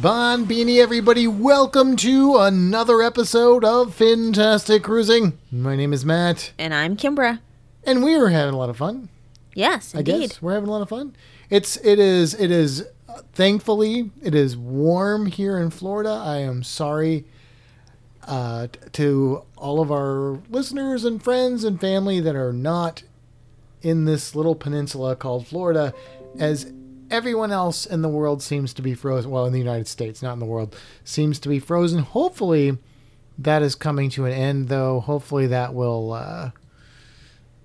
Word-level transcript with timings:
Bon 0.00 0.44
Beanie, 0.46 0.80
everybody, 0.80 1.26
welcome 1.26 1.96
to 1.96 2.36
another 2.36 3.02
episode 3.02 3.64
of 3.64 3.94
Fantastic 3.94 4.82
Cruising. 4.84 5.38
My 5.50 5.74
name 5.74 5.92
is 5.92 6.04
Matt, 6.04 6.52
And 6.58 6.72
I'm 6.72 6.96
Kimbra. 6.96 7.40
and 7.84 8.02
we 8.04 8.14
are 8.14 8.28
having 8.28 8.54
a 8.54 8.58
lot 8.58 8.68
of 8.70 8.76
fun. 8.76 9.08
Yes, 9.54 9.94
I 9.94 9.98
indeed. 10.00 10.20
guess 10.30 10.42
we're 10.42 10.54
having 10.54 10.68
a 10.68 10.72
lot 10.72 10.82
of 10.82 10.88
fun. 10.88 11.16
It's 11.50 11.76
it 11.78 11.98
is 11.98 12.34
it 12.34 12.50
is 12.50 12.84
uh, 13.08 13.22
thankfully 13.32 14.10
it 14.22 14.34
is 14.34 14.56
warm 14.56 15.26
here 15.26 15.58
in 15.58 15.70
Florida. 15.70 16.10
I 16.10 16.38
am 16.38 16.62
sorry 16.62 17.24
uh, 18.26 18.68
t- 18.68 18.78
to 18.92 19.42
all 19.56 19.80
of 19.80 19.90
our 19.90 20.38
listeners 20.48 21.04
and 21.04 21.20
friends 21.22 21.64
and 21.64 21.80
family 21.80 22.20
that 22.20 22.36
are 22.36 22.52
not 22.52 23.02
in 23.82 24.04
this 24.04 24.36
little 24.36 24.54
peninsula 24.54 25.16
called 25.16 25.46
Florida, 25.46 25.92
as 26.38 26.70
everyone 27.10 27.52
else 27.52 27.86
in 27.86 28.02
the 28.02 28.08
world 28.08 28.42
seems 28.42 28.72
to 28.74 28.82
be 28.82 28.94
frozen. 28.94 29.30
Well, 29.30 29.46
in 29.46 29.52
the 29.52 29.58
United 29.58 29.88
States, 29.88 30.22
not 30.22 30.34
in 30.34 30.38
the 30.38 30.46
world, 30.46 30.76
seems 31.04 31.38
to 31.40 31.48
be 31.48 31.58
frozen. 31.58 32.00
Hopefully, 32.00 32.78
that 33.38 33.62
is 33.62 33.74
coming 33.74 34.10
to 34.10 34.24
an 34.26 34.32
end, 34.32 34.68
though. 34.68 35.00
Hopefully, 35.00 35.46
that 35.46 35.74
will 35.74 36.12
uh, 36.12 36.50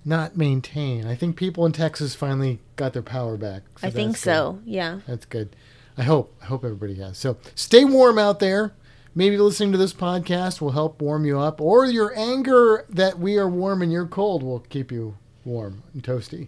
not 0.05 0.37
maintain. 0.37 1.07
I 1.07 1.15
think 1.15 1.35
people 1.35 1.65
in 1.65 1.71
Texas 1.71 2.15
finally 2.15 2.59
got 2.75 2.93
their 2.93 3.01
power 3.01 3.37
back. 3.37 3.63
I 3.81 3.89
think 3.89 4.17
so. 4.17 4.59
Yeah. 4.65 4.99
That's 5.07 5.25
good. 5.25 5.55
I 5.97 6.03
hope. 6.03 6.35
I 6.41 6.45
hope 6.45 6.63
everybody 6.63 6.95
has. 6.95 7.17
So 7.17 7.37
stay 7.55 7.85
warm 7.85 8.17
out 8.17 8.39
there. 8.39 8.73
Maybe 9.15 9.37
listening 9.37 9.71
to 9.73 9.77
this 9.77 9.93
podcast 9.93 10.59
will 10.59 10.71
help 10.71 10.99
warm 10.99 11.23
you 11.23 11.39
up, 11.39 11.61
or 11.61 11.85
your 11.85 12.17
anger 12.17 12.83
that 12.89 13.19
we 13.19 13.37
are 13.37 13.47
warm 13.47 13.83
and 13.83 13.91
you're 13.91 14.07
cold 14.07 14.41
will 14.41 14.61
keep 14.61 14.91
you 14.91 15.17
warm 15.45 15.83
and 15.93 16.01
toasty. 16.01 16.47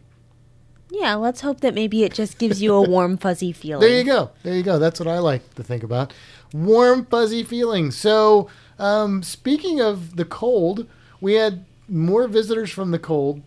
Yeah, 0.89 1.15
let's 1.15 1.41
hope 1.41 1.61
that 1.61 1.73
maybe 1.73 2.03
it 2.03 2.13
just 2.13 2.37
gives 2.37 2.61
you 2.61 2.73
a 2.73 2.81
warm, 2.89 3.17
fuzzy 3.17 3.51
feeling. 3.51 3.81
There 3.81 3.97
you 3.97 4.03
go. 4.03 4.31
There 4.43 4.55
you 4.55 4.63
go. 4.63 4.79
That's 4.79 4.99
what 4.99 5.07
I 5.07 5.19
like 5.19 5.55
to 5.55 5.63
think 5.63 5.83
about. 5.83 6.13
Warm, 6.53 7.05
fuzzy 7.05 7.43
feelings. 7.43 7.97
So, 7.97 8.49
um, 8.79 9.23
speaking 9.23 9.81
of 9.81 10.15
the 10.15 10.25
cold, 10.25 10.87
we 11.19 11.33
had 11.33 11.65
more 11.87 12.27
visitors 12.27 12.71
from 12.71 12.91
the 12.91 12.99
cold 12.99 13.41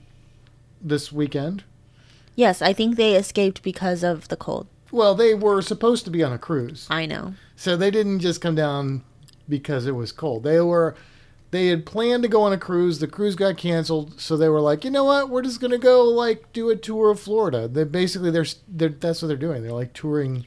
this 0.81 1.13
weekend. 1.13 1.65
Yes, 2.35 2.63
I 2.63 2.73
think 2.73 2.97
they 2.97 3.15
escaped 3.17 3.63
because 3.63 4.03
of 4.05 4.29
the 4.29 4.37
cold. 4.37 4.69
Well, 4.91 5.15
they 5.15 5.35
were 5.35 5.61
supposed 5.61 6.05
to 6.05 6.11
be 6.11 6.23
on 6.23 6.33
a 6.33 6.39
cruise. 6.39 6.87
I 6.89 7.07
know. 7.07 7.35
So 7.57 7.77
they 7.77 7.91
didn't 7.91 8.21
just 8.21 8.41
come 8.41 8.55
down 8.55 9.03
because 9.49 9.87
it 9.87 9.95
was 9.95 10.13
cold. 10.13 10.45
They 10.45 10.61
were 10.61 10.95
they 11.51 11.69
had 11.69 11.87
planned 11.87 12.23
to 12.25 12.29
go 12.29 12.43
on 12.43 12.53
a 12.53 12.59
cruise. 12.59 12.99
The 12.99 13.07
cruise 13.07 13.35
got 13.35 13.57
canceled, 13.57 14.21
so 14.21 14.37
they 14.37 14.49
were 14.49 14.61
like, 14.61 14.85
"You 14.85 14.91
know 14.91 15.05
what? 15.05 15.31
We're 15.31 15.43
just 15.43 15.61
going 15.61 15.71
to 15.71 15.79
go 15.79 16.05
like 16.05 16.53
do 16.53 16.71
a 16.71 16.77
tour 16.77 17.11
of 17.11 17.21
Florida." 17.21 17.69
They 17.69 17.85
basically 17.85 18.31
they're, 18.31 18.47
they're 18.69 18.89
that's 18.91 19.23
what 19.23 19.29
they're 19.29 19.37
doing. 19.37 19.63
They're 19.63 19.73
like 19.73 19.93
touring. 19.93 20.47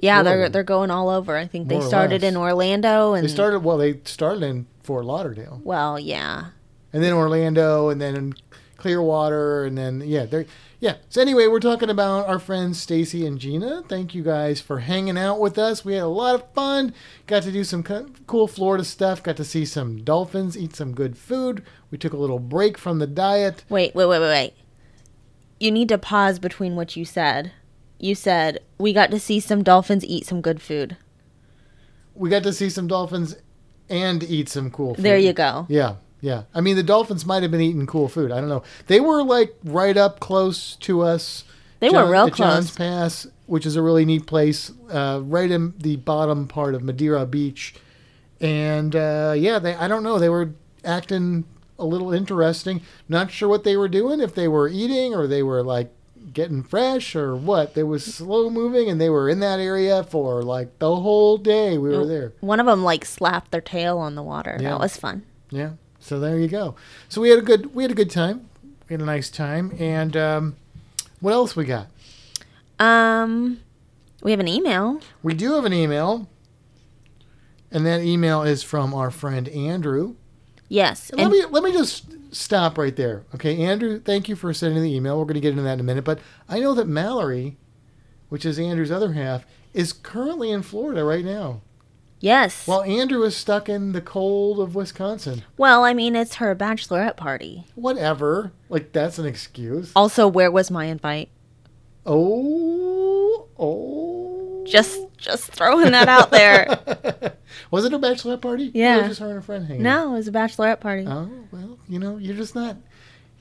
Yeah, 0.00 0.22
they're 0.22 0.48
they're 0.48 0.62
going 0.62 0.90
all 0.90 1.08
over. 1.08 1.36
I 1.36 1.46
think 1.46 1.68
More 1.68 1.80
they 1.80 1.86
started 1.86 2.22
in 2.22 2.36
Orlando 2.36 3.14
and 3.14 3.24
They 3.24 3.28
started 3.28 3.60
well, 3.60 3.78
they 3.78 4.00
started 4.04 4.42
in 4.44 4.66
Fort 4.82 5.04
Lauderdale. 5.04 5.60
well, 5.64 5.98
yeah. 5.98 6.46
And 6.92 7.02
then 7.02 7.12
Orlando 7.12 7.88
and 7.88 8.00
then 8.00 8.34
Clearwater 8.78 9.64
and 9.64 9.76
then 9.76 10.02
yeah, 10.04 10.24
they're 10.24 10.46
yeah. 10.80 10.94
So 11.08 11.20
anyway, 11.20 11.48
we're 11.48 11.60
talking 11.60 11.90
about 11.90 12.28
our 12.28 12.38
friends 12.38 12.80
Stacy 12.80 13.26
and 13.26 13.38
Gina. 13.38 13.82
Thank 13.88 14.14
you 14.14 14.22
guys 14.22 14.60
for 14.60 14.78
hanging 14.78 15.18
out 15.18 15.40
with 15.40 15.58
us. 15.58 15.84
We 15.84 15.94
had 15.94 16.04
a 16.04 16.06
lot 16.06 16.36
of 16.36 16.52
fun. 16.54 16.94
Got 17.26 17.42
to 17.42 17.52
do 17.52 17.64
some 17.64 17.82
cool 17.82 18.46
Florida 18.46 18.84
stuff. 18.84 19.22
Got 19.22 19.36
to 19.38 19.44
see 19.44 19.64
some 19.64 20.04
dolphins, 20.04 20.56
eat 20.56 20.76
some 20.76 20.94
good 20.94 21.18
food. 21.18 21.64
We 21.90 21.98
took 21.98 22.12
a 22.12 22.16
little 22.16 22.38
break 22.38 22.78
from 22.78 23.00
the 23.00 23.06
diet. 23.08 23.64
Wait, 23.68 23.94
wait, 23.94 24.06
wait, 24.06 24.20
wait, 24.20 24.28
wait. 24.28 24.54
You 25.60 25.72
need 25.72 25.88
to 25.88 25.98
pause 25.98 26.38
between 26.38 26.76
what 26.76 26.96
you 26.96 27.04
said. 27.04 27.52
You 27.98 28.14
said 28.14 28.60
we 28.78 28.92
got 28.92 29.10
to 29.10 29.18
see 29.18 29.40
some 29.40 29.64
dolphins 29.64 30.04
eat 30.04 30.24
some 30.24 30.40
good 30.40 30.62
food. 30.62 30.96
We 32.14 32.30
got 32.30 32.44
to 32.44 32.52
see 32.52 32.70
some 32.70 32.86
dolphins 32.86 33.34
and 33.88 34.22
eat 34.22 34.48
some 34.48 34.70
cool 34.70 34.94
food. 34.94 35.04
There 35.04 35.18
you 35.18 35.32
go. 35.32 35.66
Yeah, 35.68 35.96
yeah. 36.20 36.44
I 36.54 36.60
mean, 36.60 36.76
the 36.76 36.82
dolphins 36.82 37.24
might 37.24 37.42
have 37.42 37.50
been 37.50 37.60
eating 37.60 37.86
cool 37.86 38.08
food. 38.08 38.32
I 38.32 38.40
don't 38.40 38.48
know. 38.48 38.62
They 38.86 39.00
were 39.00 39.22
like 39.22 39.54
right 39.64 39.96
up 39.96 40.20
close 40.20 40.76
to 40.76 41.02
us. 41.02 41.44
They 41.80 41.90
were 41.90 42.10
real 42.10 42.30
close. 42.30 42.38
John's. 42.38 42.70
Pass, 42.76 43.26
which 43.46 43.64
is 43.64 43.76
a 43.76 43.82
really 43.82 44.04
neat 44.04 44.26
place, 44.26 44.72
uh, 44.90 45.20
right 45.22 45.50
in 45.50 45.74
the 45.78 45.96
bottom 45.96 46.48
part 46.48 46.74
of 46.74 46.82
Madeira 46.82 47.24
Beach. 47.24 47.74
And 48.40 48.94
uh, 48.96 49.34
yeah, 49.36 49.58
they. 49.58 49.74
I 49.74 49.88
don't 49.88 50.02
know. 50.02 50.18
They 50.18 50.28
were 50.28 50.54
acting 50.84 51.44
a 51.78 51.84
little 51.84 52.12
interesting. 52.12 52.82
Not 53.08 53.30
sure 53.30 53.48
what 53.48 53.64
they 53.64 53.76
were 53.76 53.88
doing. 53.88 54.20
If 54.20 54.34
they 54.34 54.48
were 54.48 54.68
eating 54.68 55.14
or 55.14 55.26
they 55.26 55.42
were 55.42 55.62
like 55.62 55.92
getting 56.32 56.62
fresh 56.62 57.16
or 57.16 57.36
what. 57.36 57.74
They 57.74 57.82
was 57.82 58.04
slow 58.04 58.50
moving, 58.50 58.88
and 58.88 59.00
they 59.00 59.08
were 59.08 59.28
in 59.28 59.40
that 59.40 59.60
area 59.60 60.04
for 60.04 60.42
like 60.42 60.78
the 60.78 60.96
whole 60.96 61.38
day. 61.38 61.78
We 61.78 61.96
were 61.96 62.06
there. 62.06 62.32
One 62.40 62.60
of 62.60 62.66
them 62.66 62.82
like 62.82 63.04
slapped 63.04 63.50
their 63.50 63.60
tail 63.60 63.98
on 63.98 64.14
the 64.14 64.22
water. 64.22 64.56
Yeah. 64.60 64.70
That 64.70 64.80
was 64.80 64.96
fun. 64.96 65.24
Yeah. 65.50 65.72
So 66.00 66.20
there 66.20 66.38
you 66.38 66.48
go. 66.48 66.74
So 67.08 67.20
we 67.20 67.30
had 67.30 67.38
a 67.38 67.42
good 67.42 67.74
we 67.74 67.84
had 67.84 67.90
a 67.90 67.94
good 67.94 68.10
time. 68.10 68.48
We 68.88 68.94
had 68.94 69.00
a 69.00 69.06
nice 69.06 69.30
time. 69.30 69.74
And 69.78 70.16
um, 70.16 70.56
what 71.20 71.32
else 71.32 71.54
we 71.54 71.64
got? 71.64 71.88
Um, 72.78 73.60
we 74.22 74.30
have 74.30 74.40
an 74.40 74.48
email. 74.48 75.00
We 75.22 75.34
do 75.34 75.54
have 75.54 75.64
an 75.64 75.72
email. 75.72 76.28
And 77.70 77.84
that 77.84 78.00
email 78.00 78.42
is 78.42 78.62
from 78.62 78.94
our 78.94 79.10
friend 79.10 79.48
Andrew. 79.48 80.14
Yes, 80.70 81.10
And 81.10 81.20
and 81.20 81.30
let 81.32 81.38
me 81.38 81.46
let 81.50 81.62
me 81.64 81.72
just 81.72 82.04
stop 82.30 82.76
right 82.76 82.94
there. 82.94 83.24
Okay, 83.34 83.62
Andrew, 83.62 83.98
thank 83.98 84.28
you 84.28 84.36
for 84.36 84.52
sending 84.52 84.82
the 84.82 84.94
email. 84.94 85.18
We're 85.18 85.24
going 85.24 85.34
to 85.34 85.40
get 85.40 85.50
into 85.50 85.62
that 85.62 85.74
in 85.74 85.80
a 85.80 85.84
minute, 85.84 86.04
but 86.04 86.18
I 86.48 86.60
know 86.60 86.74
that 86.74 86.86
Mallory, 86.86 87.56
which 88.28 88.44
is 88.44 88.58
Andrew's 88.58 88.90
other 88.90 89.14
half, 89.14 89.46
is 89.72 89.92
currently 89.94 90.50
in 90.50 90.62
Florida 90.62 91.04
right 91.04 91.24
now. 91.24 91.62
Yes. 92.20 92.66
While 92.66 92.82
Andrew 92.82 93.22
is 93.22 93.36
stuck 93.36 93.68
in 93.68 93.92
the 93.92 94.00
cold 94.00 94.60
of 94.60 94.74
Wisconsin. 94.74 95.44
Well, 95.56 95.84
I 95.84 95.94
mean, 95.94 96.16
it's 96.16 96.36
her 96.36 96.54
bachelorette 96.54 97.16
party. 97.16 97.64
Whatever. 97.74 98.52
Like 98.68 98.92
that's 98.92 99.18
an 99.18 99.26
excuse. 99.26 99.92
Also, 99.94 100.26
where 100.26 100.50
was 100.50 100.70
my 100.70 100.86
invite? 100.86 101.28
Oh, 102.06 103.48
oh. 103.58 104.64
Just, 104.66 105.00
just 105.16 105.50
throwing 105.52 105.92
that 105.92 106.08
out 106.08 106.30
there. 106.30 107.34
was 107.70 107.84
it 107.84 107.92
a 107.92 107.98
bachelorette 107.98 108.40
party? 108.40 108.70
Yeah. 108.74 109.04
Or 109.04 109.08
just 109.08 109.20
her 109.20 109.30
and 109.30 109.38
a 109.38 109.42
friend 109.42 109.66
hanging 109.66 109.86
out? 109.86 110.04
No, 110.06 110.14
it 110.14 110.18
was 110.18 110.28
a 110.28 110.32
bachelorette 110.32 110.80
party. 110.80 111.06
Oh 111.06 111.30
well, 111.50 111.78
you 111.88 111.98
know, 111.98 112.16
you're 112.16 112.36
just 112.36 112.54
not, 112.54 112.76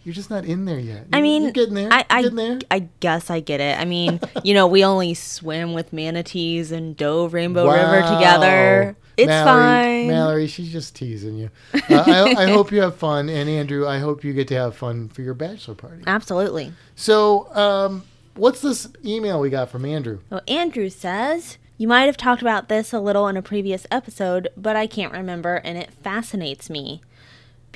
you're 0.08 0.14
just 0.14 0.30
not 0.30 0.46
in 0.46 0.64
there 0.64 0.80
yet. 0.80 1.06
I 1.12 1.22
mean, 1.22 1.44
you're 1.44 1.52
getting 1.52 1.74
there. 1.74 1.92
I, 1.92 2.06
I, 2.10 2.22
getting 2.22 2.38
there. 2.38 2.60
I 2.72 2.88
guess 3.02 3.30
I 3.30 3.42
get 3.42 3.60
it. 3.60 3.78
I 3.78 3.84
mean, 3.84 4.22
you 4.44 4.54
know, 4.54 4.66
we 4.66 4.86
only 4.86 5.14
swim 5.14 5.74
with 5.74 5.92
manatees 5.92 6.72
and 6.72 6.96
Dove 6.96 7.34
Rainbow 7.34 7.70
River 7.70 8.08
together. 8.16 8.96
It's 9.18 9.28
Mallory, 9.28 9.44
fine. 9.44 10.08
Mallory, 10.08 10.48
she's 10.48 10.72
just 10.72 10.96
teasing 10.96 11.36
you. 11.36 11.50
Uh, 11.74 12.06
I, 12.08 12.44
I 12.44 12.48
hope 12.52 12.72
you 12.72 12.80
have 12.84 12.96
fun, 12.96 13.28
and 13.28 13.50
Andrew, 13.50 13.86
I 13.86 14.00
hope 14.00 14.24
you 14.24 14.32
get 14.32 14.48
to 14.48 14.56
have 14.56 14.78
fun 14.78 15.10
for 15.10 15.24
your 15.24 15.34
bachelor 15.34 15.76
party. 15.76 16.04
Absolutely. 16.08 16.72
So, 16.96 17.54
um, 17.54 18.04
what's 18.36 18.62
this 18.62 18.88
email 19.04 19.42
we 19.42 19.50
got 19.50 19.70
from 19.70 19.84
Andrew? 19.84 20.20
Well, 20.30 20.42
Andrew 20.48 20.88
says, 20.88 21.58
You 21.78 21.90
might 21.90 22.06
have 22.06 22.16
talked 22.16 22.42
about 22.42 22.70
this 22.70 22.94
a 22.94 23.02
little 23.02 23.28
in 23.28 23.36
a 23.36 23.42
previous 23.42 23.86
episode, 23.92 24.48
but 24.56 24.78
I 24.78 24.88
can't 24.88 25.12
remember, 25.12 25.56
and 25.66 25.78
it 25.78 25.92
fascinates 25.92 26.70
me. 26.70 27.02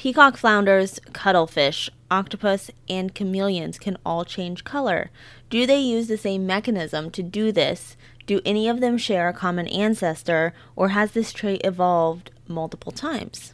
Peacock 0.01 0.35
flounders, 0.35 0.99
cuttlefish, 1.13 1.87
octopus, 2.09 2.71
and 2.89 3.13
chameleons 3.13 3.77
can 3.77 3.99
all 4.03 4.25
change 4.25 4.63
color. 4.63 5.11
Do 5.51 5.67
they 5.67 5.77
use 5.77 6.07
the 6.07 6.17
same 6.17 6.47
mechanism 6.47 7.11
to 7.11 7.21
do 7.21 7.51
this? 7.51 7.95
Do 8.25 8.41
any 8.43 8.67
of 8.67 8.79
them 8.79 8.97
share 8.97 9.29
a 9.29 9.33
common 9.33 9.67
ancestor, 9.67 10.55
or 10.75 10.87
has 10.87 11.11
this 11.11 11.31
trait 11.31 11.61
evolved 11.63 12.31
multiple 12.47 12.91
times? 12.91 13.53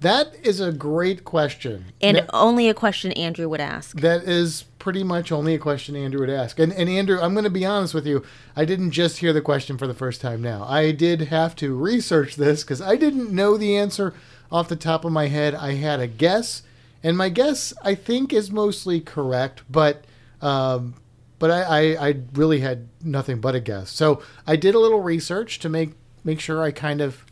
That 0.00 0.34
is 0.42 0.58
a 0.58 0.72
great 0.72 1.24
question. 1.24 1.84
And 2.00 2.16
Now- 2.16 2.26
only 2.32 2.68
a 2.68 2.74
question 2.74 3.12
Andrew 3.12 3.48
would 3.48 3.60
ask. 3.60 4.00
That 4.00 4.24
is 4.24 4.64
pretty 4.80 5.04
much 5.04 5.30
only 5.30 5.54
a 5.54 5.58
question 5.58 5.94
Andrew 5.94 6.20
would 6.20 6.28
ask. 6.28 6.58
And, 6.58 6.72
and 6.72 6.90
Andrew, 6.90 7.20
I'm 7.20 7.34
going 7.34 7.44
to 7.44 7.50
be 7.50 7.64
honest 7.64 7.94
with 7.94 8.06
you. 8.06 8.24
I 8.56 8.64
didn't 8.64 8.90
just 8.90 9.18
hear 9.18 9.32
the 9.32 9.40
question 9.40 9.78
for 9.78 9.86
the 9.86 9.94
first 9.94 10.20
time 10.20 10.42
now. 10.42 10.66
I 10.68 10.90
did 10.90 11.28
have 11.28 11.54
to 11.56 11.72
research 11.74 12.34
this 12.34 12.64
because 12.64 12.82
I 12.82 12.96
didn't 12.96 13.30
know 13.30 13.56
the 13.56 13.76
answer 13.76 14.12
off 14.54 14.68
the 14.68 14.76
top 14.76 15.04
of 15.04 15.10
my 15.10 15.26
head. 15.26 15.52
I 15.52 15.72
had 15.72 15.98
a 15.98 16.06
guess, 16.06 16.62
and 17.02 17.18
my 17.18 17.28
guess, 17.28 17.74
I 17.82 17.96
think, 17.96 18.32
is 18.32 18.52
mostly 18.52 19.00
correct. 19.00 19.64
But 19.68 20.04
um, 20.40 20.94
but 21.40 21.50
I, 21.50 21.62
I, 21.62 22.08
I 22.08 22.14
really 22.34 22.60
had 22.60 22.88
nothing 23.02 23.40
but 23.40 23.56
a 23.56 23.60
guess. 23.60 23.90
So 23.90 24.22
I 24.46 24.54
did 24.54 24.76
a 24.76 24.78
little 24.78 25.00
research 25.00 25.58
to 25.58 25.68
make 25.68 25.94
make 26.22 26.38
sure 26.38 26.62
I 26.62 26.70
kind 26.70 27.00
of 27.00 27.26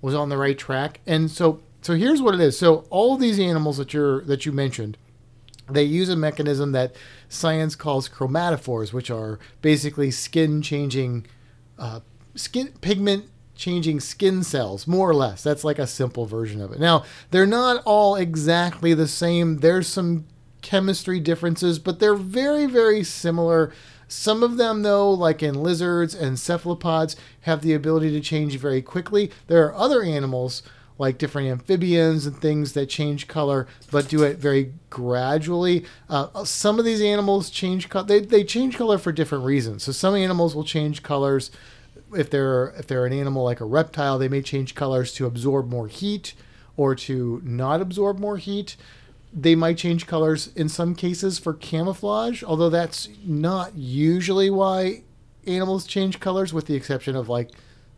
was 0.00 0.14
on 0.14 0.28
the 0.28 0.38
right 0.38 0.56
track. 0.56 1.00
And 1.04 1.28
so 1.28 1.60
so 1.82 1.94
here's 1.94 2.22
what 2.22 2.34
it 2.34 2.40
is. 2.40 2.56
So 2.56 2.86
all 2.90 3.16
these 3.16 3.40
animals 3.40 3.78
that 3.78 3.92
you're 3.92 4.22
that 4.22 4.46
you 4.46 4.52
mentioned, 4.52 4.96
they 5.68 5.82
use 5.82 6.08
a 6.08 6.16
mechanism 6.16 6.70
that 6.72 6.94
science 7.28 7.74
calls 7.74 8.08
chromatophores, 8.08 8.92
which 8.92 9.10
are 9.10 9.40
basically 9.62 10.12
skin 10.12 10.62
changing, 10.62 11.26
uh, 11.76 12.00
skin 12.36 12.72
pigment 12.80 13.28
changing 13.58 14.00
skin 14.00 14.42
cells, 14.42 14.86
more 14.86 15.10
or 15.10 15.14
less. 15.14 15.42
That's 15.42 15.64
like 15.64 15.78
a 15.78 15.86
simple 15.86 16.24
version 16.24 16.62
of 16.62 16.72
it. 16.72 16.78
Now 16.78 17.04
they're 17.30 17.44
not 17.44 17.82
all 17.84 18.14
exactly 18.14 18.94
the 18.94 19.08
same. 19.08 19.58
There's 19.58 19.88
some 19.88 20.24
chemistry 20.62 21.20
differences, 21.20 21.78
but 21.78 21.98
they're 21.98 22.14
very 22.14 22.64
very 22.64 23.04
similar. 23.04 23.72
Some 24.10 24.42
of 24.42 24.56
them, 24.56 24.84
though, 24.84 25.10
like 25.10 25.42
in 25.42 25.62
lizards 25.62 26.14
and 26.14 26.38
cephalopods, 26.38 27.14
have 27.42 27.60
the 27.60 27.74
ability 27.74 28.10
to 28.12 28.20
change 28.20 28.56
very 28.56 28.80
quickly. 28.80 29.30
There 29.48 29.66
are 29.66 29.74
other 29.74 30.02
animals 30.02 30.62
like 30.96 31.18
different 31.18 31.48
amphibians 31.48 32.26
and 32.26 32.40
things 32.40 32.72
that 32.72 32.86
change 32.88 33.28
color, 33.28 33.68
but 33.90 34.08
do 34.08 34.22
it 34.22 34.38
very 34.38 34.72
gradually. 34.90 35.84
Uh, 36.08 36.44
some 36.44 36.78
of 36.78 36.84
these 36.84 37.02
animals 37.02 37.50
change 37.50 37.88
color; 37.88 38.06
they, 38.06 38.20
they 38.20 38.44
change 38.44 38.76
color 38.76 38.98
for 38.98 39.12
different 39.12 39.44
reasons. 39.44 39.82
So 39.82 39.92
some 39.92 40.14
animals 40.14 40.54
will 40.56 40.64
change 40.64 41.02
colors 41.02 41.50
if 42.16 42.30
they're 42.30 42.68
if 42.78 42.86
they're 42.86 43.06
an 43.06 43.12
animal 43.12 43.44
like 43.44 43.60
a 43.60 43.64
reptile, 43.64 44.18
they 44.18 44.28
may 44.28 44.42
change 44.42 44.74
colors 44.74 45.12
to 45.14 45.26
absorb 45.26 45.68
more 45.68 45.88
heat 45.88 46.34
or 46.76 46.94
to 46.94 47.40
not 47.44 47.80
absorb 47.80 48.18
more 48.18 48.36
heat. 48.36 48.76
They 49.32 49.54
might 49.54 49.76
change 49.76 50.06
colors 50.06 50.50
in 50.54 50.68
some 50.68 50.94
cases 50.94 51.38
for 51.38 51.52
camouflage, 51.52 52.42
although 52.42 52.70
that's 52.70 53.08
not 53.24 53.76
usually 53.76 54.48
why 54.48 55.02
animals 55.46 55.86
change 55.86 56.20
colors, 56.20 56.52
with 56.52 56.66
the 56.66 56.74
exception 56.74 57.14
of 57.14 57.28
like 57.28 57.50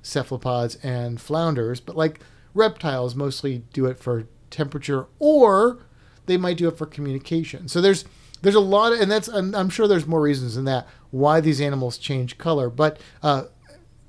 cephalopods 0.02 0.76
and 0.82 1.20
flounders. 1.20 1.80
But 1.80 1.96
like 1.96 2.20
reptiles 2.54 3.14
mostly 3.14 3.62
do 3.72 3.86
it 3.86 3.98
for 3.98 4.26
temperature 4.50 5.06
or 5.18 5.78
they 6.26 6.36
might 6.36 6.56
do 6.56 6.68
it 6.68 6.76
for 6.76 6.86
communication. 6.86 7.68
So 7.68 7.80
there's 7.80 8.04
there's 8.42 8.54
a 8.54 8.60
lot 8.60 8.92
of, 8.92 9.00
and 9.00 9.10
that's 9.10 9.28
I'm, 9.28 9.54
I'm 9.54 9.68
sure 9.68 9.86
there's 9.86 10.06
more 10.06 10.20
reasons 10.20 10.54
than 10.54 10.64
that 10.64 10.88
why 11.10 11.40
these 11.40 11.60
animals 11.60 11.98
change 11.98 12.38
color. 12.38 12.70
But 12.70 13.00
uh, 13.22 13.44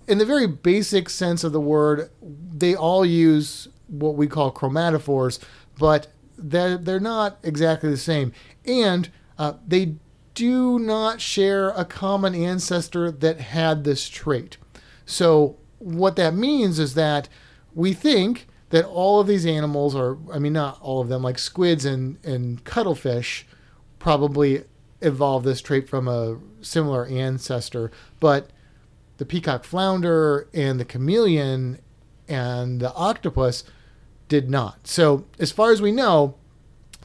in 0.08 0.18
the 0.18 0.26
very 0.26 0.48
basic 0.48 1.10
sense 1.10 1.44
of 1.44 1.52
the 1.52 1.62
word, 1.62 2.10
they 2.22 2.76
all 2.76 3.06
use 3.06 3.68
what 3.88 4.16
we 4.16 4.28
call 4.28 4.52
chromatophores, 4.52 5.40
but 5.78 6.08
they're 6.38 6.78
they're 6.78 7.00
not 7.00 7.38
exactly 7.44 7.90
the 7.90 7.98
same, 7.98 8.34
and 8.66 9.10
uh, 9.38 9.54
they 9.68 9.96
do 10.34 10.80
not 10.80 11.22
share 11.22 11.70
a 11.70 11.86
common 11.86 12.34
ancestor 12.34 13.12
that 13.12 13.40
had 13.40 13.84
this 13.84 14.08
trait. 14.08 14.58
So 15.06 15.58
what 15.80 16.16
that 16.16 16.34
means 16.34 16.80
is 16.80 16.94
that 16.94 17.28
we 17.74 17.94
think 17.94 18.48
that 18.70 18.86
all 18.86 19.20
of 19.20 19.28
these 19.28 19.46
animals 19.46 19.96
are 19.96 20.18
I 20.34 20.40
mean 20.40 20.54
not 20.54 20.80
all 20.82 21.02
of 21.02 21.10
them 21.10 21.24
like 21.24 21.38
squids 21.38 21.86
and 21.86 22.18
and 22.24 22.64
cuttlefish 22.64 23.46
probably 24.00 24.64
evolved 25.02 25.46
this 25.46 25.62
trait 25.62 25.90
from 25.90 26.08
a 26.08 26.40
similar 26.62 27.06
ancestor 27.08 27.92
but 28.20 28.52
the 29.22 29.26
peacock 29.26 29.64
flounder 29.64 30.50
and 30.52 30.80
the 30.80 30.86
chameleon 30.86 31.78
and 32.28 32.80
the 32.80 32.92
octopus 32.96 33.64
did 34.28 34.50
not 34.50 34.88
so 34.88 35.26
as 35.38 35.52
far 35.52 35.72
as 35.72 35.80
we 35.82 35.92
know 35.92 36.34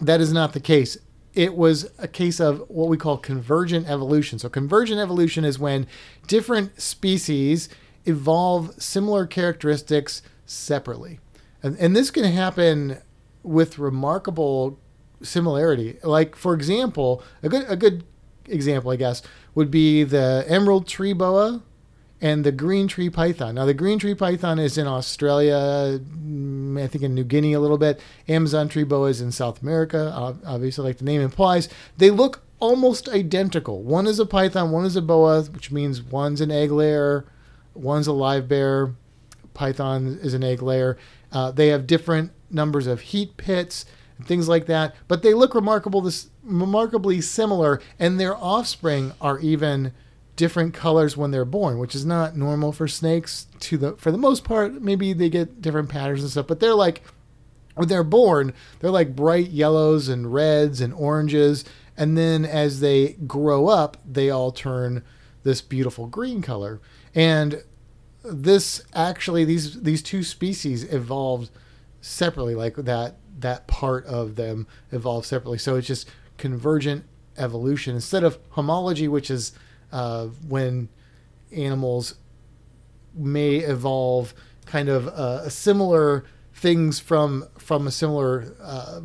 that 0.01 0.19
is 0.21 0.33
not 0.33 0.55
the 0.55 0.61
case 0.61 0.97
it 1.35 1.55
was 1.55 1.91
a 1.99 2.09
case 2.09 2.41
of 2.41 2.65
what 2.69 2.89
we 2.89 2.97
call 2.97 3.19
convergent 3.19 3.87
evolution 3.87 4.39
so 4.39 4.49
convergent 4.49 4.99
evolution 4.99 5.45
is 5.45 5.59
when 5.59 5.87
different 6.27 6.81
species 6.81 7.69
evolve 8.07 8.81
similar 8.81 9.27
characteristics 9.27 10.23
separately. 10.47 11.19
And, 11.63 11.77
and 11.79 11.95
this 11.95 12.11
can 12.11 12.25
happen 12.25 12.99
with 13.43 13.79
remarkable 13.79 14.79
similarity. 15.23 15.99
Like, 16.03 16.37
for 16.37 16.55
example, 16.55 17.23
a 17.43 17.49
good, 17.49 17.67
a 17.69 17.77
good 17.77 18.05
example, 18.47 18.91
I 18.93 18.97
guess, 18.97 19.23
would 19.55 19.71
be 19.71 20.05
the 20.05 20.45
emerald 20.49 20.87
tree 20.87 21.13
boa 21.13 21.63
and 22.21 22.45
the 22.45 22.53
green 22.53 22.89
tree 22.89 23.11
python. 23.11 23.57
Now, 23.57 23.67
the 23.67 23.75
green 23.75 23.99
tree 23.99 24.15
python 24.15 24.59
is 24.59 24.79
in 24.79 24.87
Australia, 24.87 26.01
mm, 26.01 26.83
I 26.83 26.87
think 26.87 27.05
in 27.05 27.15
New 27.15 27.25
Guinea 27.25 27.53
a 27.53 27.61
little 27.61 27.79
bit. 27.79 28.01
Amazon 28.29 28.69
tree 28.69 28.85
boa 28.85 29.09
is 29.09 29.21
in 29.21 29.33
South 29.33 29.63
America, 29.63 30.13
obviously, 30.47 30.85
like 30.85 30.99
the 30.99 31.05
name 31.05 31.21
implies. 31.21 31.69
They 31.99 32.11
look 32.11 32.43
almost 32.59 33.09
identical. 33.09 33.83
One 33.83 34.07
is 34.07 34.19
a 34.19 34.27
python, 34.27 34.71
one 34.71 34.87
is 34.87 34.97
a 34.97 35.03
boa, 35.03 35.43
which 35.43 35.71
means 35.71 36.03
one's 36.03 36.41
an 36.41 36.51
egg 36.51 36.71
layer, 36.71 37.27
one's 37.75 38.07
a 38.07 38.13
live 38.13 38.49
bear, 38.49 38.95
Python 39.53 40.19
is 40.23 40.35
an 40.35 40.45
egg 40.45 40.63
layer. 40.63 40.97
Uh, 41.33 41.51
they 41.51 41.69
have 41.69 41.87
different 41.87 42.31
numbers 42.51 42.87
of 42.87 43.01
heat 43.01 43.37
pits 43.37 43.85
and 44.17 44.27
things 44.27 44.49
like 44.49 44.67
that, 44.67 44.95
but 45.09 45.23
they 45.23 45.35
look 45.35 45.55
remarkable, 45.55 46.01
this, 46.01 46.31
remarkably 46.43 47.21
similar, 47.21 47.81
and 47.99 48.19
their 48.19 48.37
offspring 48.37 49.13
are 49.21 49.39
even 49.41 49.93
different 50.37 50.75
colors 50.75 51.17
when 51.17 51.31
they're 51.31 51.45
born, 51.45 51.79
which 51.79 51.95
is 51.95 52.07
not 52.07 52.37
normal 52.37 52.73
for 52.73 52.87
snakes. 52.87 53.47
To 53.61 53.79
the 53.79 53.93
for 53.97 54.13
the 54.13 54.19
most 54.19 54.45
part, 54.45 54.81
maybe 54.81 55.13
they 55.13 55.29
get 55.29 55.61
different 55.61 55.89
patterns 55.89 56.23
and 56.23 56.31
stuff, 56.31 56.47
but 56.47 56.61
they're 56.61 56.75
like 56.75 57.03
when 57.75 57.89
they're 57.89 58.05
born, 58.05 58.55
they're 58.81 58.91
like 58.91 59.17
bright 59.17 59.51
yellows 59.51 60.09
and 60.09 60.33
reds 60.33 60.81
and 60.81 60.95
oranges, 60.95 61.65
and 61.97 62.17
then 62.17 62.45
as 62.45 62.81
they 62.81 63.15
grow 63.27 63.69
up, 63.69 63.97
they 64.07 64.31
all 64.31 64.53
turn 64.53 65.03
this 65.43 65.61
beautiful 65.61 66.07
green 66.07 66.43
color. 66.43 66.81
And 67.15 67.63
this 68.23 68.83
actually 68.95 69.45
these 69.45 69.83
these 69.83 70.03
two 70.03 70.23
species 70.23 70.85
evolved 70.93 71.51
separately 72.01 72.55
like 72.55 72.75
that 72.77 73.17
that 73.39 73.67
part 73.67 74.05
of 74.07 74.37
them 74.37 74.67
evolved 74.91 75.27
separately 75.27 75.59
so 75.59 75.77
it's 75.77 75.87
just 75.87 76.09
convergent 76.37 77.05
evolution 77.37 77.95
instead 77.95 78.25
of 78.25 78.39
homology 78.51 79.07
which 79.07 79.31
is 79.31 79.53
uh, 79.93 80.27
when 80.49 80.89
animals 81.53 82.17
may 83.15 83.57
evolve 83.57 84.35
kind 84.67 84.89
of 84.89 85.09
uh, 85.09 85.49
similar 85.49 86.25
things 86.55 86.99
from 86.99 87.47
from 87.59 87.87
a 87.87 87.91
similar 87.91 88.55
uh, 88.63 89.01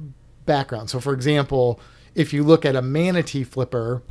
background 0.46 0.90
so 0.90 1.00
for 1.00 1.14
example 1.14 1.80
if 2.16 2.34
you 2.34 2.44
look 2.44 2.66
at 2.66 2.76
a 2.76 2.82
manatee 2.82 3.44
flipper 3.44 4.02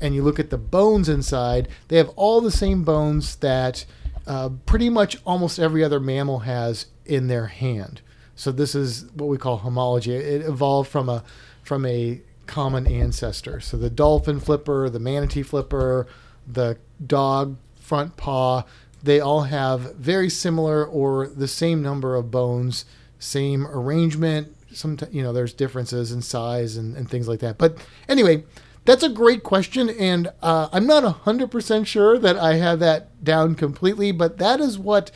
and 0.00 0.14
you 0.14 0.22
look 0.22 0.38
at 0.38 0.50
the 0.50 0.58
bones 0.58 1.08
inside 1.08 1.68
they 1.88 1.96
have 1.96 2.10
all 2.16 2.40
the 2.40 2.50
same 2.50 2.82
bones 2.82 3.36
that 3.36 3.86
uh, 4.26 4.48
pretty 4.66 4.90
much 4.90 5.16
almost 5.24 5.58
every 5.58 5.84
other 5.84 6.00
mammal 6.00 6.40
has 6.40 6.86
in 7.04 7.28
their 7.28 7.46
hand. 7.46 8.00
So 8.34 8.52
this 8.52 8.74
is 8.74 9.06
what 9.12 9.26
we 9.26 9.38
call 9.38 9.58
homology. 9.58 10.14
It 10.14 10.42
evolved 10.42 10.90
from 10.90 11.08
a 11.08 11.22
from 11.62 11.86
a 11.86 12.20
common 12.46 12.86
ancestor. 12.86 13.60
So 13.60 13.76
the 13.76 13.90
dolphin 13.90 14.40
flipper, 14.40 14.88
the 14.88 14.98
manatee 14.98 15.42
flipper, 15.42 16.06
the 16.46 16.78
dog 17.04 17.56
front 17.76 18.16
paw, 18.16 18.64
they 19.02 19.20
all 19.20 19.42
have 19.42 19.94
very 19.94 20.28
similar 20.28 20.84
or 20.84 21.28
the 21.28 21.48
same 21.48 21.82
number 21.82 22.16
of 22.16 22.30
bones, 22.30 22.84
same 23.18 23.66
arrangement. 23.66 24.54
Some 24.72 24.98
you 25.10 25.22
know 25.22 25.32
there's 25.32 25.54
differences 25.54 26.12
in 26.12 26.22
size 26.22 26.76
and, 26.76 26.96
and 26.96 27.08
things 27.08 27.28
like 27.28 27.40
that. 27.40 27.56
But 27.56 27.78
anyway, 28.08 28.44
that's 28.84 29.02
a 29.02 29.08
great 29.08 29.42
question, 29.42 29.88
and 29.90 30.28
uh, 30.42 30.68
I'm 30.72 30.86
not 30.86 31.02
100% 31.24 31.86
sure 31.86 32.18
that 32.18 32.36
I 32.36 32.54
have 32.54 32.78
that 32.80 33.24
down 33.24 33.54
completely, 33.54 34.12
but 34.12 34.38
that 34.38 34.60
is 34.60 34.78
what 34.78 35.10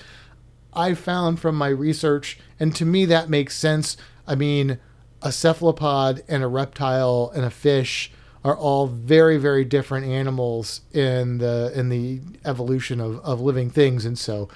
I 0.72 0.94
found 0.94 1.40
from 1.40 1.56
my 1.56 1.68
research, 1.68 2.38
and 2.58 2.74
to 2.76 2.84
me, 2.84 3.04
that 3.06 3.28
makes 3.28 3.56
sense. 3.56 3.96
I 4.26 4.34
mean, 4.34 4.78
a 5.22 5.32
cephalopod 5.32 6.22
and 6.28 6.42
a 6.42 6.46
reptile 6.48 7.32
and 7.34 7.44
a 7.44 7.50
fish 7.50 8.12
are 8.42 8.56
all 8.56 8.86
very, 8.86 9.36
very 9.36 9.64
different 9.64 10.06
animals 10.06 10.80
in 10.92 11.38
the 11.38 11.72
in 11.74 11.90
the 11.90 12.20
evolution 12.44 13.00
of, 13.00 13.20
of 13.20 13.40
living 13.40 13.68
things, 13.68 14.04
and 14.06 14.18
so 14.18 14.48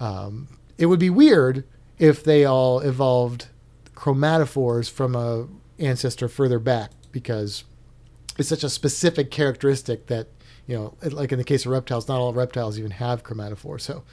um, 0.00 0.48
it 0.78 0.86
would 0.86 1.00
be 1.00 1.10
weird 1.10 1.64
if 1.98 2.24
they 2.24 2.44
all 2.44 2.80
evolved 2.80 3.48
chromatophores 3.94 4.90
from 4.90 5.14
a 5.14 5.46
ancestor 5.78 6.28
further 6.28 6.58
back 6.58 6.92
because 7.12 7.64
it's 8.38 8.48
such 8.48 8.64
a 8.64 8.70
specific 8.70 9.30
characteristic 9.30 10.06
that 10.06 10.28
you 10.68 10.76
know, 10.76 10.94
like 11.02 11.32
in 11.32 11.38
the 11.38 11.44
case 11.44 11.64
of 11.64 11.72
reptiles, 11.72 12.06
not 12.06 12.20
all 12.20 12.32
reptiles 12.32 12.78
even 12.78 12.92
have 12.92 13.24
chromatophores 13.24 13.80
So, 13.80 14.04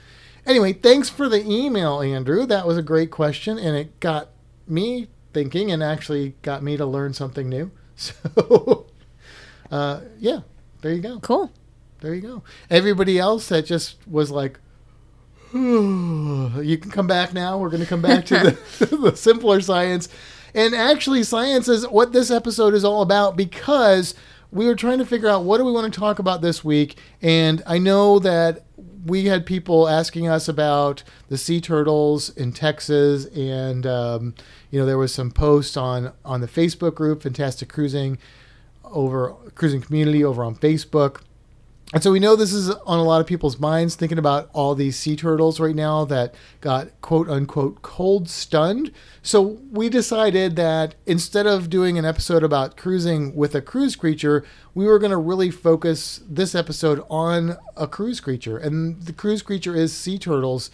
anyway, 0.45 0.73
thanks 0.73 1.09
for 1.09 1.27
the 1.27 1.45
email, 1.45 2.01
Andrew. 2.01 2.45
That 2.45 2.65
was 2.65 2.77
a 2.77 2.81
great 2.81 3.11
question, 3.11 3.59
and 3.59 3.75
it 3.75 3.99
got 3.99 4.29
me 4.65 5.09
thinking, 5.35 5.71
and 5.71 5.83
actually 5.83 6.33
got 6.41 6.63
me 6.63 6.77
to 6.77 6.85
learn 6.85 7.13
something 7.13 7.47
new. 7.47 7.71
So, 7.97 8.87
uh, 9.71 10.01
yeah, 10.19 10.41
there 10.81 10.91
you 10.91 11.01
go. 11.01 11.17
Cool. 11.21 11.49
There 12.01 12.13
you 12.13 12.21
go. 12.21 12.43
Everybody 12.69 13.17
else 13.17 13.47
that 13.47 13.65
just 13.65 13.95
was 14.05 14.29
like, 14.31 14.59
you 15.53 16.77
can 16.81 16.91
come 16.91 17.07
back 17.07 17.33
now. 17.33 17.57
We're 17.57 17.69
going 17.69 17.83
to 17.83 17.87
come 17.87 18.01
back 18.01 18.25
to 18.25 18.57
the, 18.79 18.85
the 18.97 19.15
simpler 19.15 19.61
science. 19.61 20.09
And 20.53 20.75
actually, 20.75 21.23
science 21.23 21.69
is 21.69 21.87
what 21.87 22.11
this 22.11 22.29
episode 22.29 22.73
is 22.73 22.83
all 22.83 23.01
about 23.01 23.37
because 23.37 24.13
we 24.51 24.65
were 24.65 24.75
trying 24.75 24.99
to 24.99 25.05
figure 25.05 25.29
out 25.29 25.43
what 25.43 25.57
do 25.57 25.65
we 25.65 25.71
want 25.71 25.93
to 25.93 25.99
talk 25.99 26.19
about 26.19 26.41
this 26.41 26.63
week, 26.63 26.97
and 27.21 27.61
I 27.65 27.77
know 27.77 28.19
that 28.19 28.65
we 29.05 29.25
had 29.25 29.45
people 29.45 29.87
asking 29.87 30.27
us 30.27 30.47
about 30.47 31.03
the 31.29 31.37
sea 31.37 31.59
turtles 31.61 32.29
in 32.29 32.53
Texas, 32.53 33.25
and 33.25 33.85
um, 33.85 34.33
you 34.75 34.81
know 34.81 34.85
there 34.85 34.97
was 34.97 35.13
some 35.13 35.31
posts 35.31 35.77
on 35.77 36.11
on 36.25 36.41
the 36.41 36.49
Facebook 36.49 36.95
group 36.95 37.23
Fantastic 37.23 37.69
Cruising 37.69 38.17
over 38.83 39.33
cruising 39.55 39.79
community 39.79 40.21
over 40.21 40.43
on 40.43 40.53
Facebook. 40.53 41.21
And 41.93 42.03
so 42.03 42.11
we 42.11 42.19
know 42.19 42.35
this 42.35 42.51
is 42.51 42.69
on 42.69 42.99
a 42.99 43.03
lot 43.03 43.21
of 43.21 43.27
people's 43.27 43.57
minds, 43.57 43.95
thinking 43.95 44.17
about 44.17 44.49
all 44.51 44.75
these 44.75 44.97
sea 44.97 45.15
turtles 45.15 45.61
right 45.61 45.75
now 45.75 46.03
that 46.03 46.35
got 46.59 46.89
quote 46.99 47.29
unquote 47.29 47.83
cold 47.83 48.27
stunned. 48.27 48.91
So 49.23 49.59
we 49.71 49.87
decided 49.87 50.57
that 50.57 50.95
instead 51.05 51.47
of 51.47 51.69
doing 51.69 51.97
an 51.97 52.03
episode 52.03 52.43
about 52.43 52.75
cruising 52.75 53.33
with 53.33 53.55
a 53.55 53.61
cruise 53.61 53.95
creature, 53.95 54.43
we 54.73 54.87
were 54.87 54.99
going 54.99 55.11
to 55.11 55.17
really 55.17 55.51
focus 55.51 56.19
this 56.27 56.53
episode 56.53 57.01
on 57.09 57.55
a 57.77 57.87
cruise 57.87 58.19
creature. 58.19 58.57
And 58.57 59.01
the 59.03 59.13
cruise 59.13 59.41
creature 59.41 59.73
is 59.73 59.95
sea 59.95 60.19
turtles. 60.19 60.69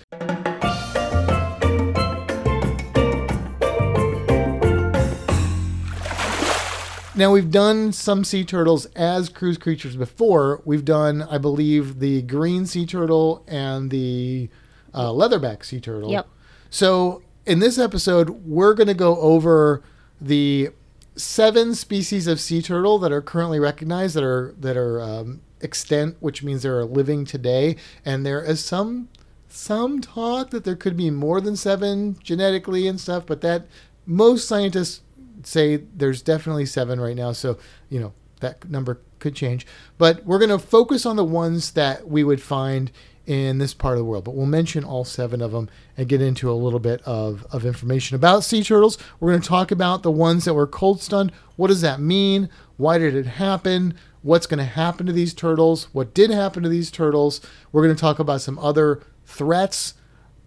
Now 7.14 7.34
we've 7.34 7.52
done 7.52 7.92
some 7.92 8.24
sea 8.24 8.46
turtles 8.46 8.86
as 8.96 9.28
cruise 9.28 9.58
creatures 9.58 9.98
before. 9.98 10.62
We've 10.64 10.86
done, 10.86 11.24
I 11.24 11.38
believe, 11.38 12.00
the 12.00 12.22
green 12.22 12.66
sea 12.66 12.86
turtle 12.86 13.44
and 13.48 13.90
the 13.92 14.50
uh, 14.94 15.10
leatherback 15.10 15.66
sea 15.66 15.82
turtle. 15.82 16.10
Yep. 16.10 16.28
So 16.70 17.22
in 17.46 17.60
this 17.60 17.78
episode, 17.78 18.30
we're 18.46 18.74
going 18.74 18.88
to 18.88 18.94
go 18.94 19.18
over 19.18 19.84
the 20.22 20.70
seven 21.16 21.76
species 21.76 22.28
of 22.28 22.40
sea 22.40 22.62
turtle 22.62 22.98
that 23.00 23.12
are 23.12 23.22
currently 23.22 23.60
recognized 23.60 24.16
that 24.16 24.24
are 24.24 24.56
that 24.58 24.78
are 24.78 25.02
um, 25.02 25.42
extant, 25.62 26.16
which 26.22 26.44
means 26.44 26.64
they're 26.64 26.86
living 26.86 27.26
today, 27.26 27.76
and 28.06 28.26
there 28.26 28.42
is 28.42 28.64
some 28.64 29.10
some 29.50 30.00
talk 30.00 30.52
that 30.52 30.64
there 30.64 30.78
could 30.78 30.96
be 30.96 31.10
more 31.10 31.42
than 31.42 31.58
seven 31.58 32.18
genetically 32.24 32.88
and 32.88 33.02
stuff, 33.02 33.26
but 33.26 33.42
that 33.42 33.66
most 34.06 34.48
scientists 34.48 35.02
say 35.46 35.78
there's 35.78 36.22
definitely 36.22 36.66
seven 36.66 37.00
right 37.00 37.16
now. 37.16 37.32
So, 37.32 37.58
you 37.90 38.00
know, 38.00 38.14
that 38.40 38.70
number 38.70 39.00
could 39.20 39.36
change. 39.36 39.66
But 39.98 40.26
we're 40.26 40.40
going 40.40 40.50
to 40.50 40.60
focus 40.60 41.06
on 41.06 41.16
the 41.16 41.24
ones 41.24 41.72
that 41.72 42.08
we 42.08 42.24
would 42.24 42.42
find 42.42 42.92
in 43.26 43.60
this 43.60 43.74
part 43.74 43.94
of 43.94 44.00
the 44.00 44.06
world. 44.06 44.24
But 44.24 44.36
we'll 44.36 44.48
mention 44.48 44.84
all 44.84 45.06
seven 45.06 45.42
of 45.42 45.52
them 45.52 45.70
and 45.96 46.10
get 46.10 46.22
into 46.22 46.52
a 46.52 46.54
little 46.54 46.80
bit 46.80 47.02
of, 47.04 47.46
of 47.52 47.66
information 47.66 48.16
about 48.16 48.44
sea 48.44 48.64
turtles. 48.64 48.98
We're 49.20 49.32
going 49.32 49.42
to 49.42 49.48
talk 49.48 49.72
about 49.72 50.04
the 50.04 50.12
ones 50.12 50.46
that 50.46 50.54
were 50.54 50.68
cold 50.68 51.02
stunned. 51.02 51.32
What 51.56 51.68
does 51.68 51.82
that 51.82 52.00
mean? 52.00 52.50
Why 52.78 52.98
did 52.98 53.16
it 53.16 53.28
happen? 53.28 53.94
What's 54.24 54.48
going 54.48 54.58
to 54.58 54.66
happen 54.66 55.06
to 55.06 55.14
these 55.14 55.34
turtles? 55.34 55.86
What 55.94 56.14
did 56.14 56.32
happen 56.32 56.64
to 56.64 56.70
these 56.70 56.92
turtles? 56.92 57.42
We're 57.72 57.84
going 57.84 57.96
to 57.96 58.02
talk 58.02 58.20
about 58.20 58.42
some 58.42 58.60
other 58.60 59.02
threats 59.26 59.94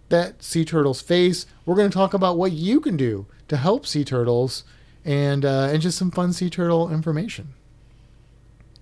that 0.09 0.43
sea 0.43 0.65
turtles 0.65 1.01
face. 1.01 1.45
We're 1.65 1.75
going 1.75 1.89
to 1.89 1.97
talk 1.97 2.13
about 2.13 2.37
what 2.37 2.51
you 2.51 2.79
can 2.79 2.97
do 2.97 3.25
to 3.47 3.57
help 3.57 3.85
sea 3.85 4.03
turtles 4.03 4.63
and 5.05 5.45
uh, 5.45 5.69
and 5.71 5.81
just 5.81 5.97
some 5.97 6.11
fun 6.11 6.33
sea 6.33 6.49
turtle 6.49 6.91
information. 6.91 7.53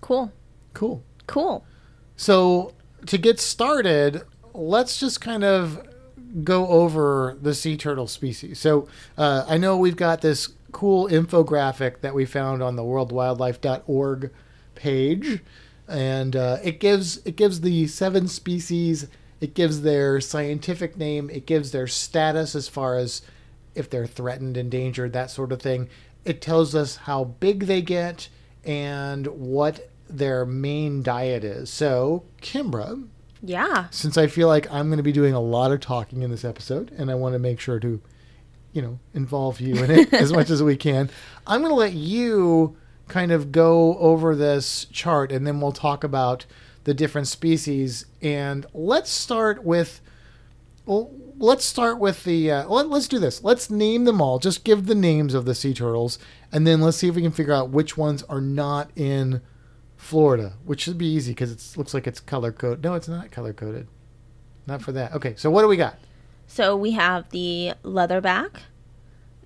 Cool. 0.01 0.31
Cool. 0.73 1.03
Cool. 1.27 1.65
So 2.15 2.73
to 3.05 3.17
get 3.17 3.39
started, 3.39 4.23
let's 4.53 4.99
just 4.99 5.21
kind 5.21 5.43
of 5.43 5.85
go 6.43 6.67
over 6.67 7.37
the 7.41 7.53
sea 7.53 7.77
turtle 7.77 8.07
species. 8.07 8.59
So 8.59 8.87
uh, 9.17 9.45
I 9.47 9.57
know 9.57 9.77
we've 9.77 9.95
got 9.95 10.21
this 10.21 10.49
cool 10.71 11.07
infographic 11.07 12.01
that 12.01 12.15
we 12.15 12.25
found 12.25 12.63
on 12.63 12.75
the 12.75 12.81
worldwildlife.org 12.81 14.31
page, 14.75 15.41
and 15.87 16.35
uh, 16.35 16.57
it 16.63 16.79
gives 16.79 17.17
it 17.25 17.35
gives 17.35 17.61
the 17.61 17.87
seven 17.87 18.27
species. 18.27 19.07
It 19.41 19.53
gives 19.53 19.81
their 19.81 20.21
scientific 20.21 20.97
name. 20.97 21.29
It 21.29 21.45
gives 21.45 21.71
their 21.71 21.87
status 21.87 22.55
as 22.55 22.69
far 22.69 22.97
as 22.97 23.21
if 23.75 23.89
they're 23.89 24.07
threatened, 24.07 24.55
endangered, 24.55 25.13
that 25.13 25.29
sort 25.29 25.51
of 25.51 25.61
thing. 25.61 25.89
It 26.25 26.41
tells 26.41 26.73
us 26.75 26.95
how 26.97 27.23
big 27.25 27.65
they 27.65 27.81
get 27.81 28.29
and 28.63 29.27
what 29.27 29.89
their 30.09 30.45
main 30.45 31.03
diet 31.03 31.43
is. 31.43 31.69
So, 31.69 32.23
Kimbra, 32.41 33.07
Yeah. 33.41 33.87
since 33.91 34.17
I 34.17 34.27
feel 34.27 34.47
like 34.47 34.71
I'm 34.71 34.87
going 34.87 34.97
to 34.97 35.03
be 35.03 35.11
doing 35.11 35.33
a 35.33 35.39
lot 35.41 35.71
of 35.71 35.79
talking 35.79 36.21
in 36.21 36.29
this 36.31 36.45
episode 36.45 36.91
and 36.97 37.09
I 37.11 37.15
want 37.15 37.33
to 37.33 37.39
make 37.39 37.59
sure 37.59 37.79
to, 37.79 37.99
you 38.71 38.81
know, 38.81 38.99
involve 39.13 39.59
you 39.59 39.75
in 39.83 39.91
it 39.91 40.13
as 40.13 40.31
much 40.31 40.49
as 40.49 40.61
we 40.63 40.75
can, 40.77 41.09
I'm 41.47 41.61
going 41.61 41.71
to 41.71 41.75
let 41.75 41.93
you 41.93 42.77
kind 43.09 43.31
of 43.33 43.51
go 43.51 43.97
over 43.97 44.35
this 44.35 44.85
chart 44.85 45.31
and 45.31 45.45
then 45.45 45.59
we'll 45.59 45.71
talk 45.73 46.03
about 46.05 46.45
the 46.85 46.93
different 46.93 47.27
species. 47.27 48.05
And 48.21 48.65
let's 48.73 49.09
start 49.09 49.63
with. 49.63 49.99
Well, 50.85 51.11
let's 51.43 51.65
start 51.65 51.99
with 51.99 52.23
the. 52.23 52.49
Uh, 52.49 52.67
let, 52.67 52.89
let's 52.89 53.07
do 53.07 53.19
this. 53.19 53.43
Let's 53.43 53.69
name 53.69 54.05
them 54.05 54.21
all. 54.21 54.39
Just 54.39 54.63
give 54.63 54.85
the 54.85 54.95
names 54.95 55.33
of 55.33 55.45
the 55.45 55.53
sea 55.53 55.73
turtles, 55.73 56.17
and 56.51 56.65
then 56.65 56.81
let's 56.81 56.97
see 56.97 57.09
if 57.09 57.15
we 57.15 57.21
can 57.21 57.31
figure 57.31 57.53
out 57.53 57.69
which 57.69 57.97
ones 57.97 58.23
are 58.23 58.41
not 58.41 58.89
in 58.95 59.41
Florida, 59.97 60.53
which 60.65 60.81
should 60.81 60.97
be 60.97 61.05
easy 61.05 61.31
because 61.31 61.51
it 61.51 61.77
looks 61.77 61.93
like 61.93 62.07
it's 62.07 62.19
color 62.19 62.51
coded. 62.51 62.83
No, 62.83 62.95
it's 62.95 63.09
not 63.09 63.29
color 63.29 63.53
coded. 63.53 63.87
Not 64.65 64.81
for 64.81 64.93
that. 64.93 65.13
Okay, 65.13 65.35
so 65.35 65.51
what 65.51 65.61
do 65.61 65.67
we 65.67 65.77
got? 65.77 65.97
So 66.47 66.75
we 66.75 66.91
have 66.91 67.29
the 67.31 67.73
leatherback, 67.83 68.61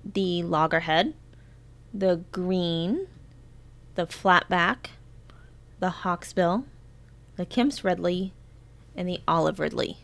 the 0.04 0.44
loggerhead, 0.44 1.14
the 1.92 2.22
green, 2.30 3.08
the 3.96 4.06
flatback, 4.06 4.90
the 5.80 5.90
hawksbill, 5.90 6.64
the 7.36 7.46
Kemp's 7.46 7.82
Ridley, 7.82 8.32
and 8.94 9.08
the 9.08 9.20
olive 9.26 9.58
ridley. 9.58 9.98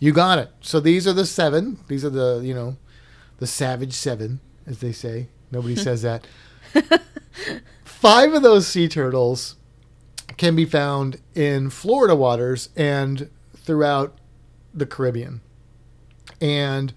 You 0.00 0.12
got 0.12 0.38
it. 0.38 0.50
So 0.62 0.80
these 0.80 1.06
are 1.06 1.12
the 1.12 1.26
seven. 1.26 1.78
These 1.86 2.04
are 2.04 2.10
the 2.10 2.40
you 2.42 2.54
know, 2.54 2.76
the 3.38 3.46
savage 3.46 3.92
seven, 3.92 4.40
as 4.66 4.80
they 4.80 4.92
say. 4.92 5.28
Nobody 5.52 5.76
says 5.76 6.02
that. 6.02 6.26
Five 7.84 8.32
of 8.32 8.42
those 8.42 8.66
sea 8.66 8.88
turtles 8.88 9.56
can 10.38 10.56
be 10.56 10.64
found 10.64 11.20
in 11.34 11.68
Florida 11.68 12.16
waters 12.16 12.70
and 12.74 13.28
throughout 13.54 14.16
the 14.72 14.86
Caribbean. 14.86 15.42
And 16.40 16.94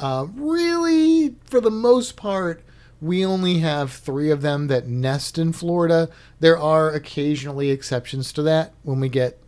uh, 0.00 0.26
really, 0.34 1.36
for 1.44 1.60
the 1.60 1.70
most 1.70 2.16
part, 2.16 2.64
we 3.00 3.24
only 3.24 3.58
have 3.58 3.92
three 3.92 4.30
of 4.30 4.42
them 4.42 4.66
that 4.66 4.88
nest 4.88 5.38
in 5.38 5.52
Florida. 5.52 6.08
There 6.40 6.58
are 6.58 6.90
occasionally 6.90 7.70
exceptions 7.70 8.32
to 8.32 8.42
that 8.42 8.74
when 8.82 9.00
we 9.00 9.08
get 9.08 9.41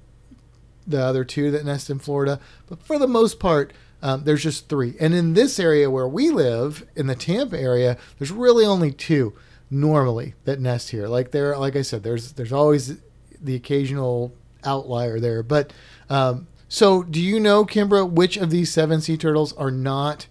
the 0.87 1.03
other 1.03 1.25
two 1.25 1.50
that 1.50 1.64
nest 1.64 1.91
in 1.91 1.99
Florida, 1.99 2.41
but 2.67 2.83
for 2.83 2.99
the 2.99 3.07
most 3.07 3.38
part, 3.38 3.73
um, 4.03 4.25
there's 4.25 4.43
just 4.43 4.69
three. 4.69 4.95
And 5.00 5.14
in 5.14 5.33
this 5.33 5.59
area 5.59 5.91
where 5.91 6.07
we 6.07 6.31
live, 6.31 6.87
in 6.95 7.07
the 7.07 7.14
Tampa 7.14 7.59
area, 7.59 7.97
there's 8.19 8.31
really 8.31 8.67
only 8.67 8.93
two 8.93 9.33
normally 9.71 10.35
that 10.45 10.61
nest 10.61 10.91
here. 10.91 11.09
Like 11.09 11.31
there, 11.31 11.57
like 11.57 11.75
I 11.75 11.83
said, 11.83 12.03
there's 12.03 12.33
there's 12.33 12.53
always 12.53 12.99
the 13.41 13.55
occasional 13.55 14.35
outlier 14.64 15.21
there. 15.21 15.43
But 15.43 15.73
um, 16.11 16.47
so, 16.69 17.03
do 17.03 17.21
you 17.21 17.41
know, 17.41 17.64
Kimbra, 17.64 18.09
which 18.09 18.37
of 18.37 18.50
these 18.50 18.73
seven 18.73 19.00
sea 19.00 19.17
turtles 19.17 19.53
are 19.55 19.71
not 19.71 20.26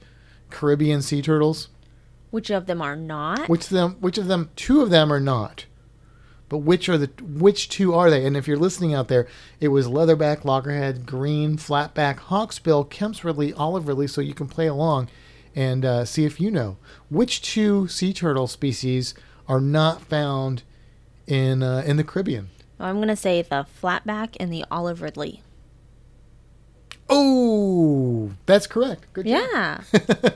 Caribbean 0.49 1.01
sea 1.01 1.21
turtles? 1.21 1.69
Which 2.31 2.49
of 2.49 2.65
them 2.65 2.81
are 2.81 2.95
not? 2.95 3.47
Which 3.47 3.65
of 3.65 3.69
them? 3.69 3.97
Which 3.99 4.17
of 4.17 4.27
them? 4.27 4.49
Two 4.55 4.81
of 4.81 4.89
them 4.89 5.11
are 5.11 5.19
not. 5.19 5.65
But 6.53 6.59
which 6.59 6.87
are 6.87 6.99
the 6.99 7.09
which 7.23 7.67
two 7.67 7.95
are 7.95 8.11
they? 8.11 8.27
And 8.27 8.37
if 8.37 8.47
you're 8.47 8.57
listening 8.57 8.93
out 8.93 9.07
there, 9.07 9.27
it 9.59 9.69
was 9.69 9.87
leatherback, 9.87 10.45
loggerhead, 10.45 11.03
green, 11.03 11.57
flatback, 11.57 12.19
hawksbill, 12.19 12.91
Kemp's 12.91 13.23
Ridley, 13.23 13.53
olive 13.53 13.87
ridley. 13.87 14.05
So 14.05 14.21
you 14.21 14.35
can 14.35 14.47
play 14.47 14.67
along 14.67 15.09
and 15.55 15.83
uh, 15.83 16.05
see 16.05 16.25
if 16.25 16.39
you 16.39 16.51
know 16.51 16.77
which 17.09 17.41
two 17.41 17.87
sea 17.87 18.13
turtle 18.13 18.45
species 18.45 19.15
are 19.47 19.59
not 19.59 20.03
found 20.03 20.61
in 21.25 21.63
uh, 21.63 21.81
in 21.87 21.97
the 21.97 22.03
Caribbean. 22.03 22.51
I'm 22.79 22.97
going 22.97 23.07
to 23.07 23.15
say 23.15 23.41
the 23.41 23.65
flatback 23.81 24.37
and 24.39 24.53
the 24.53 24.63
olive 24.69 25.01
ridley. 25.01 25.41
Oh, 27.09 28.31
that's 28.45 28.67
correct. 28.67 29.11
Good 29.13 29.25
job. 29.25 29.49
Yeah. 29.51 29.81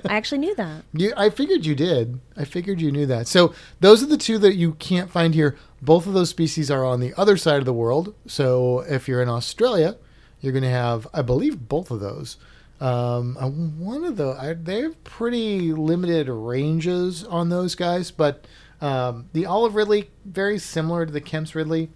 I 0.09 0.15
actually 0.15 0.39
knew 0.39 0.55
that. 0.55 0.83
You, 0.93 1.13
I 1.15 1.29
figured 1.29 1.65
you 1.65 1.75
did. 1.75 2.19
I 2.35 2.43
figured 2.43 2.81
you 2.81 2.91
knew 2.91 3.05
that. 3.05 3.27
So 3.27 3.53
those 3.79 4.03
are 4.03 4.07
the 4.07 4.17
two 4.17 4.37
that 4.39 4.55
you 4.55 4.73
can't 4.73 5.09
find 5.09 5.33
here. 5.33 5.57
Both 5.81 6.07
of 6.07 6.13
those 6.13 6.29
species 6.29 6.71
are 6.71 6.83
on 6.83 6.99
the 6.99 7.13
other 7.15 7.37
side 7.37 7.59
of 7.59 7.65
the 7.65 7.73
world. 7.73 8.15
So 8.25 8.79
if 8.81 9.07
you're 9.07 9.21
in 9.21 9.29
Australia, 9.29 9.97
you're 10.41 10.53
going 10.53 10.63
to 10.63 10.69
have, 10.69 11.07
I 11.13 11.21
believe, 11.21 11.67
both 11.67 11.91
of 11.91 11.99
those. 11.99 12.37
Um, 12.79 13.35
one 13.79 14.03
of 14.03 14.17
the, 14.17 14.29
I, 14.39 14.53
they 14.53 14.81
have 14.81 15.03
pretty 15.03 15.73
limited 15.73 16.29
ranges 16.29 17.23
on 17.23 17.49
those 17.49 17.73
guys, 17.75 18.11
but 18.11 18.45
um, 18.81 19.29
the 19.33 19.45
olive 19.45 19.75
ridley 19.75 20.11
very 20.25 20.59
similar 20.59 21.05
to 21.05 21.11
the 21.11 21.21
Kemp's 21.21 21.55
ridley, 21.55 21.89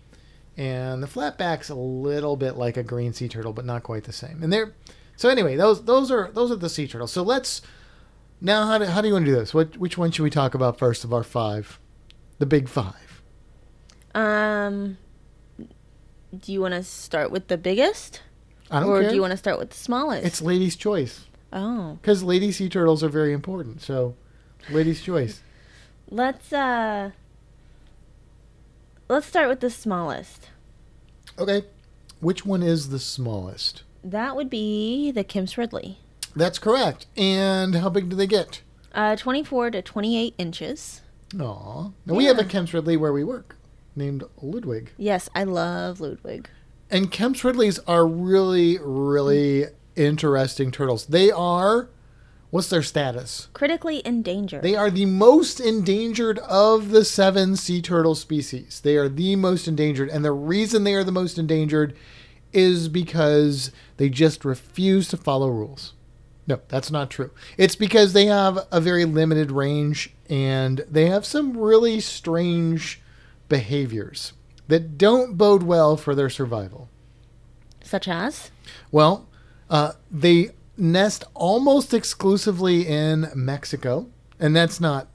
and 0.58 1.02
the 1.02 1.08
flatback's 1.08 1.70
a 1.70 1.76
little 1.76 2.36
bit 2.36 2.58
like 2.58 2.78
a 2.78 2.84
green 2.84 3.14
sea 3.14 3.28
turtle, 3.28 3.54
but 3.54 3.66
not 3.66 3.84
quite 3.84 4.06
the 4.06 4.12
same. 4.12 4.42
And 4.42 4.52
they're 4.52 4.74
so 5.16 5.30
anyway, 5.30 5.56
those 5.56 5.86
those 5.86 6.10
are 6.10 6.32
those 6.34 6.52
are 6.52 6.56
the 6.56 6.70
sea 6.70 6.88
turtles. 6.88 7.12
So 7.12 7.22
let's 7.22 7.62
now 8.40 8.66
how 8.66 8.80
do, 8.80 8.86
how 8.86 9.02
do 9.02 9.08
you 9.08 9.14
want 9.14 9.26
to 9.26 9.32
do 9.32 9.38
this? 9.38 9.54
What 9.54 9.78
which 9.78 9.98
one 9.98 10.10
should 10.10 10.24
we 10.24 10.32
talk 10.32 10.56
about 10.56 10.80
first 10.80 11.04
of 11.04 11.14
our 11.14 11.24
five? 11.24 11.80
The 12.40 12.48
big 12.48 12.68
five. 12.68 13.11
Um, 14.14 14.98
do 16.38 16.52
you 16.52 16.62
want 16.62 16.74
to 16.74 16.84
start 16.84 17.32
with 17.32 17.48
the 17.48 17.58
biggest, 17.58 18.22
I 18.70 18.82
don't 18.82 18.90
or 18.90 19.02
care. 19.02 19.10
do 19.10 19.16
you 19.16 19.22
want 19.22 19.32
to 19.32 19.38
start 19.38 19.60
with 19.60 19.70
the 19.72 19.78
smallest? 19.78 20.26
it's 20.26 20.42
ladies' 20.42 20.76
choice 20.76 21.26
oh, 21.54 21.98
because 22.02 22.24
lady 22.24 22.52
sea 22.52 22.70
turtles 22.70 23.04
are 23.04 23.10
very 23.10 23.34
important. 23.34 23.82
So, 23.82 24.16
ladies' 24.70 25.02
choice. 25.02 25.42
let's 26.10 26.52
uh, 26.54 27.12
let's 29.10 29.26
start 29.28 29.50
with 29.50 29.60
the 29.60 29.70
smallest. 29.70 30.50
Okay, 31.40 31.64
which 32.20 32.46
one 32.46 32.64
is 32.64 32.90
the 32.90 33.00
smallest? 33.00 33.84
That 34.04 34.36
would 34.36 34.50
be 34.50 35.12
the 35.12 35.24
Kemp's 35.24 35.58
Ridley. 35.58 36.00
That's 36.36 36.60
correct. 36.60 37.08
And 37.18 37.76
how 37.76 37.90
big 37.90 38.10
do 38.10 38.16
they 38.16 38.28
get? 38.28 38.62
Uh, 38.94 39.16
24 39.16 39.72
to 39.72 39.82
28 39.82 40.34
inches. 40.38 41.02
Aw. 41.40 41.92
Now 42.06 42.14
we 42.14 42.26
have 42.26 42.38
a 42.40 42.42
Yeah. 42.44 42.48
Kemp's 42.48 42.74
Ridley 42.74 42.98
where 42.98 43.14
we 43.14 43.24
work, 43.24 43.56
named 43.96 44.24
Ludwig. 44.42 44.92
Yes, 44.98 45.30
I 45.36 45.44
love 45.44 46.00
Ludwig. 46.00 46.50
And 46.90 47.12
Kemp's 47.12 47.44
Ridleys 47.44 47.80
are 47.88 48.06
really, 48.06 48.78
really 48.82 49.66
interesting 49.96 50.72
turtles. 50.72 51.06
They 51.06 51.32
are, 51.32 51.90
what's 52.50 52.70
their 52.70 52.84
status? 52.84 53.48
Critically 53.54 54.02
endangered. 54.06 54.62
They 54.64 54.76
are 54.76 54.92
the 54.92 55.06
most 55.06 55.60
endangered 55.60 56.40
of 56.40 56.90
the 56.90 57.06
seven 57.06 57.56
sea 57.56 57.82
turtle 57.82 58.16
species. 58.16 58.82
They 58.82 58.98
are 58.98 59.10
the 59.10 59.36
most 59.36 59.68
endangered. 59.68 60.10
And 60.10 60.26
the 60.26 60.34
reason 60.34 60.84
they 60.84 60.96
are 60.96 61.04
the 61.04 61.12
most 61.12 61.38
endangered 61.38 61.96
is 62.52 62.90
because 62.90 63.72
they 63.98 64.10
just 64.10 64.44
refuse 64.44 65.08
to 65.10 65.18
follow 65.18 65.50
rules. 65.50 65.94
No, 66.48 66.60
that's 66.68 66.92
not 66.92 67.10
true. 67.10 67.32
It's 67.58 67.76
because 67.76 68.12
they 68.14 68.26
have 68.26 68.68
a 68.72 68.82
very 68.82 69.06
limited 69.06 69.52
range 69.52 70.14
and 70.30 70.84
they 70.90 71.06
have 71.06 71.26
some 71.26 71.56
really 71.56 72.00
strange 72.02 73.02
behaviors 73.52 74.32
that 74.70 74.98
don't 74.98 75.38
bode 75.38 75.62
well 75.62 75.98
for 75.98 76.16
their 76.16 76.30
survival. 76.30 76.88
Such 77.84 78.08
as? 78.08 78.50
Well, 78.94 79.28
uh, 79.70 79.92
they 80.10 80.52
nest 80.78 81.26
almost 81.34 81.94
exclusively 81.94 82.88
in 82.88 83.28
Mexico, 83.36 84.08
and 84.40 84.56
that's 84.56 84.80
not 84.80 85.10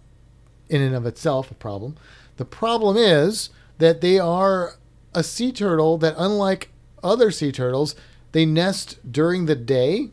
in 0.68 0.82
and 0.82 0.94
of 0.94 1.06
itself 1.06 1.50
a 1.50 1.54
problem. 1.54 1.96
The 2.36 2.44
problem 2.44 2.98
is 2.98 3.48
that 3.78 4.02
they 4.02 4.18
are 4.18 4.74
a 5.14 5.22
sea 5.22 5.50
turtle 5.50 5.96
that, 5.96 6.14
unlike 6.18 6.68
other 7.02 7.30
sea 7.30 7.50
turtles, 7.50 7.96
they 8.32 8.44
nest 8.44 8.98
during 9.10 9.46
the 9.46 9.56
day. 9.56 10.10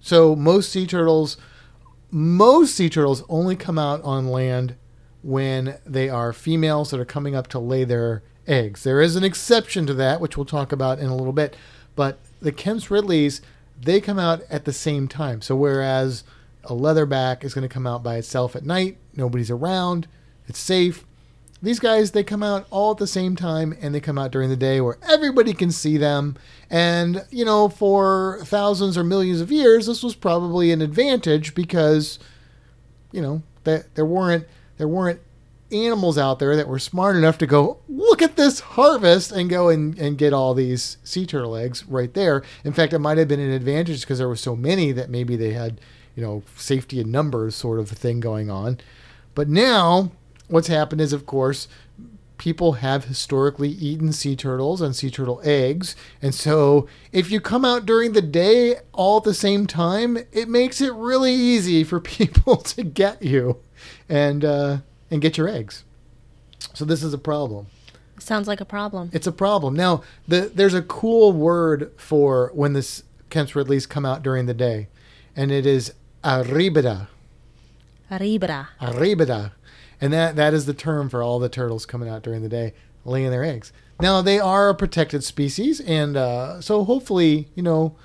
So 0.00 0.34
most 0.34 0.72
sea 0.72 0.86
turtles, 0.86 1.36
most 2.10 2.74
sea 2.74 2.88
turtles 2.88 3.22
only 3.28 3.54
come 3.54 3.78
out 3.78 4.02
on 4.02 4.28
land 4.28 4.76
when 5.26 5.76
they 5.84 6.08
are 6.08 6.32
females 6.32 6.92
that 6.92 7.00
are 7.00 7.04
coming 7.04 7.34
up 7.34 7.48
to 7.48 7.58
lay 7.58 7.82
their 7.82 8.22
eggs. 8.46 8.84
There 8.84 9.00
is 9.00 9.16
an 9.16 9.24
exception 9.24 9.84
to 9.86 9.94
that, 9.94 10.20
which 10.20 10.36
we'll 10.36 10.46
talk 10.46 10.70
about 10.70 11.00
in 11.00 11.06
a 11.06 11.16
little 11.16 11.32
bit. 11.32 11.56
But 11.96 12.20
the 12.40 12.52
Kemp's 12.52 12.92
Ridleys, 12.92 13.42
they 13.80 14.00
come 14.00 14.20
out 14.20 14.42
at 14.48 14.66
the 14.66 14.72
same 14.72 15.08
time. 15.08 15.42
So 15.42 15.56
whereas 15.56 16.22
a 16.62 16.74
leatherback 16.74 17.42
is 17.42 17.54
going 17.54 17.68
to 17.68 17.72
come 17.72 17.88
out 17.88 18.04
by 18.04 18.18
itself 18.18 18.54
at 18.54 18.64
night, 18.64 18.98
nobody's 19.16 19.50
around, 19.50 20.06
it's 20.46 20.60
safe. 20.60 21.04
These 21.60 21.80
guys, 21.80 22.12
they 22.12 22.22
come 22.22 22.44
out 22.44 22.68
all 22.70 22.92
at 22.92 22.98
the 22.98 23.06
same 23.08 23.34
time 23.34 23.76
and 23.80 23.92
they 23.92 24.00
come 24.00 24.18
out 24.18 24.30
during 24.30 24.48
the 24.48 24.56
day 24.56 24.80
where 24.80 24.98
everybody 25.08 25.54
can 25.54 25.72
see 25.72 25.96
them. 25.96 26.36
And, 26.70 27.24
you 27.30 27.44
know, 27.44 27.68
for 27.68 28.38
thousands 28.44 28.96
or 28.96 29.02
millions 29.02 29.40
of 29.40 29.50
years, 29.50 29.86
this 29.86 30.04
was 30.04 30.14
probably 30.14 30.70
an 30.70 30.82
advantage 30.82 31.52
because, 31.52 32.20
you 33.10 33.20
know, 33.20 33.42
that 33.64 33.92
there 33.96 34.06
weren't 34.06 34.46
there 34.76 34.88
weren't 34.88 35.20
animals 35.72 36.16
out 36.16 36.38
there 36.38 36.54
that 36.56 36.68
were 36.68 36.78
smart 36.78 37.16
enough 37.16 37.38
to 37.38 37.46
go 37.46 37.78
look 37.88 38.22
at 38.22 38.36
this 38.36 38.60
harvest 38.60 39.32
and 39.32 39.50
go 39.50 39.68
and, 39.68 39.98
and 39.98 40.16
get 40.16 40.32
all 40.32 40.54
these 40.54 40.96
sea 41.02 41.26
turtle 41.26 41.56
eggs 41.56 41.84
right 41.86 42.14
there. 42.14 42.42
In 42.64 42.72
fact, 42.72 42.92
it 42.92 43.00
might 43.00 43.18
have 43.18 43.28
been 43.28 43.40
an 43.40 43.50
advantage 43.50 44.02
because 44.02 44.18
there 44.18 44.28
were 44.28 44.36
so 44.36 44.54
many 44.54 44.92
that 44.92 45.10
maybe 45.10 45.34
they 45.34 45.52
had, 45.52 45.80
you 46.14 46.22
know, 46.22 46.42
safety 46.56 47.00
in 47.00 47.10
numbers 47.10 47.56
sort 47.56 47.80
of 47.80 47.88
thing 47.88 48.20
going 48.20 48.50
on. 48.50 48.78
But 49.34 49.48
now 49.48 50.12
what's 50.48 50.68
happened 50.68 51.00
is, 51.00 51.12
of 51.12 51.26
course, 51.26 51.66
people 52.38 52.74
have 52.74 53.04
historically 53.04 53.70
eaten 53.70 54.12
sea 54.12 54.36
turtles 54.36 54.80
and 54.80 54.94
sea 54.94 55.10
turtle 55.10 55.40
eggs. 55.44 55.96
And 56.20 56.34
so 56.34 56.86
if 57.12 57.30
you 57.30 57.40
come 57.40 57.64
out 57.64 57.86
during 57.86 58.12
the 58.12 58.22
day 58.22 58.76
all 58.92 59.18
at 59.18 59.24
the 59.24 59.34
same 59.34 59.66
time, 59.66 60.18
it 60.32 60.48
makes 60.48 60.80
it 60.80 60.92
really 60.92 61.32
easy 61.32 61.84
for 61.84 62.00
people 62.18 62.56
to 62.56 62.82
get 62.82 63.22
you 63.22 63.58
and 64.08 64.44
uh, 64.44 64.78
and 65.10 65.22
get 65.22 65.36
your 65.36 65.48
eggs. 65.48 65.84
So 66.74 66.84
this 66.84 67.02
is 67.02 67.14
a 67.14 67.18
problem. 67.18 67.66
Sounds 68.18 68.48
like 68.48 68.60
a 68.60 68.64
problem. 68.64 69.10
It's 69.12 69.26
a 69.26 69.32
problem. 69.32 69.74
Now, 69.74 70.02
the, 70.26 70.50
there's 70.52 70.74
a 70.74 70.82
cool 70.82 71.32
word 71.32 71.92
for 71.96 72.50
when 72.54 72.72
this 72.72 73.02
Kemp's 73.28 73.54
Ridleys 73.54 73.86
come 73.86 74.06
out 74.06 74.22
during 74.22 74.46
the 74.46 74.54
day, 74.54 74.88
and 75.34 75.52
it 75.52 75.66
is 75.66 75.92
arribada. 76.24 77.08
Arribra. 78.10 78.68
Arribada. 78.80 79.52
And 80.00 80.12
that, 80.12 80.36
that 80.36 80.54
is 80.54 80.66
the 80.66 80.74
term 80.74 81.08
for 81.08 81.22
all 81.22 81.38
the 81.38 81.48
turtles 81.48 81.86
coming 81.86 82.08
out 82.08 82.22
during 82.22 82.42
the 82.42 82.48
day, 82.48 82.74
laying 83.04 83.30
their 83.30 83.44
eggs. 83.44 83.72
Now, 84.00 84.20
they 84.20 84.38
are 84.38 84.68
a 84.68 84.74
protected 84.74 85.24
species, 85.24 85.80
and 85.80 86.16
uh, 86.16 86.60
so 86.60 86.84
hopefully, 86.84 87.48
you 87.54 87.62
know, 87.62 87.96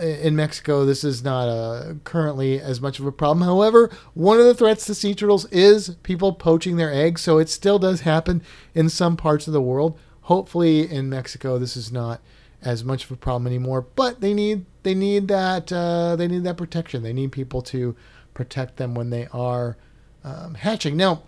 in 0.00 0.36
Mexico, 0.36 0.84
this 0.84 1.02
is 1.02 1.24
not 1.24 1.48
uh, 1.48 1.94
currently 2.04 2.60
as 2.60 2.80
much 2.80 3.00
of 3.00 3.06
a 3.06 3.12
problem. 3.12 3.44
However, 3.44 3.90
one 4.14 4.38
of 4.38 4.46
the 4.46 4.54
threats 4.54 4.86
to 4.86 4.94
sea 4.94 5.14
turtles 5.14 5.46
is 5.46 5.96
people 6.02 6.32
poaching 6.32 6.76
their 6.76 6.92
eggs, 6.92 7.22
so 7.22 7.38
it 7.38 7.48
still 7.48 7.78
does 7.78 8.02
happen 8.02 8.42
in 8.74 8.88
some 8.88 9.16
parts 9.16 9.46
of 9.46 9.52
the 9.52 9.60
world. 9.60 9.98
Hopefully, 10.22 10.88
in 10.90 11.08
Mexico, 11.08 11.58
this 11.58 11.76
is 11.76 11.90
not 11.90 12.20
as 12.62 12.84
much 12.84 13.04
of 13.04 13.10
a 13.10 13.16
problem 13.16 13.46
anymore. 13.46 13.86
But 13.96 14.20
they 14.20 14.34
need 14.34 14.66
they 14.82 14.94
need 14.94 15.28
that 15.28 15.72
uh, 15.72 16.16
they 16.16 16.28
need 16.28 16.44
that 16.44 16.56
protection. 16.56 17.02
They 17.02 17.12
need 17.12 17.32
people 17.32 17.62
to 17.62 17.96
protect 18.34 18.76
them 18.76 18.94
when 18.94 19.10
they 19.10 19.26
are 19.32 19.76
um, 20.22 20.54
hatching. 20.54 20.96
Now, 20.96 21.22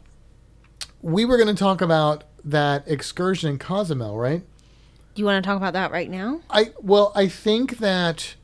we 1.02 1.24
were 1.24 1.36
going 1.36 1.54
to 1.54 1.58
talk 1.58 1.80
about 1.80 2.24
that 2.44 2.84
excursion 2.86 3.50
in 3.50 3.58
Cozumel, 3.58 4.16
right? 4.16 4.42
Do 5.14 5.20
you 5.20 5.26
want 5.26 5.42
to 5.42 5.46
talk 5.46 5.56
about 5.56 5.74
that 5.74 5.90
right 5.90 6.08
now? 6.08 6.40
I 6.48 6.72
well, 6.80 7.12
I 7.14 7.28
think 7.28 7.78
that 7.78 8.36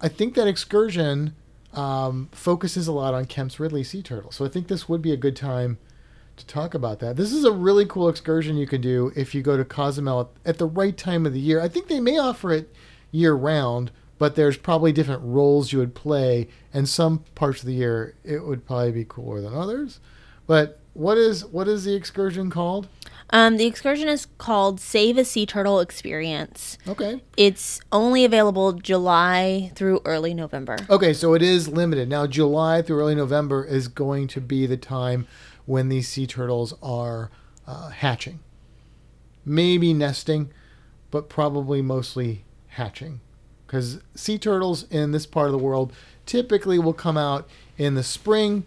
I 0.00 0.08
think 0.08 0.34
that 0.34 0.46
excursion 0.46 1.34
um, 1.72 2.28
focuses 2.32 2.88
a 2.88 2.92
lot 2.92 3.14
on 3.14 3.24
Kemp's 3.24 3.58
Ridley 3.58 3.84
sea 3.84 4.02
turtle. 4.02 4.30
So 4.30 4.44
I 4.44 4.48
think 4.48 4.68
this 4.68 4.88
would 4.88 5.00
be 5.00 5.12
a 5.12 5.16
good 5.16 5.36
time 5.36 5.78
to 6.36 6.46
talk 6.46 6.74
about 6.74 6.98
that. 7.00 7.16
This 7.16 7.32
is 7.32 7.44
a 7.44 7.52
really 7.52 7.86
cool 7.86 8.08
excursion 8.08 8.56
you 8.56 8.66
can 8.66 8.80
do 8.80 9.12
if 9.14 9.34
you 9.34 9.42
go 9.42 9.56
to 9.56 9.64
Cozumel 9.64 10.30
at 10.44 10.58
the 10.58 10.66
right 10.66 10.96
time 10.96 11.26
of 11.26 11.32
the 11.32 11.40
year. 11.40 11.60
I 11.60 11.68
think 11.68 11.88
they 11.88 12.00
may 12.00 12.18
offer 12.18 12.52
it 12.52 12.74
year 13.12 13.34
round, 13.34 13.90
but 14.18 14.34
there's 14.34 14.56
probably 14.56 14.92
different 14.92 15.22
roles 15.22 15.72
you 15.72 15.78
would 15.78 15.94
play, 15.94 16.48
and 16.72 16.88
some 16.88 17.24
parts 17.34 17.60
of 17.60 17.66
the 17.66 17.74
year 17.74 18.14
it 18.24 18.44
would 18.44 18.66
probably 18.66 18.92
be 18.92 19.04
cooler 19.04 19.40
than 19.40 19.54
others. 19.54 20.00
But 20.46 20.79
what 21.00 21.16
is 21.16 21.46
what 21.46 21.66
is 21.66 21.84
the 21.84 21.94
excursion 21.94 22.50
called? 22.50 22.86
Um, 23.30 23.56
the 23.56 23.64
excursion 23.64 24.08
is 24.08 24.26
called 24.36 24.80
Save 24.80 25.16
a 25.16 25.24
Sea 25.24 25.46
Turtle 25.46 25.80
Experience. 25.80 26.76
Okay. 26.86 27.22
It's 27.38 27.80
only 27.90 28.24
available 28.24 28.74
July 28.74 29.70
through 29.74 30.02
early 30.04 30.34
November. 30.34 30.76
Okay, 30.90 31.14
so 31.14 31.32
it 31.32 31.40
is 31.40 31.68
limited. 31.68 32.08
Now, 32.08 32.26
July 32.26 32.82
through 32.82 33.00
early 33.00 33.14
November 33.14 33.64
is 33.64 33.88
going 33.88 34.26
to 34.28 34.42
be 34.42 34.66
the 34.66 34.76
time 34.76 35.26
when 35.64 35.88
these 35.88 36.08
sea 36.08 36.26
turtles 36.26 36.74
are 36.82 37.30
uh, 37.66 37.88
hatching. 37.88 38.40
Maybe 39.44 39.94
nesting, 39.94 40.50
but 41.10 41.30
probably 41.30 41.80
mostly 41.80 42.44
hatching. 42.68 43.20
Because 43.66 44.00
sea 44.14 44.36
turtles 44.36 44.82
in 44.90 45.12
this 45.12 45.24
part 45.24 45.46
of 45.46 45.52
the 45.52 45.58
world 45.58 45.94
typically 46.26 46.78
will 46.78 46.92
come 46.92 47.16
out 47.16 47.48
in 47.78 47.94
the 47.94 48.02
spring. 48.02 48.64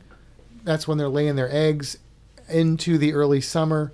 That's 0.63 0.87
when 0.87 0.97
they're 0.97 1.09
laying 1.09 1.35
their 1.35 1.53
eggs 1.53 1.97
into 2.49 2.97
the 2.97 3.13
early 3.13 3.41
summer 3.41 3.93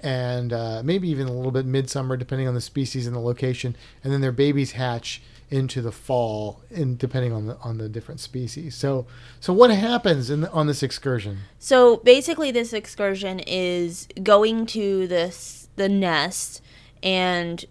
and 0.00 0.52
uh, 0.52 0.82
maybe 0.84 1.08
even 1.08 1.26
a 1.26 1.32
little 1.32 1.50
bit 1.50 1.64
midsummer, 1.64 2.16
depending 2.16 2.46
on 2.46 2.54
the 2.54 2.60
species 2.60 3.06
and 3.06 3.16
the 3.16 3.20
location. 3.20 3.74
And 4.02 4.12
then 4.12 4.20
their 4.20 4.32
babies 4.32 4.72
hatch 4.72 5.22
into 5.50 5.80
the 5.80 5.92
fall, 5.92 6.62
in 6.70 6.96
depending 6.96 7.32
on 7.32 7.46
the 7.46 7.56
on 7.58 7.78
the 7.78 7.88
different 7.88 8.18
species. 8.20 8.74
So, 8.74 9.06
so 9.40 9.52
what 9.52 9.70
happens 9.70 10.28
in 10.28 10.40
the, 10.40 10.50
on 10.50 10.66
this 10.66 10.82
excursion? 10.82 11.40
So 11.58 11.98
basically, 11.98 12.50
this 12.50 12.72
excursion 12.72 13.40
is 13.40 14.08
going 14.22 14.66
to 14.66 15.06
this 15.06 15.68
the 15.76 15.88
nest, 15.88 16.62
and 17.02 17.64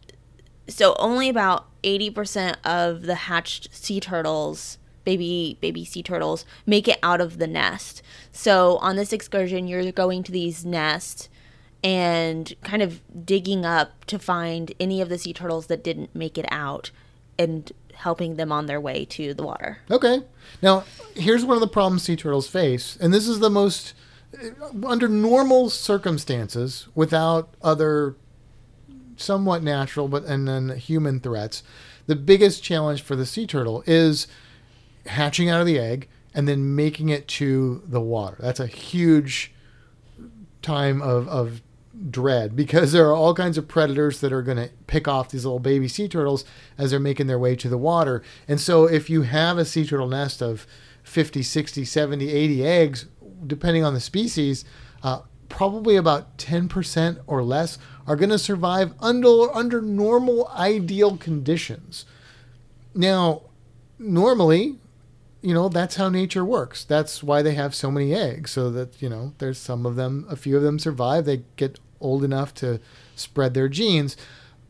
so 0.67 0.95
only 0.97 1.29
about 1.29 1.65
eighty 1.83 2.09
percent 2.09 2.57
of 2.63 3.01
the 3.03 3.15
hatched 3.15 3.73
sea 3.75 3.99
turtles, 3.99 4.77
baby 5.03 5.57
baby 5.61 5.85
sea 5.85 6.03
turtles, 6.03 6.45
make 6.65 6.87
it 6.87 6.99
out 7.03 7.21
of 7.21 7.37
the 7.37 7.47
nest. 7.47 8.01
So 8.31 8.77
on 8.77 8.95
this 8.95 9.13
excursion, 9.13 9.67
you're 9.67 9.91
going 9.91 10.23
to 10.23 10.31
these 10.31 10.65
nests 10.65 11.29
and 11.83 12.53
kind 12.63 12.81
of 12.81 13.01
digging 13.25 13.65
up 13.65 14.05
to 14.05 14.17
find 14.17 14.71
any 14.79 15.01
of 15.01 15.09
the 15.09 15.17
sea 15.17 15.33
turtles 15.33 15.67
that 15.67 15.83
didn't 15.83 16.15
make 16.15 16.37
it 16.37 16.45
out, 16.49 16.91
and 17.37 17.71
helping 17.95 18.35
them 18.35 18.51
on 18.51 18.65
their 18.65 18.79
way 18.79 19.05
to 19.05 19.33
the 19.33 19.43
water. 19.43 19.79
Okay. 19.91 20.21
Now, 20.61 20.83
here's 21.15 21.43
one 21.43 21.57
of 21.57 21.61
the 21.61 21.67
problems 21.67 22.03
sea 22.03 22.15
turtles 22.15 22.47
face, 22.47 22.97
and 23.01 23.13
this 23.13 23.27
is 23.27 23.39
the 23.39 23.49
most 23.49 23.93
under 24.85 25.07
normal 25.07 25.69
circumstances, 25.69 26.87
without 26.95 27.53
other 27.61 28.15
somewhat 29.17 29.61
natural, 29.61 30.07
but 30.07 30.23
and 30.23 30.47
then 30.47 30.69
human 30.69 31.19
threats. 31.19 31.63
The 32.07 32.15
biggest 32.15 32.63
challenge 32.63 33.01
for 33.01 33.15
the 33.15 33.25
sea 33.25 33.45
turtle 33.45 33.83
is 33.85 34.27
hatching 35.05 35.49
out 35.49 35.61
of 35.61 35.67
the 35.67 35.79
egg 35.79 36.07
and 36.33 36.47
then 36.47 36.75
making 36.75 37.09
it 37.09 37.27
to 37.27 37.83
the 37.85 38.01
water. 38.01 38.37
That's 38.39 38.59
a 38.59 38.67
huge 38.67 39.53
time 40.61 41.01
of, 41.01 41.27
of 41.27 41.61
dread 42.09 42.55
because 42.55 42.91
there 42.91 43.07
are 43.07 43.13
all 43.13 43.33
kinds 43.33 43.57
of 43.57 43.67
predators 43.67 44.19
that 44.21 44.33
are 44.33 44.41
going 44.41 44.57
to 44.57 44.69
pick 44.87 45.07
off 45.07 45.29
these 45.29 45.45
little 45.45 45.59
baby 45.59 45.87
sea 45.87 46.07
turtles 46.07 46.43
as 46.77 46.91
they're 46.91 46.99
making 46.99 47.27
their 47.27 47.39
way 47.39 47.55
to 47.55 47.69
the 47.69 47.77
water. 47.77 48.23
And 48.47 48.59
so 48.59 48.85
if 48.85 49.09
you 49.09 49.23
have 49.23 49.57
a 49.57 49.65
sea 49.65 49.85
turtle 49.85 50.07
nest 50.07 50.41
of 50.41 50.65
50, 51.03 51.43
60, 51.43 51.85
70, 51.85 52.29
80 52.29 52.65
eggs, 52.65 53.05
depending 53.45 53.83
on 53.83 53.93
the 53.93 53.99
species, 53.99 54.65
uh, 55.03 55.21
probably 55.49 55.95
about 55.95 56.37
10% 56.37 57.19
or 57.27 57.43
less 57.43 57.77
are 58.07 58.15
going 58.15 58.29
to 58.29 58.39
survive 58.39 58.93
under 58.99 59.53
under 59.55 59.81
normal 59.81 60.47
ideal 60.49 61.17
conditions. 61.17 62.05
Now, 62.95 63.43
normally, 63.99 64.79
you 65.43 65.53
know, 65.53 65.67
that's 65.67 65.97
how 65.97 66.07
nature 66.07 66.45
works. 66.45 66.85
That's 66.85 67.21
why 67.21 67.41
they 67.41 67.53
have 67.53 67.75
so 67.75 67.91
many 67.91 68.15
eggs 68.15 68.51
so 68.51 68.71
that, 68.71 69.01
you 69.01 69.09
know, 69.09 69.33
there's 69.39 69.57
some 69.57 69.85
of 69.85 69.97
them, 69.97 70.25
a 70.29 70.37
few 70.37 70.55
of 70.55 70.63
them 70.63 70.79
survive, 70.79 71.25
they 71.25 71.43
get 71.57 71.79
old 71.99 72.23
enough 72.23 72.53
to 72.55 72.79
spread 73.15 73.53
their 73.53 73.67
genes. 73.67 74.15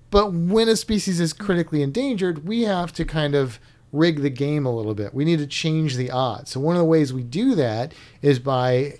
But 0.09 0.33
when 0.33 0.67
a 0.67 0.75
species 0.75 1.19
is 1.19 1.31
critically 1.31 1.83
endangered, 1.83 2.45
we 2.45 2.63
have 2.63 2.91
to 2.93 3.05
kind 3.05 3.35
of 3.35 3.59
rig 3.91 4.21
the 4.21 4.31
game 4.31 4.65
a 4.65 4.75
little 4.75 4.95
bit. 4.95 5.13
We 5.13 5.25
need 5.25 5.39
to 5.39 5.47
change 5.47 5.95
the 5.95 6.09
odds. 6.09 6.51
So 6.51 6.59
one 6.59 6.75
of 6.75 6.79
the 6.79 6.85
ways 6.85 7.13
we 7.13 7.23
do 7.23 7.53
that 7.53 7.93
is 8.23 8.39
by 8.39 8.97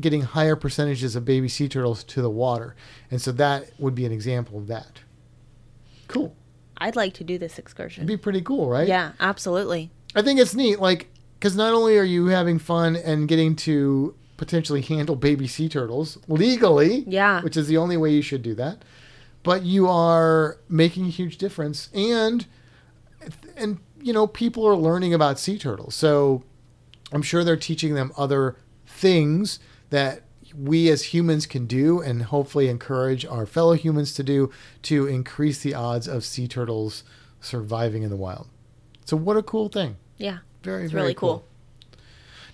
getting 0.00 0.22
higher 0.22 0.56
percentages 0.56 1.14
of 1.14 1.24
baby 1.24 1.48
sea 1.48 1.68
turtles 1.68 2.02
to 2.04 2.22
the 2.22 2.30
water. 2.30 2.74
And 3.10 3.22
so 3.22 3.30
that 3.32 3.70
would 3.78 3.94
be 3.94 4.04
an 4.04 4.12
example 4.12 4.58
of 4.58 4.66
that. 4.66 5.00
Cool. 6.08 6.34
I'd 6.76 6.96
like 6.96 7.14
to 7.14 7.24
do 7.24 7.38
this 7.38 7.58
excursion. 7.58 8.02
It'd 8.02 8.08
be 8.08 8.20
pretty 8.20 8.42
cool, 8.42 8.68
right? 8.68 8.86
Yeah, 8.86 9.12
absolutely. 9.20 9.90
I 10.14 10.22
think 10.22 10.40
it's 10.40 10.54
neat, 10.54 10.80
like, 10.80 11.08
because 11.38 11.56
not 11.56 11.72
only 11.74 11.96
are 11.98 12.04
you 12.04 12.26
having 12.26 12.58
fun 12.58 12.96
and 12.96 13.28
getting 13.28 13.54
to 13.56 14.14
potentially 14.36 14.80
handle 14.82 15.16
baby 15.16 15.46
sea 15.46 15.68
turtles 15.68 16.18
legally, 16.28 17.04
Yeah. 17.06 17.42
which 17.42 17.56
is 17.56 17.66
the 17.68 17.76
only 17.76 17.96
way 17.96 18.12
you 18.12 18.22
should 18.22 18.42
do 18.42 18.54
that, 18.54 18.82
but 19.42 19.62
you 19.64 19.88
are 19.88 20.58
making 20.68 21.06
a 21.06 21.10
huge 21.10 21.38
difference, 21.38 21.88
and 21.94 22.46
and 23.56 23.78
you 24.00 24.12
know 24.12 24.26
people 24.26 24.64
are 24.66 24.76
learning 24.76 25.12
about 25.12 25.38
sea 25.38 25.58
turtles, 25.58 25.94
so 25.94 26.44
I'm 27.12 27.22
sure 27.22 27.42
they're 27.44 27.56
teaching 27.56 27.94
them 27.94 28.12
other 28.16 28.56
things 28.86 29.58
that 29.90 30.22
we 30.56 30.88
as 30.88 31.02
humans 31.14 31.46
can 31.46 31.66
do 31.66 32.00
and 32.00 32.22
hopefully 32.22 32.68
encourage 32.68 33.24
our 33.26 33.44
fellow 33.46 33.74
humans 33.74 34.14
to 34.14 34.22
do 34.22 34.50
to 34.82 35.06
increase 35.06 35.60
the 35.60 35.74
odds 35.74 36.06
of 36.08 36.24
sea 36.24 36.46
turtles 36.48 37.04
surviving 37.40 38.02
in 38.02 38.10
the 38.10 38.16
wild. 38.16 38.48
So 39.08 39.16
what 39.16 39.38
a 39.38 39.42
cool 39.42 39.70
thing. 39.70 39.96
Yeah. 40.18 40.40
Very, 40.62 40.82
It's 40.82 40.92
very 40.92 41.02
really 41.04 41.14
cool. 41.14 41.44
cool. 41.90 41.98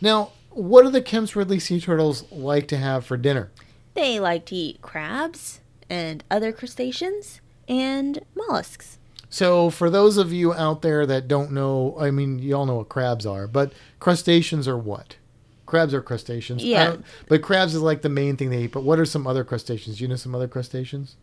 Now, 0.00 0.30
what 0.50 0.84
do 0.84 0.90
the 0.90 1.02
Kemp's 1.02 1.34
Ridley 1.34 1.58
sea 1.58 1.80
turtles 1.80 2.30
like 2.30 2.68
to 2.68 2.76
have 2.76 3.04
for 3.04 3.16
dinner? 3.16 3.50
They 3.94 4.20
like 4.20 4.44
to 4.46 4.54
eat 4.54 4.80
crabs 4.80 5.58
and 5.90 6.22
other 6.30 6.52
crustaceans 6.52 7.40
and 7.68 8.20
mollusks. 8.36 8.98
So, 9.28 9.68
for 9.68 9.90
those 9.90 10.16
of 10.16 10.32
you 10.32 10.54
out 10.54 10.82
there 10.82 11.04
that 11.06 11.26
don't 11.26 11.50
know, 11.50 11.96
I 11.98 12.12
mean, 12.12 12.38
you 12.38 12.54
all 12.54 12.66
know 12.66 12.76
what 12.76 12.88
crabs 12.88 13.26
are, 13.26 13.48
but 13.48 13.72
crustaceans 13.98 14.68
are 14.68 14.78
what? 14.78 15.16
Crabs 15.66 15.92
are 15.92 16.02
crustaceans. 16.02 16.62
Yeah. 16.62 16.90
Uh, 16.90 16.96
but 17.26 17.42
crabs 17.42 17.74
is 17.74 17.82
like 17.82 18.02
the 18.02 18.08
main 18.08 18.36
thing 18.36 18.50
they 18.50 18.62
eat. 18.62 18.72
But 18.72 18.84
what 18.84 19.00
are 19.00 19.04
some 19.04 19.26
other 19.26 19.42
crustaceans? 19.42 19.98
Do 19.98 20.04
you 20.04 20.08
know 20.08 20.14
some 20.14 20.36
other 20.36 20.46
crustaceans? 20.46 21.16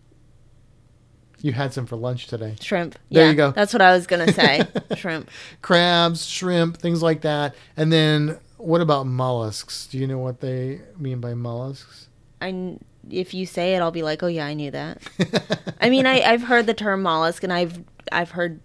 You 1.41 1.53
had 1.53 1.73
some 1.73 1.85
for 1.85 1.95
lunch 1.95 2.27
today. 2.27 2.55
Shrimp. 2.61 2.97
There 3.09 3.23
yeah, 3.23 3.31
you 3.31 3.35
go. 3.35 3.51
That's 3.51 3.73
what 3.73 3.81
I 3.81 3.93
was 3.93 4.05
going 4.05 4.27
to 4.27 4.33
say. 4.33 4.61
Shrimp. 4.95 5.29
Crabs, 5.61 6.25
shrimp, 6.25 6.77
things 6.77 7.01
like 7.01 7.21
that. 7.21 7.55
And 7.75 7.91
then 7.91 8.39
what 8.57 8.81
about 8.81 9.07
mollusks? 9.07 9.87
Do 9.87 9.97
you 9.97 10.07
know 10.07 10.19
what 10.19 10.39
they 10.39 10.81
mean 10.97 11.19
by 11.19 11.33
mollusks? 11.33 12.07
I, 12.41 12.77
if 13.09 13.33
you 13.33 13.45
say 13.45 13.75
it, 13.75 13.79
I'll 13.79 13.91
be 13.91 14.03
like, 14.03 14.21
oh, 14.21 14.27
yeah, 14.27 14.45
I 14.45 14.53
knew 14.53 14.71
that. 14.71 15.01
I 15.81 15.89
mean, 15.89 16.05
I, 16.05 16.21
I've 16.21 16.43
heard 16.43 16.67
the 16.67 16.73
term 16.73 17.01
mollusk 17.01 17.43
and 17.43 17.51
I've, 17.51 17.83
I've 18.11 18.31
heard 18.31 18.59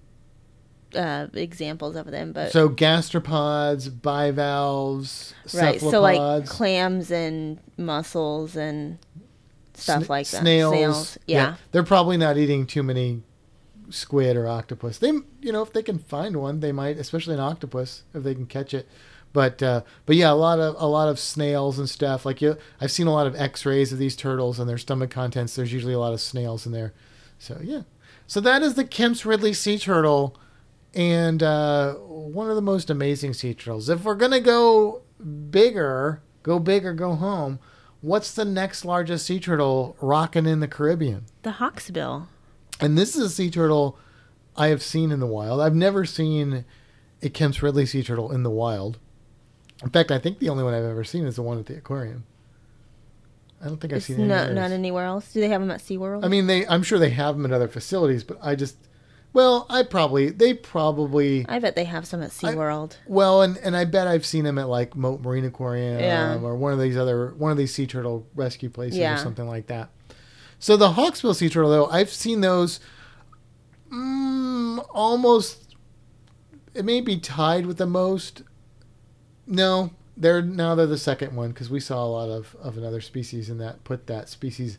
uh, 0.94 1.28
examples 1.32 1.96
of 1.96 2.10
them, 2.10 2.32
but. 2.32 2.52
So 2.52 2.68
gastropods, 2.68 4.02
bivalves, 4.02 5.34
right. 5.54 5.80
cephalopods, 5.80 5.90
So, 5.90 6.00
like 6.00 6.46
clams 6.46 7.10
and 7.10 7.58
mussels 7.76 8.56
and 8.56 8.98
stuff 9.78 10.04
sna- 10.04 10.08
like 10.08 10.28
that. 10.28 10.40
Snails. 10.40 11.18
Yeah. 11.26 11.56
They're 11.72 11.82
probably 11.82 12.16
not 12.16 12.36
eating 12.36 12.66
too 12.66 12.82
many 12.82 13.22
squid 13.90 14.36
or 14.36 14.48
octopus. 14.48 14.98
They, 14.98 15.12
you 15.40 15.52
know, 15.52 15.62
if 15.62 15.72
they 15.72 15.82
can 15.82 15.98
find 15.98 16.36
one, 16.36 16.60
they 16.60 16.72
might, 16.72 16.98
especially 16.98 17.34
an 17.34 17.40
octopus, 17.40 18.02
if 18.14 18.22
they 18.22 18.34
can 18.34 18.46
catch 18.46 18.74
it. 18.74 18.88
But 19.32 19.62
uh, 19.62 19.82
but 20.06 20.16
yeah, 20.16 20.30
a 20.30 20.34
lot 20.34 20.58
of 20.60 20.76
a 20.78 20.86
lot 20.86 21.08
of 21.08 21.18
snails 21.18 21.78
and 21.78 21.90
stuff. 21.90 22.24
Like 22.24 22.40
you, 22.40 22.56
I've 22.80 22.90
seen 22.90 23.06
a 23.06 23.12
lot 23.12 23.26
of 23.26 23.36
X-rays 23.36 23.92
of 23.92 23.98
these 23.98 24.16
turtles 24.16 24.58
and 24.58 24.68
their 24.68 24.78
stomach 24.78 25.10
contents. 25.10 25.54
There's 25.54 25.74
usually 25.74 25.92
a 25.92 25.98
lot 25.98 26.14
of 26.14 26.22
snails 26.22 26.64
in 26.64 26.72
there. 26.72 26.94
So 27.38 27.60
yeah, 27.62 27.82
so 28.26 28.40
that 28.40 28.62
is 28.62 28.74
the 28.74 28.84
Kemp's 28.84 29.26
Ridley 29.26 29.52
sea 29.52 29.78
turtle, 29.78 30.38
and 30.94 31.42
uh, 31.42 31.94
one 31.94 32.48
of 32.48 32.56
the 32.56 32.62
most 32.62 32.88
amazing 32.88 33.34
sea 33.34 33.52
turtles. 33.52 33.90
If 33.90 34.04
we're 34.04 34.14
gonna 34.14 34.40
go 34.40 35.02
bigger, 35.50 36.22
go 36.42 36.58
big 36.58 36.86
or 36.86 36.94
go 36.94 37.14
home. 37.14 37.58
What's 38.00 38.32
the 38.34 38.44
next 38.44 38.84
largest 38.84 39.26
sea 39.26 39.40
turtle 39.40 39.96
rocking 40.00 40.46
in 40.46 40.60
the 40.60 40.68
Caribbean? 40.68 41.24
The 41.42 41.52
hawksbill. 41.52 42.26
And 42.80 42.96
this 42.96 43.16
is 43.16 43.22
a 43.24 43.30
sea 43.30 43.50
turtle 43.50 43.98
I 44.56 44.68
have 44.68 44.82
seen 44.82 45.10
in 45.10 45.20
the 45.20 45.26
wild. 45.26 45.60
I've 45.60 45.74
never 45.74 46.04
seen 46.04 46.64
a 47.22 47.28
Kemp's 47.28 47.62
Ridley 47.62 47.86
sea 47.86 48.02
turtle 48.02 48.30
in 48.32 48.42
the 48.42 48.50
wild. 48.50 48.98
In 49.82 49.90
fact, 49.90 50.10
I 50.10 50.18
think 50.18 50.38
the 50.38 50.48
only 50.48 50.62
one 50.64 50.74
I've 50.74 50.84
ever 50.84 51.04
seen 51.04 51.26
is 51.26 51.36
the 51.36 51.42
one 51.42 51.58
at 51.58 51.66
the 51.66 51.76
aquarium. 51.76 52.24
I 53.60 53.66
don't 53.66 53.80
think 53.80 53.92
I've 53.92 53.98
It's 53.98 54.06
seen 54.06 54.28
not, 54.28 54.52
not 54.52 54.70
anywhere 54.70 55.04
else. 55.06 55.32
Do 55.32 55.40
they 55.40 55.48
have 55.48 55.60
them 55.60 55.70
at 55.70 55.80
SeaWorld? 55.80 56.24
I 56.24 56.28
mean, 56.28 56.46
they. 56.46 56.66
I'm 56.66 56.82
sure 56.82 56.98
they 56.98 57.10
have 57.10 57.36
them 57.36 57.46
at 57.46 57.52
other 57.52 57.68
facilities, 57.68 58.22
but 58.22 58.38
I 58.42 58.54
just, 58.54 58.76
well, 59.32 59.66
I 59.68 59.82
probably 59.82 60.30
they 60.30 60.54
probably 60.54 61.44
I 61.48 61.58
bet 61.58 61.74
they 61.76 61.84
have 61.84 62.06
some 62.06 62.22
at 62.22 62.30
SeaWorld. 62.30 62.96
well, 63.06 63.42
and 63.42 63.58
and 63.58 63.76
I 63.76 63.84
bet 63.84 64.06
I've 64.06 64.24
seen 64.26 64.44
them 64.44 64.58
at 64.58 64.68
like 64.68 64.96
Mote 64.96 65.20
Marine 65.22 65.44
Aquarium 65.44 66.00
Yeah. 66.00 66.40
or 66.40 66.56
one 66.56 66.72
of 66.72 66.78
these 66.78 66.96
other 66.96 67.34
one 67.36 67.50
of 67.52 67.58
these 67.58 67.74
sea 67.74 67.86
turtle 67.86 68.26
rescue 68.34 68.70
places 68.70 68.98
or 69.00 69.16
something 69.18 69.46
like 69.46 69.66
that. 69.66 69.90
So 70.58 70.76
the 70.78 70.92
Hawksbill 70.92 71.34
sea 71.34 71.50
turtle, 71.50 71.70
though, 71.70 71.86
I've 71.86 72.08
seen 72.08 72.40
those 72.40 72.80
mm, 73.92 74.84
almost. 74.90 75.74
It 76.74 76.84
may 76.84 77.00
be 77.00 77.18
tied 77.18 77.66
with 77.66 77.78
the 77.78 77.86
most. 77.86 78.42
No, 79.46 79.90
they're 80.16 80.42
now 80.42 80.74
they're 80.74 80.86
the 80.86 80.98
second 80.98 81.34
one 81.36 81.50
because 81.50 81.70
we 81.70 81.80
saw 81.80 82.04
a 82.04 82.08
lot 82.08 82.28
of 82.30 82.56
of 82.60 82.76
another 82.76 83.00
species 83.00 83.48
and 83.48 83.60
that 83.60 83.84
put 83.84 84.06
that 84.06 84.28
species 84.28 84.78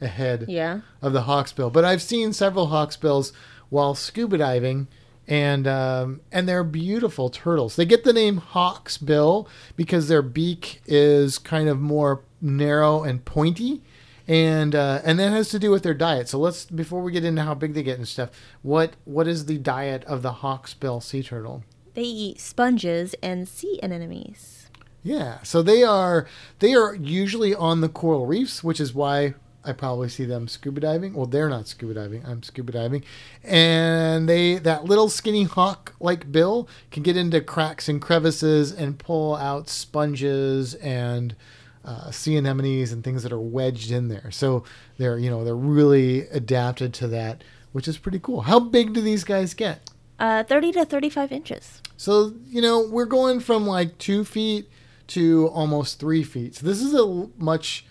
ahead 0.00 0.44
Yeah. 0.48 0.80
of 1.02 1.12
the 1.12 1.22
hawksbill. 1.22 1.72
But 1.72 1.84
I've 1.84 2.02
seen 2.02 2.32
several 2.32 2.68
hawksbills 2.68 3.32
while 3.70 3.94
scuba 3.94 4.38
diving, 4.38 4.88
and 5.26 5.66
um, 5.66 6.20
and 6.32 6.48
they're 6.48 6.64
beautiful 6.64 7.30
turtles. 7.30 7.76
They 7.76 7.84
get 7.84 8.04
the 8.04 8.12
name 8.12 8.40
hawksbill 8.40 9.46
because 9.76 10.08
their 10.08 10.22
beak 10.22 10.80
is 10.86 11.38
kind 11.38 11.68
of 11.68 11.78
more 11.78 12.22
narrow 12.40 13.02
and 13.02 13.24
pointy. 13.24 13.82
And 14.26 14.74
uh, 14.74 15.00
and 15.04 15.18
that 15.18 15.32
has 15.32 15.48
to 15.50 15.58
do 15.58 15.70
with 15.70 15.82
their 15.82 15.94
diet. 15.94 16.28
So 16.28 16.38
let's 16.38 16.66
before 16.66 17.00
we 17.00 17.12
get 17.12 17.24
into 17.24 17.42
how 17.42 17.54
big 17.54 17.72
they 17.72 17.82
get 17.82 17.96
and 17.96 18.06
stuff. 18.06 18.30
What 18.60 18.92
what 19.06 19.26
is 19.26 19.46
the 19.46 19.56
diet 19.56 20.04
of 20.04 20.20
the 20.20 20.32
hawksbill 20.32 21.02
sea 21.02 21.22
turtle? 21.22 21.64
They 21.94 22.02
eat 22.02 22.38
sponges 22.38 23.14
and 23.22 23.48
sea 23.48 23.80
anemones. 23.82 24.68
Yeah, 25.02 25.38
so 25.42 25.62
they 25.62 25.82
are 25.82 26.26
they 26.58 26.74
are 26.74 26.94
usually 26.94 27.54
on 27.54 27.80
the 27.80 27.88
coral 27.88 28.26
reefs, 28.26 28.62
which 28.62 28.80
is 28.80 28.92
why 28.92 29.34
I 29.68 29.72
probably 29.72 30.08
see 30.08 30.24
them 30.24 30.48
scuba 30.48 30.80
diving. 30.80 31.12
Well, 31.14 31.26
they're 31.26 31.48
not 31.48 31.68
scuba 31.68 31.94
diving. 31.94 32.24
I'm 32.24 32.42
scuba 32.42 32.72
diving, 32.72 33.04
and 33.44 34.28
they 34.28 34.56
that 34.56 34.84
little 34.84 35.08
skinny 35.08 35.44
hawk 35.44 35.94
like 36.00 36.32
bill 36.32 36.68
can 36.90 37.02
get 37.02 37.16
into 37.16 37.40
cracks 37.40 37.88
and 37.88 38.00
crevices 38.00 38.72
and 38.72 38.98
pull 38.98 39.36
out 39.36 39.68
sponges 39.68 40.74
and 40.76 41.36
uh, 41.84 42.10
sea 42.10 42.36
anemones 42.36 42.92
and 42.92 43.04
things 43.04 43.22
that 43.22 43.32
are 43.32 43.40
wedged 43.40 43.90
in 43.90 44.08
there. 44.08 44.30
So 44.30 44.64
they're 44.96 45.18
you 45.18 45.30
know 45.30 45.44
they're 45.44 45.54
really 45.54 46.22
adapted 46.28 46.94
to 46.94 47.08
that, 47.08 47.44
which 47.72 47.86
is 47.86 47.98
pretty 47.98 48.18
cool. 48.18 48.42
How 48.42 48.58
big 48.58 48.94
do 48.94 49.00
these 49.00 49.24
guys 49.24 49.54
get? 49.54 49.90
Uh, 50.18 50.42
30 50.42 50.72
to 50.72 50.84
35 50.84 51.30
inches. 51.30 51.80
So, 51.96 52.32
you 52.48 52.60
know, 52.60 52.88
we're 52.88 53.04
going 53.04 53.38
from 53.38 53.68
like 53.68 53.98
two 53.98 54.24
feet 54.24 54.68
to 55.08 55.46
almost 55.48 56.00
three 56.00 56.24
feet. 56.24 56.56
So, 56.56 56.66
this 56.66 56.82
is 56.82 56.92
a 56.92 57.28
much 57.38 57.86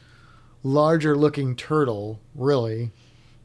larger 0.68 1.16
looking 1.16 1.56
turtle, 1.56 2.20
really, 2.36 2.92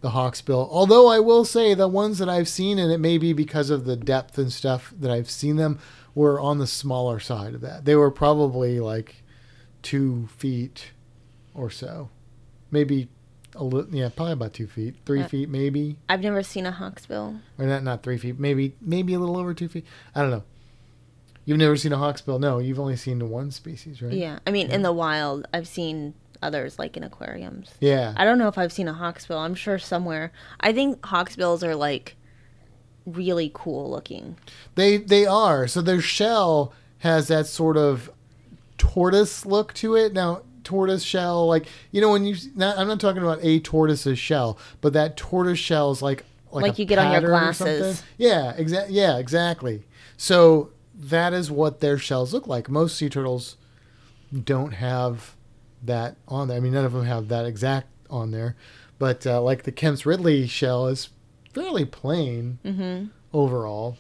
the 0.01 0.11
hawksbill. 0.11 0.69
Although, 0.71 1.09
I 1.09 1.21
will 1.21 1.45
say 1.45 1.75
the 1.75 1.89
ones 1.89 2.19
that 2.19 2.29
I've 2.29 2.49
seen, 2.49 2.79
and 2.79 2.91
it 2.93 2.99
may 2.99 3.19
be 3.19 3.33
because 3.33 3.71
of 3.71 3.85
the 3.85 3.97
depth 3.97 4.37
and 4.39 4.53
stuff 4.53 4.93
that 4.99 5.11
I've 5.11 5.31
seen 5.31 5.57
them, 5.57 5.79
were 6.15 6.39
on 6.41 6.59
the 6.59 6.67
smaller 6.67 7.19
side 7.21 7.55
of 7.55 7.61
that. 7.63 7.85
They 7.85 7.95
were 7.95 8.11
probably 8.11 8.81
like 8.81 9.23
two 9.83 10.29
feet 10.37 10.93
or 11.55 11.71
so, 11.71 12.11
maybe 12.71 13.09
a 13.55 13.65
li- 13.65 13.87
yeah, 13.91 14.09
probably 14.15 14.33
about 14.33 14.53
two 14.55 14.67
feet, 14.67 14.95
three 15.05 15.23
Uh, 15.23 15.29
feet 15.29 15.49
maybe, 15.49 15.97
I've 16.09 16.23
never 16.23 16.43
seen 16.43 16.67
a 16.67 16.73
hawksbill. 16.73 17.41
or 17.59 17.67
not 17.67 17.83
not 17.83 18.03
three 18.03 18.17
feet, 18.19 18.39
maybe 18.39 18.75
maybe 18.81 19.13
a 19.15 19.19
little 19.19 19.37
over 19.37 19.53
two 19.55 19.69
feet. 19.69 19.85
I 20.15 20.23
don't 20.23 20.31
know. 20.31 20.45
You've 21.45 21.59
never 21.59 21.77
seen 21.77 21.93
a 21.93 21.97
hawksbill? 21.97 22.39
No, 22.41 22.59
you've 22.59 22.79
only 22.79 22.97
seen 22.97 23.19
the 23.19 23.27
one 23.27 23.51
species, 23.51 24.01
right? 24.01 24.13
Yeah, 24.13 24.39
I 24.47 24.51
mean, 24.53 24.71
in 24.71 24.83
the 24.83 24.93
wild, 24.93 25.47
I've 25.53 25.67
seen 25.69 26.15
others 26.42 26.78
like 26.78 26.96
in 26.96 27.05
aquariums. 27.05 27.70
Yeah. 27.81 28.14
I 28.16 28.24
don't 28.24 28.38
know 28.38 28.48
if 28.48 28.59
I've 28.59 28.72
seen 28.72 28.88
a 28.88 28.94
hawksbill. 28.94 29.38
I'm 29.38 29.55
sure 29.55 29.78
somewhere. 29.78 30.33
I 30.61 30.72
think 30.72 31.00
hawksbills 31.00 31.62
are 31.62 31.74
like 31.76 32.16
really 33.07 33.50
cool 33.55 33.90
looking. 33.90 34.37
They 34.74 34.96
they 34.98 35.26
are. 35.26 35.66
So 35.66 35.81
their 35.81 36.00
shell 36.00 36.72
has 36.98 37.28
that 37.28 37.46
sort 37.46 37.76
of 37.76 38.11
tortoise 38.78 39.44
look 39.46 39.72
to 39.74 39.94
it. 39.96 40.12
Now, 40.12 40.42
tortoise 40.64 41.02
shell, 41.02 41.46
like 41.46 41.66
you 41.90 42.00
know, 42.00 42.11
when 42.11 42.24
you 42.24 42.37
not, 42.55 42.78
I'm 42.78 42.88
not 42.88 43.00
talking 43.00 43.22
about 43.22 43.38
a 43.42 43.61
tortoise's 43.61 44.18
shell, 44.18 44.59
but 44.81 44.92
that 44.92 45.16
tortoise 45.16 45.59
shell 45.59 45.90
is 45.90 46.02
like 46.02 46.24
like, 46.50 46.62
Like 46.62 46.78
you 46.78 46.85
get 46.85 46.98
on 46.98 47.12
your 47.12 47.20
pattern 47.22 47.48
or 47.48 47.52
something. 47.52 47.78
glasses. 47.78 48.02
Yeah, 48.18 48.52
exactly. 48.57 48.94
Yeah, 48.94 49.16
exactly. 49.18 49.85
So 50.16 50.70
that 50.94 51.33
is 51.33 51.50
what 51.50 51.81
their 51.81 51.96
shells 51.98 52.33
look 52.35 52.46
like. 52.46 52.68
Most 52.68 52.96
sea 52.96 53.09
turtles 53.09 53.57
don't 54.44 54.72
have 54.72 55.35
that 55.85 56.16
on 56.29 56.49
there. 56.49 56.57
I 56.57 56.61
mean, 56.61 56.73
none 56.73 56.85
of 56.85 56.92
them 56.92 57.05
have 57.05 57.29
that 57.29 57.45
exact 57.47 57.88
on 58.11 58.31
there, 58.31 58.57
but 58.99 59.27
uh, 59.27 59.40
like 59.40 59.62
the 59.64 59.73
Kemp's 59.73 60.05
Ridley 60.07 60.47
shell 60.47 60.87
is 60.88 61.09
fairly 61.55 61.85
plain 61.85 62.59
Mm-hmm. 62.64 63.07
overall. 63.33 63.97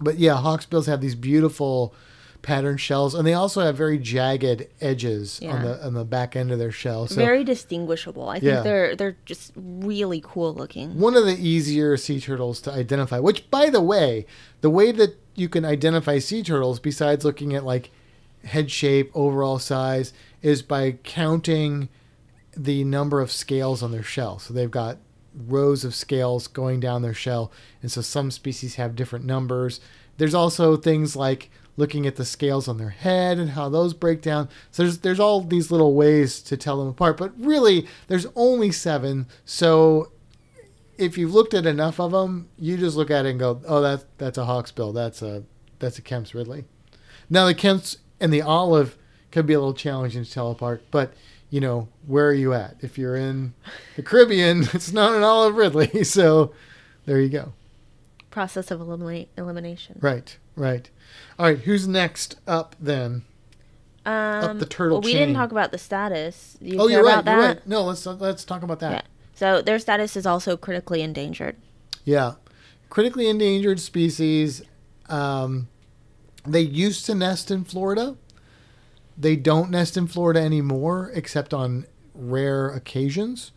But 0.00 0.18
yeah, 0.18 0.34
hawksbills 0.34 0.86
have 0.86 1.00
these 1.00 1.14
beautiful 1.16 1.92
pattern 2.40 2.76
shells, 2.76 3.14
and 3.16 3.26
they 3.26 3.34
also 3.34 3.62
have 3.62 3.76
very 3.76 3.98
jagged 3.98 4.66
edges 4.80 5.40
on 5.42 5.62
the 5.64 5.84
on 5.84 5.94
the 5.94 6.04
back 6.04 6.36
end 6.36 6.52
of 6.52 6.58
their 6.60 6.70
shell. 6.70 7.08
So 7.08 7.16
Very 7.16 7.42
distinguishable. 7.42 8.28
I 8.28 8.34
think 8.34 8.44
Yeah. 8.44 8.60
they're 8.62 8.94
they're 8.96 9.16
just 9.26 9.52
really 9.56 10.22
cool 10.24 10.54
looking. 10.54 10.98
one 11.00 11.16
of 11.16 11.24
the 11.26 11.36
easier 11.36 11.96
sea 11.96 12.20
turtles 12.20 12.60
to 12.62 12.72
identify. 12.72 13.18
Which, 13.18 13.50
by 13.50 13.70
the 13.70 13.80
way, 13.80 14.24
the 14.60 14.70
way 14.70 14.92
that 14.92 15.16
you 15.34 15.48
can 15.48 15.64
identify 15.64 16.18
sea 16.20 16.42
turtles, 16.44 16.78
besides 16.78 17.24
looking 17.24 17.54
at 17.54 17.64
like 17.64 17.90
head 18.44 18.70
shape, 18.70 19.10
overall 19.14 19.58
size, 19.58 20.12
is 20.42 20.62
by 20.62 20.92
counting 21.02 21.88
the 22.56 22.84
number 22.84 23.20
of 23.20 23.30
scales 23.30 23.82
on 23.82 23.92
their 23.92 24.02
shell. 24.02 24.38
So 24.38 24.52
they've 24.52 24.70
got 24.70 24.98
rows 25.34 25.84
of 25.84 25.94
scales 25.94 26.46
going 26.48 26.80
down 26.80 27.02
their 27.02 27.14
shell, 27.14 27.52
and 27.82 27.90
so 27.90 28.00
some 28.00 28.30
species 28.30 28.76
have 28.76 28.96
different 28.96 29.24
numbers. 29.24 29.80
There's 30.16 30.34
also 30.34 30.76
things 30.76 31.14
like 31.14 31.50
looking 31.76 32.06
at 32.06 32.16
the 32.16 32.24
scales 32.24 32.66
on 32.66 32.76
their 32.76 32.90
head 32.90 33.38
and 33.38 33.50
how 33.50 33.68
those 33.68 33.94
break 33.94 34.20
down. 34.20 34.48
So 34.72 34.82
there's 34.82 34.98
there's 34.98 35.20
all 35.20 35.40
these 35.40 35.70
little 35.70 35.94
ways 35.94 36.40
to 36.42 36.56
tell 36.56 36.78
them 36.78 36.88
apart, 36.88 37.16
but 37.16 37.32
really 37.38 37.86
there's 38.08 38.26
only 38.34 38.72
seven. 38.72 39.26
So 39.44 40.10
if 40.98 41.16
you've 41.16 41.32
looked 41.32 41.54
at 41.54 41.66
enough 41.66 42.00
of 42.00 42.10
them, 42.10 42.48
you 42.58 42.76
just 42.76 42.96
look 42.96 43.10
at 43.10 43.24
it 43.24 43.30
and 43.30 43.38
go, 43.38 43.62
"Oh, 43.66 43.80
that's 43.80 44.04
that's 44.18 44.38
a 44.38 44.42
hawksbill. 44.42 44.92
That's 44.92 45.22
a 45.22 45.44
that's 45.78 45.98
a 45.98 46.02
Kemp's 46.02 46.34
Ridley." 46.34 46.64
Now 47.30 47.46
the 47.46 47.54
Kemp's 47.54 47.98
and 48.20 48.32
the 48.32 48.42
olive 48.42 48.98
could 49.30 49.46
be 49.46 49.54
a 49.54 49.58
little 49.58 49.74
challenging 49.74 50.24
to 50.24 50.30
tell 50.30 50.50
apart, 50.50 50.82
but 50.90 51.12
you 51.50 51.60
know 51.60 51.88
where 52.06 52.28
are 52.28 52.34
you 52.34 52.52
at? 52.52 52.76
If 52.80 52.98
you're 52.98 53.16
in 53.16 53.54
the 53.96 54.02
Caribbean, 54.02 54.62
it's 54.74 54.92
not 54.92 55.14
an 55.14 55.22
olive 55.22 55.56
Ridley, 55.56 56.04
so 56.04 56.52
there 57.06 57.20
you 57.20 57.28
go. 57.28 57.52
Process 58.30 58.70
of 58.70 58.80
eliminate 58.80 59.30
elimination. 59.36 59.98
Right, 60.00 60.36
right. 60.56 60.88
All 61.38 61.46
right, 61.46 61.58
who's 61.58 61.88
next 61.88 62.36
up 62.46 62.76
then? 62.78 63.24
Um, 64.04 64.58
the 64.58 64.66
turtle 64.66 64.98
well, 64.98 65.02
we 65.02 65.12
chain. 65.12 65.20
didn't 65.20 65.34
talk 65.34 65.50
about 65.50 65.70
the 65.70 65.78
status. 65.78 66.56
You 66.60 66.78
oh, 66.80 66.88
you're 66.88 67.04
right. 67.04 67.24
that? 67.24 67.30
You're 67.30 67.42
right. 67.42 67.66
No, 67.66 67.84
let's 67.84 68.06
let's 68.06 68.44
talk 68.44 68.62
about 68.62 68.80
that. 68.80 68.92
Yeah. 68.92 69.02
So 69.34 69.62
their 69.62 69.78
status 69.78 70.16
is 70.16 70.24
also 70.26 70.56
critically 70.56 71.02
endangered. 71.02 71.56
Yeah. 72.04 72.34
Critically 72.88 73.28
endangered 73.28 73.80
species. 73.80 74.62
Um, 75.08 75.68
they 76.46 76.62
used 76.62 77.04
to 77.06 77.14
nest 77.14 77.50
in 77.50 77.64
Florida. 77.64 78.16
They 79.18 79.34
don't 79.34 79.70
nest 79.70 79.96
in 79.96 80.06
Florida 80.06 80.40
anymore, 80.40 81.10
except 81.12 81.52
on 81.52 81.86
rare 82.14 82.68
occasions. 82.68 83.50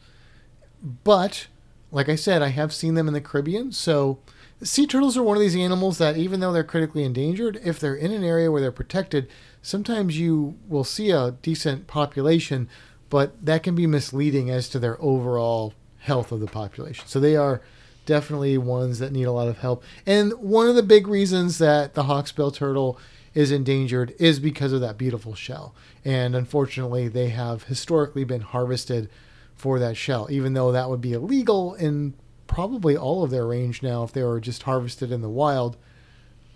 But, 1.04 1.48
like 1.92 2.10
I 2.10 2.16
said, 2.16 2.42
I 2.42 2.48
have 2.48 2.74
seen 2.74 2.96
them 2.96 3.08
in 3.08 3.14
the 3.14 3.22
Caribbean. 3.22 3.72
So, 3.72 4.18
sea 4.64 4.88
turtles 4.88 5.16
are 5.18 5.24
one 5.24 5.38
of 5.38 5.42
these 5.42 5.56
animals 5.56 6.00
that, 6.00 6.18
even 6.18 6.40
though 6.40 6.52
they're 6.52 6.64
critically 6.64 7.04
endangered, 7.04 7.60
if 7.64 7.80
they're 7.80 7.96
in 7.96 8.12
an 8.12 8.24
area 8.24 8.52
where 8.52 8.62
they're 8.62 8.72
protected, 8.72 9.30
sometimes 9.62 10.18
you 10.18 10.58
will 10.68 10.84
see 10.84 11.12
a 11.12 11.36
decent 11.44 11.86
population, 11.86 12.68
but 13.12 13.46
that 13.46 13.62
can 13.62 13.76
be 13.76 13.86
misleading 13.86 14.50
as 14.50 14.68
to 14.70 14.80
their 14.80 15.00
overall 15.00 15.74
health 16.00 16.32
of 16.32 16.40
the 16.40 16.48
population. 16.48 17.06
So, 17.08 17.20
they 17.20 17.36
are 17.36 17.62
definitely 18.08 18.58
ones 18.58 18.98
that 18.98 19.12
need 19.12 19.26
a 19.26 19.32
lot 19.32 19.48
of 19.48 19.60
help. 19.60 19.84
And 20.08 20.34
one 20.34 20.68
of 20.68 20.76
the 20.76 20.82
big 20.82 21.08
reasons 21.08 21.60
that 21.60 21.94
the 21.94 22.04
hawksbill 22.04 22.52
turtle 22.52 23.00
is 23.34 23.52
endangered 23.52 24.14
is 24.20 24.40
because 24.40 24.74
of 24.74 24.82
that 24.82 24.98
beautiful 24.98 25.36
shell. 25.36 25.74
And 26.04 26.36
unfortunately, 26.36 27.08
they 27.08 27.30
have 27.30 27.64
historically 27.64 28.24
been 28.24 28.42
harvested 28.42 29.10
for 29.56 29.80
that 29.80 29.96
shell, 29.96 30.28
even 30.30 30.54
though 30.54 30.72
that 30.72 30.90
would 30.90 31.02
be 31.02 31.14
illegal 31.14 31.74
in 31.76 32.14
probably 32.48 32.98
all 32.98 33.24
of 33.24 33.30
their 33.30 33.46
range 33.46 33.82
now 33.82 34.04
if 34.04 34.12
they 34.12 34.24
were 34.24 34.40
just 34.40 34.64
harvested 34.64 35.12
in 35.12 35.22
the 35.22 35.30
wild. 35.30 35.78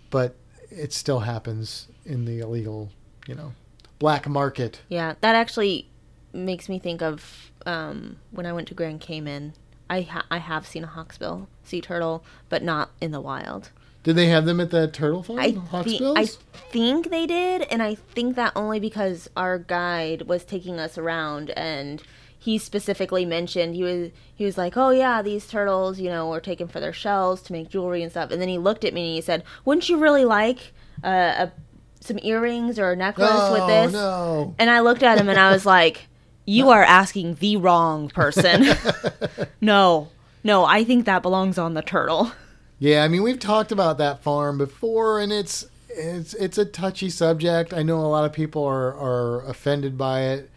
But 0.10 0.36
it 0.70 0.92
still 0.92 1.20
happens 1.20 1.88
in 2.06 2.26
the 2.26 2.40
illegal, 2.40 2.92
you 3.28 3.36
know, 3.36 3.54
black 4.00 4.28
market. 4.28 4.82
Yeah, 4.90 5.16
that 5.22 5.36
actually 5.36 5.88
makes 6.34 6.68
me 6.68 6.80
think 6.80 7.02
of 7.02 7.52
um, 7.66 8.18
when 8.32 8.46
I 8.46 8.54
went 8.54 8.68
to 8.70 8.74
Grand 8.74 9.00
Cayman. 9.02 9.54
I 9.90 10.02
ha- 10.02 10.26
I 10.30 10.40
have 10.40 10.68
seen 10.68 10.84
a 10.84 10.88
hawksbill 10.88 11.48
sea 11.64 11.80
turtle, 11.80 12.24
but 12.50 12.64
not 12.64 12.92
in 13.00 13.12
the 13.12 13.22
wild. 13.22 13.70
Did 14.06 14.16
they 14.16 14.28
have 14.28 14.46
them 14.46 14.60
at 14.60 14.70
the 14.70 14.88
turtle 14.88 15.24
farm? 15.24 15.40
I, 15.40 15.54
Hawksbills? 15.54 16.16
I 16.16 16.26
think 16.72 17.10
they 17.10 17.26
did, 17.26 17.64
and 17.64 17.82
I 17.82 17.96
think 17.96 18.36
that 18.36 18.54
only 18.56 18.80
because 18.80 19.28
our 19.36 19.58
guide 19.58 20.28
was 20.28 20.46
taking 20.46 20.80
us 20.80 20.96
around 20.96 21.50
and 21.50 22.04
he 22.38 22.60
specifically 22.60 23.26
mentioned 23.26 23.74
he 23.74 23.82
was 23.82 24.12
he 24.36 24.46
was 24.46 24.60
like, 24.60 24.78
"Oh 24.78 24.92
yeah, 24.92 25.24
these 25.24 25.48
turtles, 25.48 26.00
you 26.00 26.12
know, 26.12 26.30
were 26.30 26.40
taken 26.40 26.68
for 26.68 26.80
their 26.80 26.94
shells 26.94 27.42
to 27.44 27.52
make 27.52 27.70
jewelry 27.70 28.04
and 28.04 28.12
stuff." 28.12 28.30
And 28.30 28.40
then 28.40 28.48
he 28.48 28.60
looked 28.60 28.86
at 28.86 28.94
me 28.94 29.08
and 29.08 29.16
he 29.16 29.22
said, 29.22 29.44
"Wouldn't 29.66 29.90
you 29.90 29.98
really 29.98 30.24
like 30.24 30.72
uh, 31.04 31.48
a 31.48 31.52
some 32.00 32.20
earrings 32.22 32.78
or 32.78 32.92
a 32.92 32.96
necklace 32.96 33.50
with 33.52 33.62
oh, 33.64 33.68
this?" 33.68 33.94
no. 33.94 34.54
And 34.60 34.70
I 34.70 34.82
looked 34.82 35.02
at 35.02 35.18
him 35.18 35.30
and 35.30 35.40
I 35.40 35.52
was 35.52 35.66
like, 35.66 36.08
"You 36.46 36.70
are 36.70 36.84
asking 36.84 37.38
the 37.40 37.58
wrong 37.58 38.10
person." 38.10 38.68
no, 39.62 40.10
no, 40.44 40.64
I 40.64 40.84
think 40.84 41.06
that 41.06 41.24
belongs 41.24 41.58
on 41.58 41.74
the 41.74 41.82
turtle. 41.82 42.32
Yeah, 42.80 43.04
I 43.04 43.08
mean 43.08 43.24
we've 43.24 43.40
talked 43.40 43.72
about 43.72 43.98
that 44.00 44.22
farm 44.22 44.58
before, 44.58 45.20
and 45.20 45.32
it's 45.32 45.66
it's 45.90 46.34
it's 46.34 46.58
a 46.58 46.66
touchy 46.66 47.10
subject. 47.10 47.74
I 47.74 47.84
know 47.84 48.02
a 48.02 48.08
lot 48.08 48.26
of 48.26 48.34
people 48.34 48.64
are 48.64 48.94
are 48.94 49.46
offended 49.46 49.98
by 49.98 50.24
it. 50.24 50.50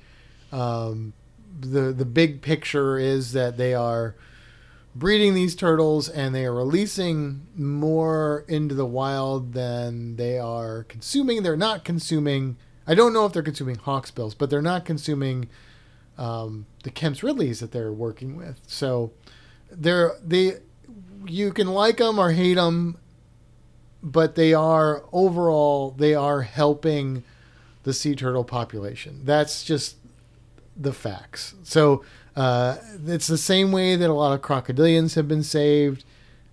Um, 0.52 1.12
the 1.60 1.92
the 1.92 2.04
big 2.04 2.42
picture 2.42 2.98
is 2.98 3.32
that 3.32 3.56
they 3.56 3.74
are 3.74 4.14
breeding 4.94 5.34
these 5.34 5.54
turtles 5.54 6.08
and 6.08 6.34
they 6.34 6.44
are 6.44 6.54
releasing 6.54 7.46
more 7.56 8.44
into 8.48 8.74
the 8.74 8.86
wild 8.86 9.52
than 9.52 10.16
they 10.16 10.38
are 10.38 10.84
consuming. 10.84 11.42
They're 11.42 11.56
not 11.56 11.84
consuming. 11.84 12.56
I 12.86 12.94
don't 12.94 13.12
know 13.12 13.24
if 13.26 13.32
they're 13.32 13.42
consuming 13.42 13.76
hawksbills, 13.76 14.34
but 14.36 14.50
they're 14.50 14.62
not 14.62 14.84
consuming 14.84 15.48
um, 16.16 16.66
the 16.82 16.90
Kemp's 16.90 17.22
Ridleys 17.22 17.60
that 17.60 17.70
they're 17.70 17.92
working 17.92 18.34
with. 18.36 18.60
So 18.66 19.12
they're 19.70 20.16
they 20.24 20.54
you 21.26 21.52
can 21.52 21.68
like 21.68 21.98
them 21.98 22.18
or 22.18 22.32
hate 22.32 22.54
them, 22.54 22.98
but 24.02 24.34
they 24.34 24.54
are 24.54 25.04
overall 25.12 25.90
they 25.90 26.14
are 26.14 26.42
helping 26.42 27.24
the 27.82 27.92
sea 27.92 28.14
turtle 28.14 28.44
population. 28.44 29.22
That's 29.24 29.64
just 29.64 29.96
the 30.76 30.92
facts. 30.92 31.54
So 31.62 32.04
uh, 32.36 32.76
it's 33.06 33.26
the 33.26 33.38
same 33.38 33.72
way 33.72 33.96
that 33.96 34.08
a 34.08 34.12
lot 34.12 34.32
of 34.32 34.42
crocodilians 34.42 35.14
have 35.16 35.26
been 35.26 35.42
saved. 35.42 36.04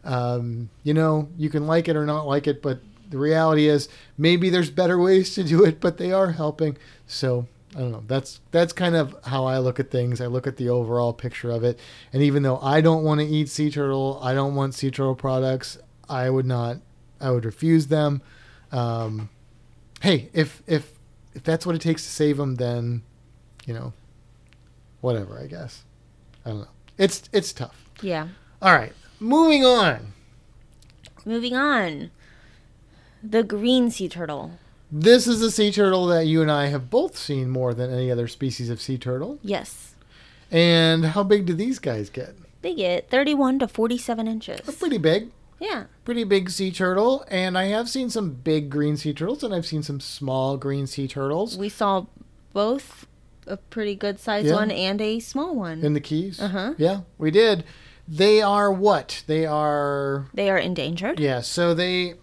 Um, 0.04 0.70
you 0.84 0.94
know, 0.94 1.30
you 1.38 1.50
can 1.50 1.68
like 1.68 1.88
it 1.88 1.96
or 1.96 2.06
not 2.06 2.28
like 2.28 2.48
it, 2.48 2.62
but 2.62 2.80
the 3.10 3.18
reality 3.18 3.68
is 3.68 3.88
maybe 4.18 4.50
there's 4.50 4.70
better 4.70 4.98
ways 4.98 5.34
to 5.36 5.44
do 5.44 5.64
it, 5.64 5.80
but 5.80 5.98
they 5.98 6.12
are 6.12 6.32
helping. 6.32 6.78
So 7.08 7.48
I 7.76 7.80
don't 7.80 7.92
know. 7.92 8.04
That's 8.08 8.40
that's 8.52 8.72
kind 8.72 8.96
of 8.96 9.16
how 9.26 9.46
I 9.46 9.58
look 9.58 9.82
at 9.82 9.92
things. 9.92 10.22
I 10.22 10.28
look 10.28 10.48
at 10.48 10.56
the 10.56 10.70
overall 10.70 11.12
picture 11.12 11.52
of 11.52 11.64
it, 11.64 11.78
and 12.14 12.24
even 12.24 12.42
though 12.44 12.58
I 12.60 12.80
don't 12.80 13.04
want 13.04 13.20
to 13.20 13.28
eat 13.28 13.50
sea 13.50 13.70
turtle, 13.70 14.18
I 14.24 14.34
don't 14.34 14.56
want 14.56 14.74
sea 14.74 14.90
turtle 14.90 15.16
products. 15.16 15.78
I 16.08 16.30
would 16.30 16.46
not. 16.46 16.78
I 17.20 17.32
would 17.32 17.44
refuse 17.44 17.88
them. 17.88 18.22
Um, 18.72 19.30
hey, 20.02 20.30
if 20.32 20.64
if 20.68 20.94
if 21.34 21.44
that's 21.44 21.66
what 21.66 21.76
it 21.76 21.82
takes 21.82 22.04
to 22.04 22.10
save 22.10 22.38
them, 22.38 22.56
then 22.56 23.02
you 23.66 23.74
know, 23.74 23.92
whatever. 25.02 25.38
I 25.38 25.48
guess. 25.48 25.84
I 26.46 26.52
don't 26.52 26.60
know. 26.60 26.68
It's 26.98 27.24
it's 27.34 27.52
tough. 27.52 27.90
Yeah. 28.02 28.30
All 28.62 28.74
right, 28.74 28.94
moving 29.20 29.66
on. 29.66 30.14
Moving 31.26 31.56
on. 31.56 32.12
The 33.22 33.44
green 33.44 33.92
sea 33.92 34.08
turtle. 34.08 34.60
This 34.98 35.28
is 35.28 35.42
a 35.42 35.52
sea 35.52 35.74
turtle 35.74 36.06
that 36.08 36.26
you 36.26 36.42
and 36.42 36.50
I 36.50 36.68
have 36.68 36.90
both 36.90 37.18
seen 37.18 37.50
more 37.50 37.74
than 37.74 37.94
any 37.94 38.10
other 38.10 38.30
species 38.30 38.70
of 38.70 38.82
sea 38.82 38.98
turtle. 38.98 39.40
Yes. 39.42 39.94
And 40.50 41.08
how 41.08 41.22
big 41.24 41.46
do 41.46 41.54
these 41.54 41.80
guys 41.80 42.10
get? 42.10 42.34
They 42.62 42.74
get 42.74 43.10
31 43.10 43.60
to 43.60 43.68
47 43.68 44.26
inches. 44.26 44.62
They're 44.62 44.74
pretty 44.74 44.98
big. 44.98 45.32
Yeah. 45.60 45.86
Pretty 46.06 46.24
big 46.24 46.50
sea 46.50 46.72
turtle. 46.72 47.26
And 47.30 47.58
I 47.58 47.66
have 47.66 47.90
seen 47.90 48.10
some 48.10 48.32
big 48.36 48.70
green 48.70 48.96
sea 48.96 49.14
turtles 49.14 49.44
and 49.44 49.54
I've 49.54 49.66
seen 49.66 49.84
some 49.84 50.00
small 50.00 50.56
green 50.56 50.88
sea 50.88 51.10
turtles 51.10 51.58
We 51.58 51.68
saw 51.68 52.06
both 52.54 53.06
a 53.48 53.58
pretty 53.58 53.96
good 53.96 54.18
sized 54.18 54.48
Yeah. 54.48 54.54
one 54.54 54.72
and 54.72 55.02
a 55.02 55.20
small 55.20 55.54
one. 55.58 55.84
in 55.84 55.94
the 55.94 56.00
Keys. 56.00 56.40
Uh-huh. 56.40 56.74
Yeah, 56.78 57.02
we 57.18 57.32
did. 57.32 57.66
They 58.08 58.42
are 58.42 58.72
what? 58.72 59.24
They 59.28 59.46
are 59.46 60.28
they 60.34 60.50
are 60.50 60.58
endangered. 60.58 61.20
Yeah, 61.20 61.42
so 61.42 61.74
they 61.74 62.14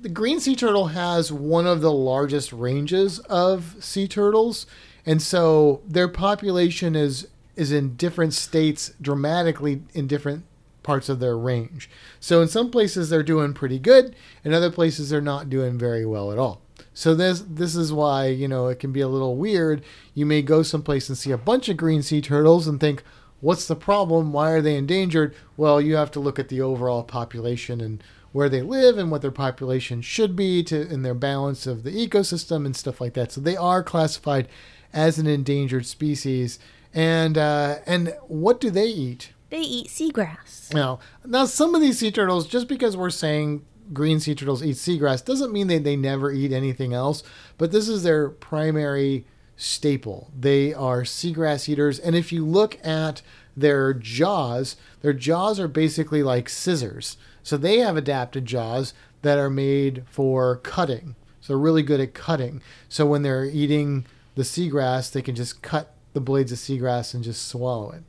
the 0.00 0.08
green 0.08 0.40
sea 0.40 0.56
turtle 0.56 0.88
has 0.88 1.30
one 1.30 1.66
of 1.66 1.80
the 1.80 1.92
largest 1.92 2.52
ranges 2.52 3.18
of 3.20 3.76
sea 3.80 4.08
turtles, 4.08 4.66
and 5.04 5.20
so 5.20 5.82
their 5.86 6.08
population 6.08 6.96
is 6.96 7.28
is 7.56 7.72
in 7.72 7.96
different 7.96 8.32
states 8.32 8.92
dramatically 9.00 9.82
in 9.92 10.06
different 10.06 10.44
parts 10.82 11.08
of 11.10 11.20
their 11.20 11.36
range. 11.36 11.90
So 12.18 12.40
in 12.40 12.48
some 12.48 12.70
places 12.70 13.10
they're 13.10 13.22
doing 13.22 13.52
pretty 13.52 13.78
good, 13.78 14.16
in 14.44 14.54
other 14.54 14.70
places 14.70 15.10
they're 15.10 15.20
not 15.20 15.50
doing 15.50 15.78
very 15.78 16.06
well 16.06 16.32
at 16.32 16.38
all. 16.38 16.62
So 16.94 17.14
this 17.14 17.44
this 17.46 17.76
is 17.76 17.92
why, 17.92 18.28
you 18.28 18.48
know, 18.48 18.68
it 18.68 18.78
can 18.78 18.92
be 18.92 19.02
a 19.02 19.08
little 19.08 19.36
weird. 19.36 19.84
You 20.14 20.24
may 20.24 20.42
go 20.42 20.62
someplace 20.62 21.08
and 21.08 21.18
see 21.18 21.30
a 21.30 21.38
bunch 21.38 21.68
of 21.68 21.76
green 21.76 22.02
sea 22.02 22.22
turtles 22.22 22.66
and 22.66 22.80
think, 22.80 23.02
what's 23.40 23.66
the 23.66 23.76
problem? 23.76 24.32
Why 24.32 24.50
are 24.50 24.62
they 24.62 24.76
endangered? 24.76 25.34
Well, 25.56 25.80
you 25.80 25.96
have 25.96 26.10
to 26.12 26.20
look 26.20 26.38
at 26.38 26.48
the 26.48 26.62
overall 26.62 27.02
population 27.02 27.80
and 27.80 28.02
where 28.32 28.48
they 28.48 28.62
live 28.62 28.96
and 28.96 29.10
what 29.10 29.22
their 29.22 29.30
population 29.30 30.02
should 30.02 30.36
be 30.36 30.62
to 30.64 30.88
in 30.88 31.02
their 31.02 31.14
balance 31.14 31.66
of 31.66 31.82
the 31.82 31.90
ecosystem 31.90 32.64
and 32.64 32.76
stuff 32.76 33.00
like 33.00 33.14
that. 33.14 33.32
So 33.32 33.40
they 33.40 33.56
are 33.56 33.82
classified 33.82 34.48
as 34.92 35.18
an 35.18 35.26
endangered 35.26 35.86
species. 35.86 36.58
And 36.92 37.38
uh, 37.38 37.78
and 37.86 38.16
what 38.26 38.60
do 38.60 38.70
they 38.70 38.86
eat? 38.86 39.32
They 39.50 39.60
eat 39.60 39.88
seagrass. 39.88 40.72
Now, 40.72 41.00
now 41.24 41.44
some 41.44 41.74
of 41.74 41.80
these 41.80 41.98
sea 41.98 42.12
turtles, 42.12 42.46
just 42.46 42.68
because 42.68 42.96
we're 42.96 43.10
saying 43.10 43.64
green 43.92 44.20
sea 44.20 44.34
turtles 44.34 44.64
eat 44.64 44.76
seagrass, 44.76 45.24
doesn't 45.24 45.52
mean 45.52 45.66
they, 45.66 45.78
they 45.78 45.96
never 45.96 46.30
eat 46.30 46.52
anything 46.52 46.94
else. 46.94 47.24
But 47.58 47.72
this 47.72 47.88
is 47.88 48.04
their 48.04 48.28
primary 48.28 49.26
staple. 49.56 50.30
They 50.38 50.72
are 50.72 51.02
seagrass 51.02 51.68
eaters. 51.68 51.98
And 51.98 52.14
if 52.14 52.32
you 52.32 52.46
look 52.46 52.84
at 52.84 53.22
their 53.56 53.92
jaws, 53.92 54.76
their 55.02 55.12
jaws 55.12 55.58
are 55.58 55.68
basically 55.68 56.22
like 56.22 56.48
scissors. 56.48 57.16
So 57.42 57.56
they 57.56 57.78
have 57.78 57.96
adapted 57.96 58.46
jaws 58.46 58.94
that 59.22 59.38
are 59.38 59.50
made 59.50 60.04
for 60.10 60.56
cutting. 60.56 61.14
So 61.40 61.52
they're 61.52 61.58
really 61.58 61.82
good 61.82 62.00
at 62.00 62.14
cutting. 62.14 62.62
So 62.88 63.06
when 63.06 63.22
they're 63.22 63.44
eating 63.44 64.06
the 64.34 64.42
seagrass, 64.42 65.12
they 65.12 65.22
can 65.22 65.34
just 65.34 65.62
cut 65.62 65.94
the 66.12 66.20
blades 66.20 66.52
of 66.52 66.58
seagrass 66.58 67.14
and 67.14 67.24
just 67.24 67.48
swallow 67.48 67.92
it. 67.92 68.02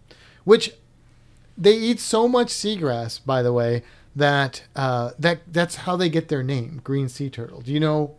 Which 0.44 0.74
they 1.58 1.74
eat 1.74 2.00
so 2.00 2.28
much 2.28 2.48
seagrass, 2.48 3.24
by 3.24 3.42
the 3.42 3.54
way, 3.54 3.84
that 4.16 4.64
uh, 4.76 5.12
that 5.20 5.42
that's 5.48 5.76
how 5.76 5.96
they 5.96 6.10
get 6.10 6.28
their 6.28 6.44
name, 6.44 6.82
green 6.84 7.08
sea 7.08 7.30
turtle. 7.30 7.62
Do 7.62 7.72
you 7.72 7.80
know 7.80 8.16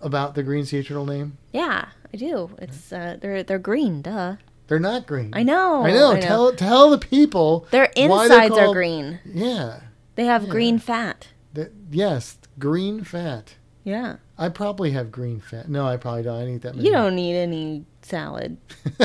about 0.00 0.34
the 0.34 0.42
green 0.42 0.64
sea 0.64 0.82
turtle 0.82 1.06
name? 1.06 1.38
Yeah, 1.52 1.88
I 2.12 2.16
do. 2.16 2.50
It's 2.58 2.92
uh, 2.92 3.18
they're 3.20 3.42
they're 3.42 3.58
green, 3.58 4.02
duh. 4.02 4.36
They're 4.68 4.80
not 4.80 5.06
green. 5.06 5.30
I 5.32 5.44
know. 5.44 5.84
I 5.84 5.92
know. 5.92 6.12
I 6.12 6.14
know. 6.14 6.20
Tell 6.20 6.52
tell 6.52 6.90
the 6.90 6.98
people 6.98 7.66
Their 7.70 7.90
insides 7.94 8.56
are 8.56 8.72
green. 8.72 9.20
Yeah. 9.24 9.80
They 10.16 10.24
have 10.24 10.44
Yeah. 10.44 10.50
green 10.50 10.78
fat. 10.78 11.28
That, 11.54 11.72
yes, 11.90 12.36
green 12.58 13.04
fat. 13.04 13.54
Yeah. 13.84 14.16
I 14.36 14.48
probably 14.48 14.90
have 14.90 15.10
green 15.12 15.40
fat. 15.40 15.68
No, 15.68 15.86
I 15.86 15.96
probably 15.96 16.22
don't. 16.24 16.36
I 16.42 16.46
eat 16.48 16.62
that 16.62 16.74
many. 16.74 16.86
You 16.86 16.92
don't 16.92 17.14
need 17.14 17.36
any 17.36 17.84
salad. 18.02 18.56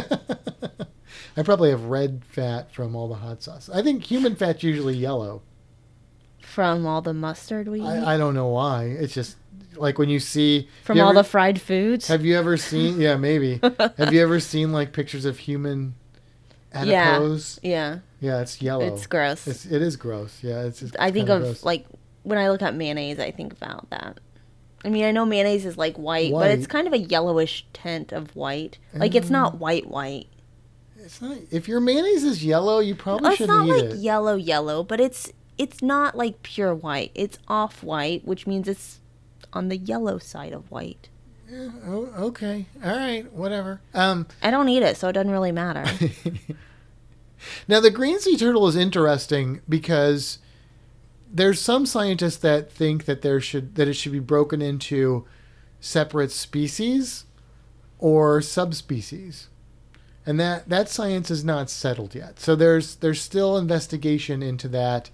I 1.38 1.43
probably 1.43 1.69
have 1.69 1.84
red 1.86 2.24
fat 2.26 2.74
from 2.74 2.95
all 2.95 3.08
the 3.08 3.15
hot 3.15 3.41
sauce. 3.43 3.69
I 3.74 3.82
think 3.82 4.04
human 4.04 4.36
fat's 4.36 4.63
usually 4.63 4.95
yellow. 4.95 5.41
From 6.41 6.86
all 6.86 7.02
the 7.02 7.13
mustard 7.13 7.67
we 7.69 7.80
eat. 7.82 7.86
I, 7.86 8.15
I 8.15 8.17
don't 8.17 8.34
know 8.34 8.47
why. 8.47 8.86
It's 8.86 9.13
just 9.13 9.38
like 9.76 9.97
when 9.97 10.10
you 10.10 10.19
see 10.19 10.67
From 10.84 10.97
you 10.97 11.04
all 11.04 11.12
ever- 11.12 11.19
the 11.19 11.24
fried 11.24 11.62
foods. 11.62 12.08
Have 12.08 12.26
you 12.26 12.36
ever 12.38 12.58
seen? 12.58 13.00
Yeah, 13.00 13.15
maybe. 13.15 13.62
have 13.97 14.12
you 14.13 14.21
ever 14.21 14.39
seen 14.41 14.74
like 14.74 14.91
pictures 14.91 15.24
of 15.24 15.38
human 15.38 15.93
adipose? 16.74 17.60
yeah. 17.63 17.69
Yeah, 17.69 18.00
it's 18.21 18.62
yellow. 18.62 18.86
It's 18.95 19.07
gross. 19.07 19.47
It's, 19.47 19.65
it 19.65 19.81
is 19.81 19.95
gross. 19.95 20.39
Yeah, 20.43 20.63
it's. 20.63 20.81
it's 20.81 20.95
I 20.99 21.12
think 21.12 21.27
kinda 21.27 21.45
gross. 21.45 21.63
like 21.63 21.86
when 22.23 22.38
I 22.38 22.49
look 22.49 22.62
at 22.62 22.75
mayonnaise, 22.75 23.19
I 23.19 23.31
think 23.31 23.53
about 23.53 23.89
that. 23.89 24.19
I 24.86 24.89
mean, 24.89 25.03
I 25.05 25.12
know 25.12 25.25
mayonnaise 25.25 25.65
is 25.65 25.77
like 25.77 25.95
white, 25.97 26.31
but 26.31 26.49
it's 26.51 26.67
kind 26.67 26.88
of 26.88 26.93
a 26.93 26.97
yellowish 26.99 27.65
tint 27.73 28.12
of 28.12 28.36
white. 28.36 28.77
Like 28.93 29.15
it's 29.15 29.27
Mm. 29.27 29.31
not 29.31 29.60
white 29.60 29.88
white. 29.89 30.27
It's 30.97 31.21
not. 31.21 31.38
If 31.51 31.67
your 31.67 31.79
mayonnaise 31.79 32.23
is 32.23 32.43
yellow, 32.45 32.79
you 32.79 32.93
probably 32.95 33.29
it's 33.29 33.38
shouldn't 33.38 33.69
It's 33.69 33.69
not 33.69 33.77
eat 33.86 33.89
like 33.95 34.03
yellow 34.03 34.36
yellow, 34.36 34.84
but 34.84 34.99
it's 34.99 35.31
it's 35.57 35.81
not 35.81 36.15
like 36.15 36.41
pure 36.43 36.73
white. 36.73 37.12
It's 37.15 37.38
off 37.47 37.84
white, 37.84 38.25
which 38.25 38.45
means 38.47 38.67
it's 38.67 38.99
on 39.53 39.69
the 39.69 39.77
yellow 39.77 40.17
side 40.19 40.53
of 40.53 40.69
white. 40.71 41.10
Oh, 41.53 42.10
okay. 42.17 42.65
All 42.84 42.95
right. 42.95 43.31
Whatever. 43.34 43.81
Um. 43.93 44.25
I 44.41 44.51
don't 44.51 44.69
eat 44.69 44.84
it, 44.84 44.95
so 44.95 45.10
it 45.10 45.13
doesn't 45.13 45.31
really 45.31 45.51
matter. 45.51 45.84
Now 47.67 47.80
the 47.80 47.91
green 47.91 48.19
sea 48.19 48.38
turtle 48.38 48.67
is 48.67 48.75
interesting 48.75 49.62
because 49.67 50.39
there's 51.32 51.62
some 51.62 51.86
scientists 51.86 52.38
that 52.38 52.71
think 52.71 53.06
that 53.06 53.21
there 53.21 53.39
should 53.39 53.75
that 53.75 53.88
it 53.88 53.93
should 53.93 54.12
be 54.12 54.19
broken 54.19 54.62
into 54.62 55.25
separate 55.80 56.32
species 56.32 57.25
or 57.99 58.41
subspecies. 58.41 59.47
And 60.25 60.39
that 60.39 60.69
that 60.69 60.89
science 60.89 61.32
is 61.32 61.43
not 61.43 61.69
settled 61.69 62.13
yet. 62.13 62.39
So 62.39 62.56
there's 62.56 62.95
there's 62.95 63.21
still 63.21 63.58
investigation 63.58 64.43
into 64.43 64.67
that 64.69 65.10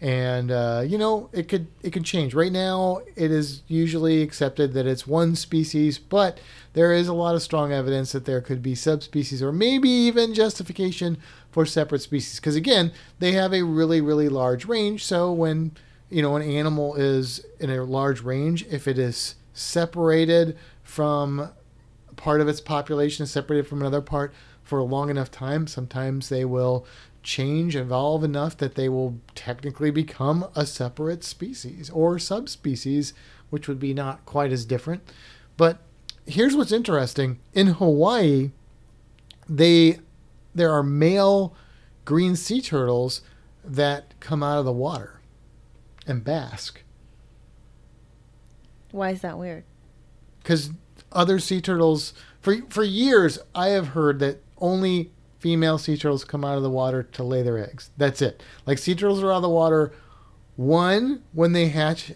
and 0.00 0.50
uh, 0.50 0.82
you 0.86 0.96
know 0.96 1.28
it 1.32 1.48
could 1.48 1.66
it 1.82 1.92
could 1.92 2.04
change. 2.04 2.34
Right 2.34 2.52
now 2.52 3.00
it 3.16 3.30
is 3.30 3.62
usually 3.68 4.22
accepted 4.22 4.72
that 4.74 4.86
it's 4.86 5.06
one 5.06 5.36
species, 5.36 5.98
but 5.98 6.38
there 6.72 6.92
is 6.92 7.08
a 7.08 7.14
lot 7.14 7.34
of 7.34 7.42
strong 7.42 7.72
evidence 7.72 8.12
that 8.12 8.24
there 8.24 8.40
could 8.40 8.62
be 8.62 8.74
subspecies 8.74 9.42
or 9.42 9.52
maybe 9.52 9.88
even 9.88 10.34
justification 10.34 11.18
for 11.50 11.66
separate 11.66 12.00
species 12.00 12.38
because 12.38 12.56
again 12.56 12.92
they 13.18 13.32
have 13.32 13.52
a 13.52 13.62
really 13.62 14.00
really 14.00 14.28
large 14.28 14.66
range 14.66 15.04
so 15.04 15.32
when 15.32 15.72
you 16.08 16.22
know 16.22 16.36
an 16.36 16.42
animal 16.42 16.94
is 16.94 17.44
in 17.58 17.70
a 17.70 17.82
large 17.82 18.20
range 18.22 18.64
if 18.70 18.86
it 18.86 18.98
is 18.98 19.34
separated 19.52 20.56
from 20.82 21.50
part 22.16 22.40
of 22.40 22.48
its 22.48 22.60
population 22.60 23.26
separated 23.26 23.66
from 23.66 23.80
another 23.80 24.00
part 24.00 24.32
for 24.62 24.78
a 24.78 24.84
long 24.84 25.10
enough 25.10 25.30
time 25.30 25.66
sometimes 25.66 26.28
they 26.28 26.44
will 26.44 26.86
change 27.22 27.76
evolve 27.76 28.24
enough 28.24 28.56
that 28.56 28.74
they 28.74 28.88
will 28.88 29.18
technically 29.34 29.90
become 29.90 30.46
a 30.54 30.64
separate 30.66 31.22
species 31.24 31.90
or 31.90 32.18
subspecies 32.18 33.12
which 33.50 33.68
would 33.68 33.80
be 33.80 33.92
not 33.92 34.24
quite 34.24 34.52
as 34.52 34.64
different. 34.64 35.02
But 35.56 35.78
here's 36.26 36.56
what's 36.56 36.72
interesting. 36.72 37.38
In 37.52 37.68
hawaii 37.68 38.52
they 39.48 39.98
there 40.54 40.72
are 40.72 40.82
male 40.82 41.54
green 42.04 42.36
sea 42.36 42.60
turtles 42.62 43.22
that 43.64 44.14
come 44.20 44.42
out 44.42 44.58
of 44.58 44.64
the 44.64 44.72
water 44.72 45.20
and 46.06 46.24
bask. 46.24 46.82
Why 48.92 49.10
is 49.10 49.20
that 49.20 49.38
weird? 49.38 49.64
because 50.42 50.70
other 51.12 51.38
sea 51.38 51.60
turtles 51.60 52.12
for 52.40 52.56
for 52.68 52.82
years 52.82 53.38
I 53.54 53.68
have 53.68 53.88
heard 53.88 54.18
that 54.20 54.42
only 54.58 55.12
female 55.40 55.78
sea 55.78 55.96
turtles 55.96 56.24
come 56.24 56.44
out 56.44 56.56
of 56.56 56.62
the 56.62 56.70
water 56.70 57.02
to 57.02 57.24
lay 57.24 57.42
their 57.42 57.58
eggs. 57.58 57.90
That's 57.96 58.22
it. 58.22 58.42
Like 58.66 58.78
sea 58.78 58.94
turtles 58.94 59.22
are 59.22 59.32
out 59.32 59.36
of 59.36 59.42
the 59.42 59.48
water 59.48 59.92
one 60.56 61.22
when 61.32 61.52
they 61.52 61.68
hatch 61.68 62.12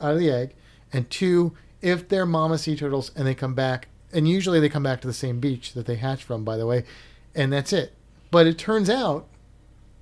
out 0.00 0.12
of 0.12 0.18
the 0.18 0.30
egg, 0.30 0.54
and 0.92 1.08
two 1.08 1.54
if 1.80 2.08
they're 2.08 2.26
mama 2.26 2.58
sea 2.58 2.76
turtles 2.76 3.12
and 3.14 3.26
they 3.26 3.34
come 3.34 3.54
back, 3.54 3.88
and 4.12 4.28
usually 4.28 4.58
they 4.60 4.68
come 4.68 4.82
back 4.82 5.00
to 5.00 5.06
the 5.06 5.14
same 5.14 5.38
beach 5.38 5.72
that 5.74 5.86
they 5.86 5.96
hatch 5.96 6.24
from, 6.24 6.44
by 6.44 6.56
the 6.56 6.66
way, 6.66 6.84
and 7.34 7.52
that's 7.52 7.72
it. 7.72 7.94
But 8.30 8.46
it 8.46 8.58
turns 8.58 8.90
out 8.90 9.26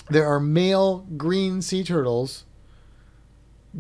there 0.08 0.26
are 0.26 0.40
male 0.40 1.06
green 1.16 1.60
sea 1.62 1.84
turtles 1.84 2.44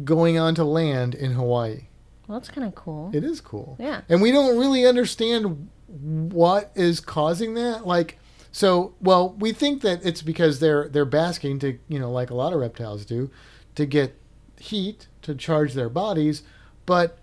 going 0.04 0.38
onto 0.38 0.62
land 0.62 1.14
in 1.14 1.32
Hawaii. 1.32 1.86
Well, 2.28 2.38
that's 2.38 2.50
kind 2.50 2.66
of 2.66 2.74
cool. 2.74 3.10
It 3.14 3.24
is 3.24 3.40
cool. 3.40 3.76
Yeah. 3.78 4.02
And 4.08 4.20
we 4.20 4.32
don't 4.32 4.58
really 4.58 4.84
understand 4.84 5.70
what 5.86 6.72
is 6.74 7.00
causing 7.00 7.54
that. 7.54 7.86
Like, 7.86 8.18
so, 8.56 8.94
well, 9.02 9.34
we 9.38 9.52
think 9.52 9.82
that 9.82 10.00
it's 10.02 10.22
because 10.22 10.60
they're 10.60 10.88
they're 10.88 11.04
basking 11.04 11.58
to, 11.58 11.78
you 11.88 11.98
know, 11.98 12.10
like 12.10 12.30
a 12.30 12.34
lot 12.34 12.54
of 12.54 12.58
reptiles 12.58 13.04
do, 13.04 13.30
to 13.74 13.84
get 13.84 14.18
heat 14.58 15.08
to 15.20 15.34
charge 15.34 15.74
their 15.74 15.90
bodies, 15.90 16.42
but 16.86 17.18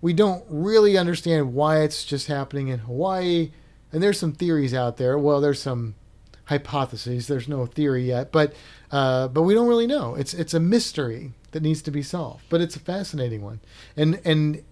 we 0.00 0.12
don't 0.12 0.44
really 0.48 0.96
understand 0.96 1.54
why 1.54 1.80
it's 1.80 2.04
just 2.04 2.28
happening 2.28 2.68
in 2.68 2.78
Hawaii. 2.78 3.50
And 3.90 4.00
there's 4.00 4.20
some 4.20 4.30
theories 4.30 4.72
out 4.72 4.96
there. 4.96 5.18
Well, 5.18 5.40
there's 5.40 5.60
some 5.60 5.96
hypotheses. 6.44 7.26
There's 7.26 7.48
no 7.48 7.66
theory 7.66 8.04
yet, 8.04 8.30
but 8.30 8.54
uh, 8.92 9.26
but 9.26 9.42
we 9.42 9.54
don't 9.54 9.66
really 9.66 9.88
know. 9.88 10.14
It's 10.14 10.34
it's 10.34 10.54
a 10.54 10.60
mystery 10.60 11.32
that 11.50 11.64
needs 11.64 11.82
to 11.82 11.90
be 11.90 12.02
solved. 12.02 12.44
But 12.48 12.60
it's 12.60 12.76
a 12.76 12.80
fascinating 12.80 13.42
one. 13.42 13.58
And 13.96 14.20
and 14.24 14.62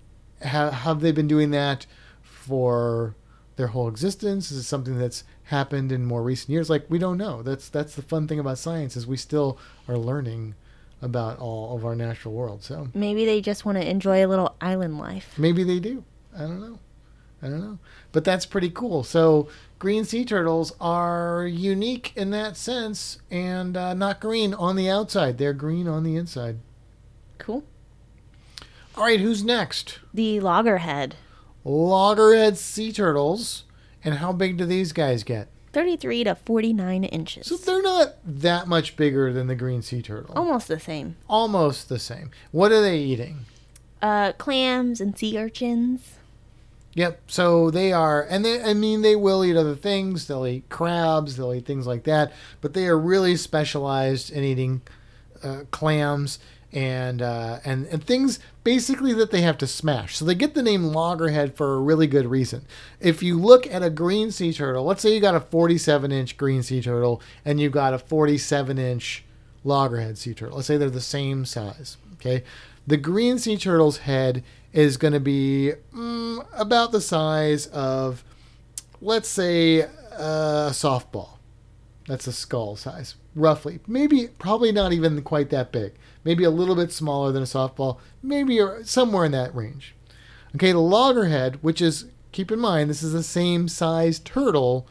ha- 0.46 0.70
have 0.70 1.00
they 1.00 1.10
been 1.10 1.26
doing 1.26 1.50
that 1.50 1.86
for 2.22 3.16
their 3.56 3.68
whole 3.68 3.88
existence? 3.88 4.52
Is 4.52 4.58
it 4.58 4.62
something 4.62 4.96
that's 4.96 5.24
happened 5.44 5.92
in 5.92 6.04
more 6.04 6.22
recent 6.22 6.50
years? 6.50 6.70
Like 6.70 6.86
we 6.88 6.98
don't 6.98 7.18
know. 7.18 7.42
That's 7.42 7.68
that's 7.68 7.94
the 7.94 8.02
fun 8.02 8.26
thing 8.28 8.38
about 8.38 8.58
science 8.58 8.96
is 8.96 9.06
we 9.06 9.16
still 9.16 9.58
are 9.88 9.96
learning 9.98 10.54
about 11.02 11.38
all 11.38 11.76
of 11.76 11.84
our 11.84 11.94
natural 11.94 12.32
world. 12.34 12.62
So 12.62 12.88
Maybe 12.94 13.24
they 13.26 13.40
just 13.40 13.64
want 13.64 13.76
to 13.78 13.88
enjoy 13.88 14.24
a 14.24 14.28
little 14.28 14.54
island 14.60 14.98
life. 14.98 15.34
maybe 15.38 15.62
they 15.64 15.78
do. 15.80 16.04
I 16.34 16.40
don't 16.40 16.60
know. 16.60 16.78
I 17.42 17.48
don't 17.48 17.60
know. 17.60 17.78
But 18.12 18.24
that's 18.24 18.46
pretty 18.46 18.70
cool. 18.70 19.02
So 19.02 19.48
green 19.78 20.04
sea 20.06 20.24
turtles 20.24 20.72
are 20.80 21.46
unique 21.46 22.12
in 22.16 22.30
that 22.30 22.56
sense 22.56 23.18
and 23.30 23.76
uh, 23.76 23.92
not 23.92 24.18
green 24.20 24.54
on 24.54 24.76
the 24.76 24.88
outside. 24.88 25.36
They're 25.36 25.52
green 25.52 25.86
on 25.86 26.04
the 26.04 26.16
inside. 26.16 26.60
Cool. 27.36 27.64
All 28.96 29.04
right, 29.04 29.20
who's 29.20 29.44
next? 29.44 29.98
The 30.14 30.40
loggerhead, 30.40 31.16
Loggerhead 31.64 32.56
sea 32.56 32.92
turtles. 32.92 33.63
And 34.04 34.14
how 34.14 34.32
big 34.32 34.56
do 34.56 34.66
these 34.66 34.92
guys 34.92 35.22
get? 35.22 35.48
33 35.72 36.24
to 36.24 36.34
49 36.36 37.04
inches. 37.04 37.46
So 37.48 37.56
they're 37.56 37.82
not 37.82 38.14
that 38.24 38.68
much 38.68 38.96
bigger 38.96 39.32
than 39.32 39.48
the 39.48 39.56
green 39.56 39.82
sea 39.82 40.02
turtle. 40.02 40.34
Almost 40.36 40.68
the 40.68 40.78
same. 40.78 41.16
Almost 41.28 41.88
the 41.88 41.98
same. 41.98 42.30
What 42.52 42.70
are 42.70 42.80
they 42.80 42.98
eating? 42.98 43.46
Uh, 44.00 44.32
clams 44.32 45.00
and 45.00 45.18
sea 45.18 45.36
urchins. 45.38 46.12
Yep. 46.94 47.22
So 47.26 47.70
they 47.70 47.92
are, 47.92 48.22
and 48.22 48.44
they, 48.44 48.62
I 48.62 48.72
mean, 48.72 49.02
they 49.02 49.16
will 49.16 49.44
eat 49.44 49.56
other 49.56 49.74
things. 49.74 50.28
They'll 50.28 50.46
eat 50.46 50.68
crabs. 50.68 51.36
They'll 51.36 51.52
eat 51.52 51.66
things 51.66 51.88
like 51.88 52.04
that. 52.04 52.32
But 52.60 52.74
they 52.74 52.86
are 52.86 52.98
really 52.98 53.36
specialized 53.36 54.30
in 54.30 54.44
eating 54.44 54.82
uh, 55.42 55.62
clams 55.72 56.38
and 56.74 57.22
uh, 57.22 57.60
and 57.64 57.86
and 57.86 58.04
things 58.04 58.40
basically 58.64 59.14
that 59.14 59.30
they 59.30 59.42
have 59.42 59.56
to 59.58 59.66
smash. 59.66 60.16
So 60.16 60.24
they 60.24 60.34
get 60.34 60.54
the 60.54 60.62
name 60.62 60.84
loggerhead 60.84 61.56
for 61.56 61.74
a 61.74 61.78
really 61.78 62.08
good 62.08 62.26
reason. 62.26 62.66
If 63.00 63.22
you 63.22 63.38
look 63.38 63.66
at 63.68 63.82
a 63.82 63.90
green 63.90 64.32
sea 64.32 64.52
turtle, 64.52 64.84
let's 64.84 65.00
say 65.00 65.14
you 65.14 65.20
got 65.20 65.36
a 65.36 65.40
47 65.40 66.10
inch 66.10 66.36
green 66.36 66.62
sea 66.62 66.82
turtle 66.82 67.22
and 67.44 67.60
you 67.60 67.70
got 67.70 67.94
a 67.94 67.98
47 67.98 68.76
inch 68.76 69.24
loggerhead 69.62 70.18
sea 70.18 70.34
turtle. 70.34 70.56
Let's 70.56 70.66
say 70.66 70.76
they're 70.76 70.90
the 70.90 71.00
same 71.00 71.44
size. 71.44 71.96
Okay, 72.14 72.42
the 72.86 72.96
green 72.96 73.38
sea 73.38 73.56
turtle's 73.56 73.98
head 73.98 74.42
is 74.72 74.96
going 74.96 75.14
to 75.14 75.20
be 75.20 75.72
mm, 75.94 76.44
about 76.56 76.90
the 76.90 77.00
size 77.00 77.66
of, 77.68 78.24
let's 79.00 79.28
say, 79.28 79.80
a 79.80 80.70
softball. 80.70 81.28
That's 82.06 82.26
a 82.26 82.32
skull 82.32 82.76
size, 82.76 83.14
roughly. 83.34 83.80
Maybe, 83.86 84.28
probably 84.38 84.72
not 84.72 84.92
even 84.92 85.22
quite 85.22 85.50
that 85.50 85.72
big. 85.72 85.94
Maybe 86.22 86.44
a 86.44 86.50
little 86.50 86.76
bit 86.76 86.92
smaller 86.92 87.32
than 87.32 87.42
a 87.42 87.46
softball. 87.46 87.98
Maybe 88.22 88.60
somewhere 88.82 89.24
in 89.24 89.32
that 89.32 89.54
range. 89.54 89.94
Okay, 90.54 90.72
the 90.72 90.78
loggerhead, 90.78 91.62
which 91.62 91.80
is, 91.80 92.06
keep 92.32 92.52
in 92.52 92.60
mind, 92.60 92.90
this 92.90 93.02
is 93.02 93.12
the 93.12 93.22
same 93.22 93.68
size 93.68 94.18
turtle. 94.18 94.86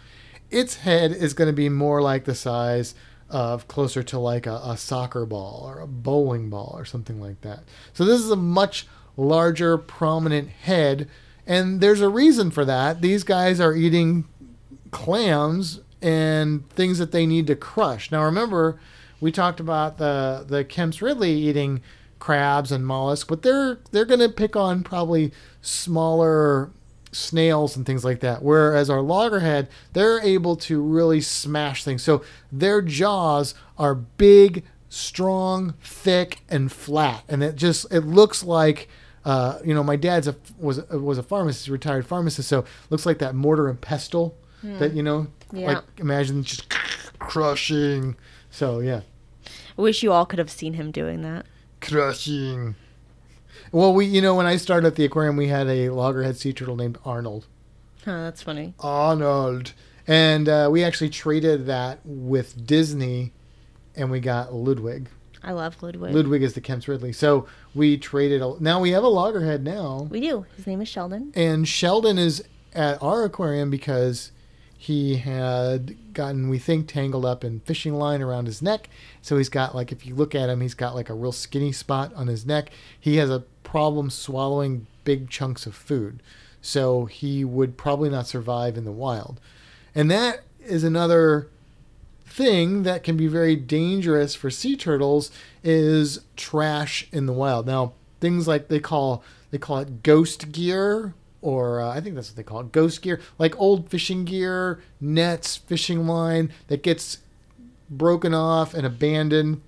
Its 0.49 0.77
head 0.77 1.11
is 1.11 1.33
going 1.33 1.47
to 1.47 1.53
be 1.53 1.69
more 1.69 2.01
like 2.01 2.25
the 2.25 2.35
size 2.35 2.95
of 3.29 3.67
closer 3.67 4.03
to 4.03 4.19
like 4.19 4.45
a, 4.45 4.61
a 4.63 4.77
soccer 4.77 5.25
ball 5.25 5.63
or 5.65 5.79
a 5.79 5.87
bowling 5.87 6.49
ball 6.49 6.73
or 6.77 6.85
something 6.85 7.19
like 7.19 7.41
that. 7.41 7.63
So 7.93 8.05
this 8.05 8.21
is 8.21 8.29
a 8.29 8.35
much 8.35 8.87
larger, 9.17 9.77
prominent 9.77 10.49
head. 10.49 11.07
And 11.45 11.81
there's 11.81 12.01
a 12.01 12.09
reason 12.09 12.51
for 12.51 12.65
that. 12.65 13.01
These 13.01 13.23
guys 13.23 13.59
are 13.59 13.75
eating 13.75 14.25
clams 14.91 15.79
and 16.03 16.69
things 16.71 16.99
that 16.99 17.11
they 17.11 17.25
need 17.25 17.47
to 17.47 17.55
crush. 17.55 18.11
Now, 18.11 18.23
remember, 18.25 18.79
we 19.21 19.31
talked 19.31 19.59
about 19.59 19.97
the 19.97 20.45
the 20.47 20.63
Kemp's 20.65 21.01
Ridley 21.01 21.31
eating 21.31 21.81
crabs 22.19 22.71
and 22.71 22.85
mollusks, 22.85 23.27
but 23.27 23.41
they're 23.41 23.79
they're 23.91 24.05
going 24.05 24.19
to 24.19 24.29
pick 24.29 24.55
on 24.55 24.83
probably 24.83 25.31
smaller 25.61 26.71
snails 27.11 27.77
and 27.77 27.85
things 27.85 28.03
like 28.03 28.19
that. 28.19 28.43
Whereas 28.43 28.89
our 28.89 29.01
loggerhead, 29.01 29.69
they're 29.93 30.21
able 30.21 30.55
to 30.57 30.81
really 30.81 31.21
smash 31.21 31.83
things. 31.83 32.03
So 32.03 32.23
their 32.51 32.81
jaws 32.81 33.55
are 33.77 33.95
big, 33.95 34.63
strong, 34.89 35.75
thick, 35.81 36.41
and 36.49 36.71
flat, 36.71 37.23
and 37.29 37.41
it 37.43 37.55
just 37.55 37.91
it 37.91 38.01
looks 38.01 38.43
like. 38.43 38.89
Uh, 39.25 39.57
you 39.63 39.73
know, 39.73 39.85
my 39.85 39.95
dad's 39.95 40.27
a 40.27 40.35
was 40.59 40.85
was 40.89 41.17
a 41.17 41.23
pharmacist, 41.23 41.69
retired 41.69 42.05
pharmacist, 42.05 42.49
so 42.49 42.65
looks 42.89 43.05
like 43.05 43.19
that 43.19 43.33
mortar 43.33 43.69
and 43.69 43.79
pestle 43.79 44.37
that 44.79 44.93
you 44.93 45.01
know, 45.01 45.27
Yeah. 45.53 45.67
like 45.67 45.83
imagine 45.99 46.43
just 46.43 46.67
crushing. 47.19 48.15
So 48.49 48.79
yeah, 48.79 49.01
I 49.77 49.81
wish 49.81 50.03
you 50.03 50.11
all 50.11 50.25
could 50.25 50.39
have 50.39 50.49
seen 50.51 50.73
him 50.73 50.91
doing 50.91 51.21
that. 51.21 51.45
crushing. 51.81 52.75
Well, 53.71 53.93
we 53.93 54.05
you 54.05 54.21
know 54.21 54.35
when 54.35 54.45
I 54.45 54.57
started 54.57 54.87
at 54.87 54.95
the 54.95 55.05
aquarium, 55.05 55.37
we 55.37 55.47
had 55.47 55.67
a 55.67 55.89
loggerhead 55.89 56.37
sea 56.37 56.53
turtle 56.53 56.75
named 56.75 56.97
Arnold. 57.05 57.47
Oh, 58.05 58.23
that's 58.23 58.41
funny. 58.41 58.73
Arnold, 58.79 59.73
and 60.07 60.49
uh, 60.49 60.67
we 60.71 60.83
actually 60.83 61.09
traded 61.09 61.65
that 61.67 61.99
with 62.03 62.65
Disney, 62.67 63.31
and 63.95 64.11
we 64.11 64.19
got 64.19 64.53
Ludwig. 64.53 65.07
I 65.45 65.51
love 65.51 65.81
Ludwig. 65.81 66.13
Ludwig 66.13 66.41
is 66.43 66.53
the 66.53 66.61
Kemp's 66.61 66.87
Ridley. 66.87 67.11
So 67.13 67.47
we 67.75 67.97
traded. 67.97 68.41
A, 68.41 68.55
now 68.59 68.79
we 68.79 68.91
have 68.91 69.03
a 69.03 69.07
loggerhead 69.09 69.63
now, 69.63 70.07
we 70.09 70.19
do. 70.21 70.45
His 70.55 70.65
name 70.67 70.81
is 70.81 70.87
Sheldon. 70.87 71.31
and 71.35 71.67
Sheldon 71.67 72.17
is 72.17 72.43
at 72.73 73.01
our 73.03 73.23
aquarium 73.23 73.69
because 73.69 74.31
he 74.83 75.15
had 75.15 75.95
gotten, 76.13 76.49
we 76.49 76.59
think, 76.59 76.89
tangled 76.89 77.23
up 77.23 77.45
in 77.45 77.61
fishing 77.61 77.93
line 77.93 78.21
around 78.21 78.47
his 78.47 78.61
neck. 78.61 78.89
So 79.21 79.37
he's 79.37 79.47
got 79.47 79.73
like, 79.73 79.93
if 79.93 80.05
you 80.05 80.13
look 80.13 80.35
at 80.35 80.49
him, 80.49 80.59
he's 80.59 80.73
got 80.73 80.93
like 80.93 81.09
a 81.09 81.13
real 81.13 81.31
skinny 81.31 81.71
spot 81.71 82.13
on 82.15 82.27
his 82.27 82.45
neck. 82.45 82.69
He 82.99 83.15
has 83.15 83.29
a 83.29 83.45
problem 83.63 84.09
swallowing 84.09 84.87
big 85.05 85.29
chunks 85.29 85.65
of 85.65 85.73
food, 85.73 86.21
so 86.61 87.05
he 87.05 87.45
would 87.45 87.77
probably 87.77 88.09
not 88.09 88.27
survive 88.27 88.75
in 88.75 88.83
the 88.83 88.91
wild. 88.91 89.39
And 89.95 90.11
that 90.11 90.41
is 90.65 90.83
another 90.83 91.47
thing 92.25 92.83
that 92.83 93.03
can 93.03 93.15
be 93.15 93.27
very 93.27 93.55
dangerous 93.55 94.35
for 94.35 94.49
sea 94.49 94.75
turtles 94.75 95.31
is 95.63 96.19
trash 96.35 97.07
in 97.13 97.25
the 97.25 97.31
wild. 97.31 97.65
Now, 97.65 97.93
things 98.19 98.49
like 98.49 98.67
they 98.67 98.81
call 98.81 99.23
they 99.49 99.57
call 99.57 99.77
it 99.77 100.03
ghost 100.03 100.51
gear 100.51 101.13
or 101.43 101.81
uh, 101.81 101.89
I 101.89 101.99
think 101.99 102.15
that's 102.15 102.29
what 102.29 102.37
they 102.37 102.43
call 102.43 102.61
it, 102.61 102.71
ghost 102.71 103.01
gear, 103.01 103.19
like 103.37 103.59
old 103.59 103.89
fishing 103.89 104.23
gear, 104.23 104.81
nets, 105.01 105.57
fishing 105.57 106.07
line 106.07 106.51
that 106.67 106.81
gets 106.81 107.19
broken 107.89 108.33
off 108.33 108.73
and 108.73 108.87
abandoned. 108.87 109.61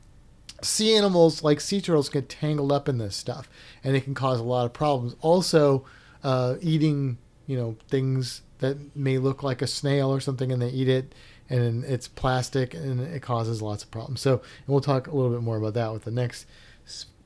Sea 0.61 0.95
animals 0.95 1.43
like 1.43 1.59
sea 1.59 1.81
turtles 1.81 2.07
get 2.07 2.29
tangled 2.29 2.71
up 2.71 2.87
in 2.87 2.97
this 2.97 3.15
stuff, 3.15 3.49
and 3.83 3.95
it 3.95 4.05
can 4.05 4.13
cause 4.13 4.39
a 4.39 4.43
lot 4.43 4.65
of 4.65 4.71
problems. 4.71 5.15
Also, 5.19 5.85
uh, 6.23 6.55
eating 6.61 7.17
you 7.45 7.57
know 7.57 7.75
things 7.89 8.41
that 8.59 8.95
may 8.95 9.17
look 9.17 9.43
like 9.43 9.61
a 9.61 9.67
snail 9.67 10.09
or 10.09 10.21
something, 10.21 10.53
and 10.53 10.61
they 10.61 10.69
eat 10.69 10.87
it, 10.87 11.13
and 11.49 11.83
it's 11.83 12.07
plastic, 12.07 12.73
and 12.73 13.01
it 13.01 13.21
causes 13.21 13.61
lots 13.61 13.83
of 13.83 13.91
problems. 13.91 14.21
So, 14.21 14.35
and 14.35 14.67
we'll 14.67 14.79
talk 14.79 15.07
a 15.07 15.15
little 15.15 15.31
bit 15.31 15.43
more 15.43 15.57
about 15.57 15.73
that 15.73 15.91
with 15.91 16.05
the 16.05 16.11
next 16.11 16.45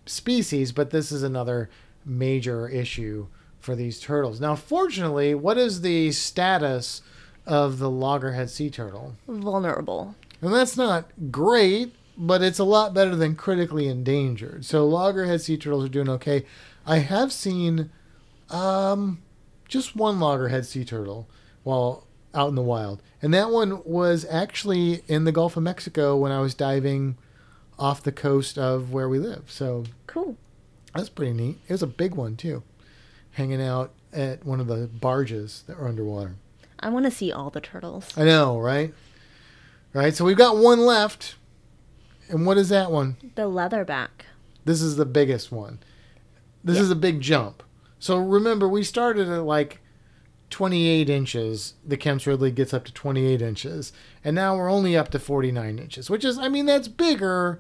species. 0.08 0.72
But 0.72 0.90
this 0.90 1.12
is 1.12 1.22
another 1.22 1.70
major 2.04 2.68
issue 2.68 3.28
for 3.70 3.76
these 3.76 4.00
turtles. 4.00 4.42
Now, 4.42 4.56
fortunately, 4.56 5.36
what 5.36 5.58
is 5.58 5.82
the 5.82 6.12
status 6.12 7.02
of 7.46 7.78
the 7.80 7.90
loggerhead 7.90 8.50
sea 8.50 8.70
turtle? 8.70 9.16
Vulnerable. 9.28 10.16
And 10.42 10.54
that's 10.54 10.76
not 10.76 11.10
great, 11.32 11.94
but 12.18 12.42
it's 12.42 12.60
a 12.60 12.64
lot 12.64 12.94
better 12.94 13.16
than 13.16 13.36
critically 13.36 13.88
endangered. 13.88 14.66
So 14.66 14.88
loggerhead 14.88 15.42
sea 15.42 15.58
turtles 15.58 15.86
are 15.86 15.90
doing 15.90 16.10
okay. 16.10 16.46
I 16.86 17.00
have 17.00 17.32
seen 17.32 17.92
um, 18.50 19.22
just 19.68 19.96
one 19.96 20.20
loggerhead 20.20 20.66
sea 20.66 20.84
turtle 20.86 21.28
while 21.64 22.08
out 22.34 22.50
in 22.50 22.56
the 22.56 22.62
wild. 22.62 23.02
And 23.22 23.34
that 23.34 23.50
one 23.52 23.84
was 23.84 24.26
actually 24.30 25.04
in 25.08 25.26
the 25.26 25.32
Gulf 25.32 25.58
of 25.58 25.64
Mexico 25.64 26.16
when 26.16 26.32
I 26.32 26.40
was 26.42 26.54
diving 26.56 27.18
off 27.78 28.02
the 28.04 28.12
coast 28.12 28.58
of 28.58 28.92
where 28.92 29.08
we 29.10 29.20
live. 29.20 29.44
So 29.48 29.84
Cool. 30.08 30.36
that's 30.96 31.10
pretty 31.10 31.34
neat. 31.34 31.60
It 31.68 31.74
was 31.74 31.84
a 31.84 31.88
big 31.88 32.16
one 32.16 32.36
too, 32.36 32.64
hanging 33.40 33.62
out 33.62 33.94
at 34.12 34.46
one 34.46 34.60
of 34.60 34.68
the 34.68 34.88
barges 34.88 35.64
that 35.66 35.80
were 35.80 35.88
underwater. 35.88 36.36
I 36.78 36.90
want 36.90 37.06
to 37.06 37.12
see 37.12 37.32
all 37.32 37.50
the 37.50 37.62
turtles. 37.62 38.10
I 38.18 38.26
know, 38.26 38.60
right? 38.60 38.94
Right. 39.94 40.14
So 40.14 40.26
we've 40.26 40.38
got 40.38 40.58
one 40.58 40.80
left. 40.80 41.36
And 42.28 42.46
what 42.46 42.58
is 42.58 42.68
that 42.70 42.92
one? 42.92 43.16
The 43.36 43.44
leatherback. 43.44 44.10
This 44.66 44.82
is 44.82 44.98
the 44.98 45.06
biggest 45.06 45.52
one. 45.54 45.80
This 46.64 46.78
is 46.78 46.92
a 46.92 46.96
big 46.96 47.22
jump. 47.22 47.64
So 47.98 48.18
remember, 48.18 48.68
we 48.68 48.84
started 48.84 49.30
at 49.30 49.44
like 49.44 49.80
28 50.50 51.10
inches. 51.10 51.76
The 51.88 51.98
Kemp's 51.98 52.28
Ridley 52.28 52.52
gets 52.52 52.74
up 52.74 52.84
to 52.86 52.94
28 52.94 53.42
inches. 53.42 53.94
And 54.24 54.36
now 54.36 54.58
we're 54.58 54.70
only 54.70 54.98
up 54.98 55.10
to 55.12 55.20
49 55.20 55.80
inches, 55.80 56.10
which 56.10 56.26
is, 56.26 56.38
I 56.38 56.50
mean, 56.50 56.66
that's 56.66 56.90
bigger. 56.90 57.60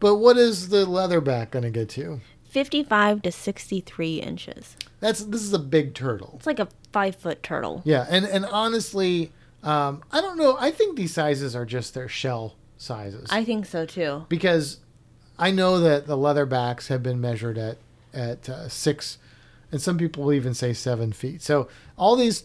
But 0.00 0.16
what 0.16 0.36
is 0.36 0.68
the 0.68 0.84
leatherback 0.84 1.52
going 1.52 1.62
to 1.62 1.70
get 1.70 1.88
to? 1.90 2.20
55 2.56 3.20
to 3.20 3.30
63 3.30 4.14
inches. 4.14 4.78
That's 5.00 5.22
This 5.22 5.42
is 5.42 5.52
a 5.52 5.58
big 5.58 5.92
turtle. 5.92 6.36
It's 6.36 6.46
like 6.46 6.58
a 6.58 6.68
five 6.90 7.14
foot 7.14 7.42
turtle. 7.42 7.82
Yeah. 7.84 8.06
And, 8.08 8.24
and 8.24 8.46
honestly, 8.46 9.30
um, 9.62 10.02
I 10.10 10.22
don't 10.22 10.38
know. 10.38 10.56
I 10.58 10.70
think 10.70 10.96
these 10.96 11.12
sizes 11.12 11.54
are 11.54 11.66
just 11.66 11.92
their 11.92 12.08
shell 12.08 12.54
sizes. 12.78 13.28
I 13.30 13.44
think 13.44 13.66
so 13.66 13.84
too. 13.84 14.24
because 14.30 14.78
I 15.38 15.50
know 15.50 15.80
that 15.80 16.06
the 16.06 16.16
leatherbacks 16.16 16.88
have 16.88 17.02
been 17.02 17.20
measured 17.20 17.58
at 17.58 17.76
at 18.14 18.48
uh, 18.48 18.70
six, 18.70 19.18
and 19.70 19.82
some 19.82 19.98
people 19.98 20.24
will 20.24 20.32
even 20.32 20.54
say 20.54 20.72
seven 20.72 21.12
feet. 21.12 21.42
So 21.42 21.68
all 21.98 22.16
these 22.16 22.44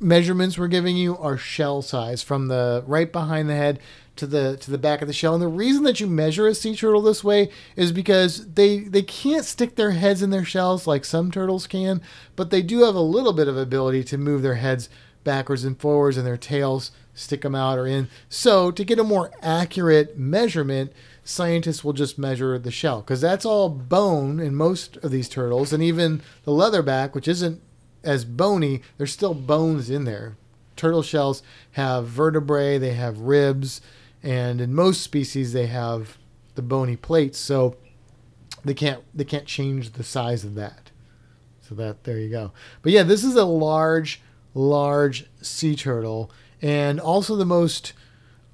measurements 0.00 0.56
we're 0.56 0.68
giving 0.68 0.96
you 0.96 1.18
are 1.18 1.36
shell 1.36 1.82
size 1.82 2.22
from 2.22 2.48
the 2.48 2.82
right 2.86 3.12
behind 3.12 3.50
the 3.50 3.56
head 3.56 3.78
to 4.16 4.26
the 4.26 4.56
to 4.58 4.70
the 4.70 4.78
back 4.78 5.02
of 5.02 5.08
the 5.08 5.14
shell. 5.14 5.34
And 5.34 5.42
the 5.42 5.48
reason 5.48 5.82
that 5.84 6.00
you 6.00 6.06
measure 6.06 6.46
a 6.46 6.54
sea 6.54 6.76
turtle 6.76 7.02
this 7.02 7.24
way 7.24 7.50
is 7.76 7.92
because 7.92 8.52
they 8.52 8.80
they 8.80 9.02
can't 9.02 9.44
stick 9.44 9.76
their 9.76 9.92
heads 9.92 10.22
in 10.22 10.30
their 10.30 10.44
shells 10.44 10.86
like 10.86 11.04
some 11.04 11.30
turtles 11.30 11.66
can, 11.66 12.02
but 12.36 12.50
they 12.50 12.62
do 12.62 12.84
have 12.84 12.94
a 12.94 13.00
little 13.00 13.32
bit 13.32 13.48
of 13.48 13.56
ability 13.56 14.04
to 14.04 14.18
move 14.18 14.42
their 14.42 14.56
heads 14.56 14.88
backwards 15.24 15.64
and 15.64 15.78
forwards 15.78 16.16
and 16.16 16.26
their 16.26 16.36
tails 16.36 16.92
stick 17.14 17.42
them 17.42 17.54
out 17.54 17.78
or 17.78 17.86
in. 17.86 18.08
So 18.28 18.70
to 18.70 18.84
get 18.84 18.98
a 18.98 19.04
more 19.04 19.30
accurate 19.42 20.18
measurement, 20.18 20.92
scientists 21.24 21.84
will 21.84 21.92
just 21.92 22.18
measure 22.18 22.58
the 22.58 22.70
shell 22.70 23.00
because 23.02 23.20
that's 23.20 23.44
all 23.44 23.68
bone 23.68 24.40
in 24.40 24.54
most 24.54 24.96
of 24.98 25.10
these 25.10 25.28
turtles, 25.28 25.72
and 25.72 25.82
even 25.82 26.22
the 26.44 26.52
leatherback, 26.52 27.14
which 27.14 27.28
isn't 27.28 27.60
as 28.02 28.24
bony, 28.24 28.82
there's 28.96 29.12
still 29.12 29.34
bones 29.34 29.90
in 29.90 30.04
there. 30.04 30.36
Turtle 30.76 31.02
shells 31.02 31.42
have 31.72 32.06
vertebrae, 32.06 32.78
they 32.78 32.94
have 32.94 33.18
ribs, 33.18 33.82
and 34.22 34.60
in 34.60 34.74
most 34.74 35.02
species 35.02 35.52
they 35.52 35.66
have 35.66 36.18
the 36.54 36.62
bony 36.62 36.96
plates, 36.96 37.38
so 37.38 37.76
they 38.64 38.74
can't 38.74 39.02
they 39.14 39.24
can't 39.24 39.46
change 39.46 39.92
the 39.92 40.04
size 40.04 40.44
of 40.44 40.54
that. 40.54 40.90
So 41.60 41.74
that 41.76 42.04
there 42.04 42.18
you 42.18 42.30
go. 42.30 42.52
But 42.82 42.92
yeah, 42.92 43.02
this 43.02 43.24
is 43.24 43.36
a 43.36 43.44
large, 43.44 44.20
large 44.54 45.26
sea 45.40 45.76
turtle, 45.76 46.30
and 46.60 46.98
also 47.00 47.36
the 47.36 47.44
most 47.44 47.92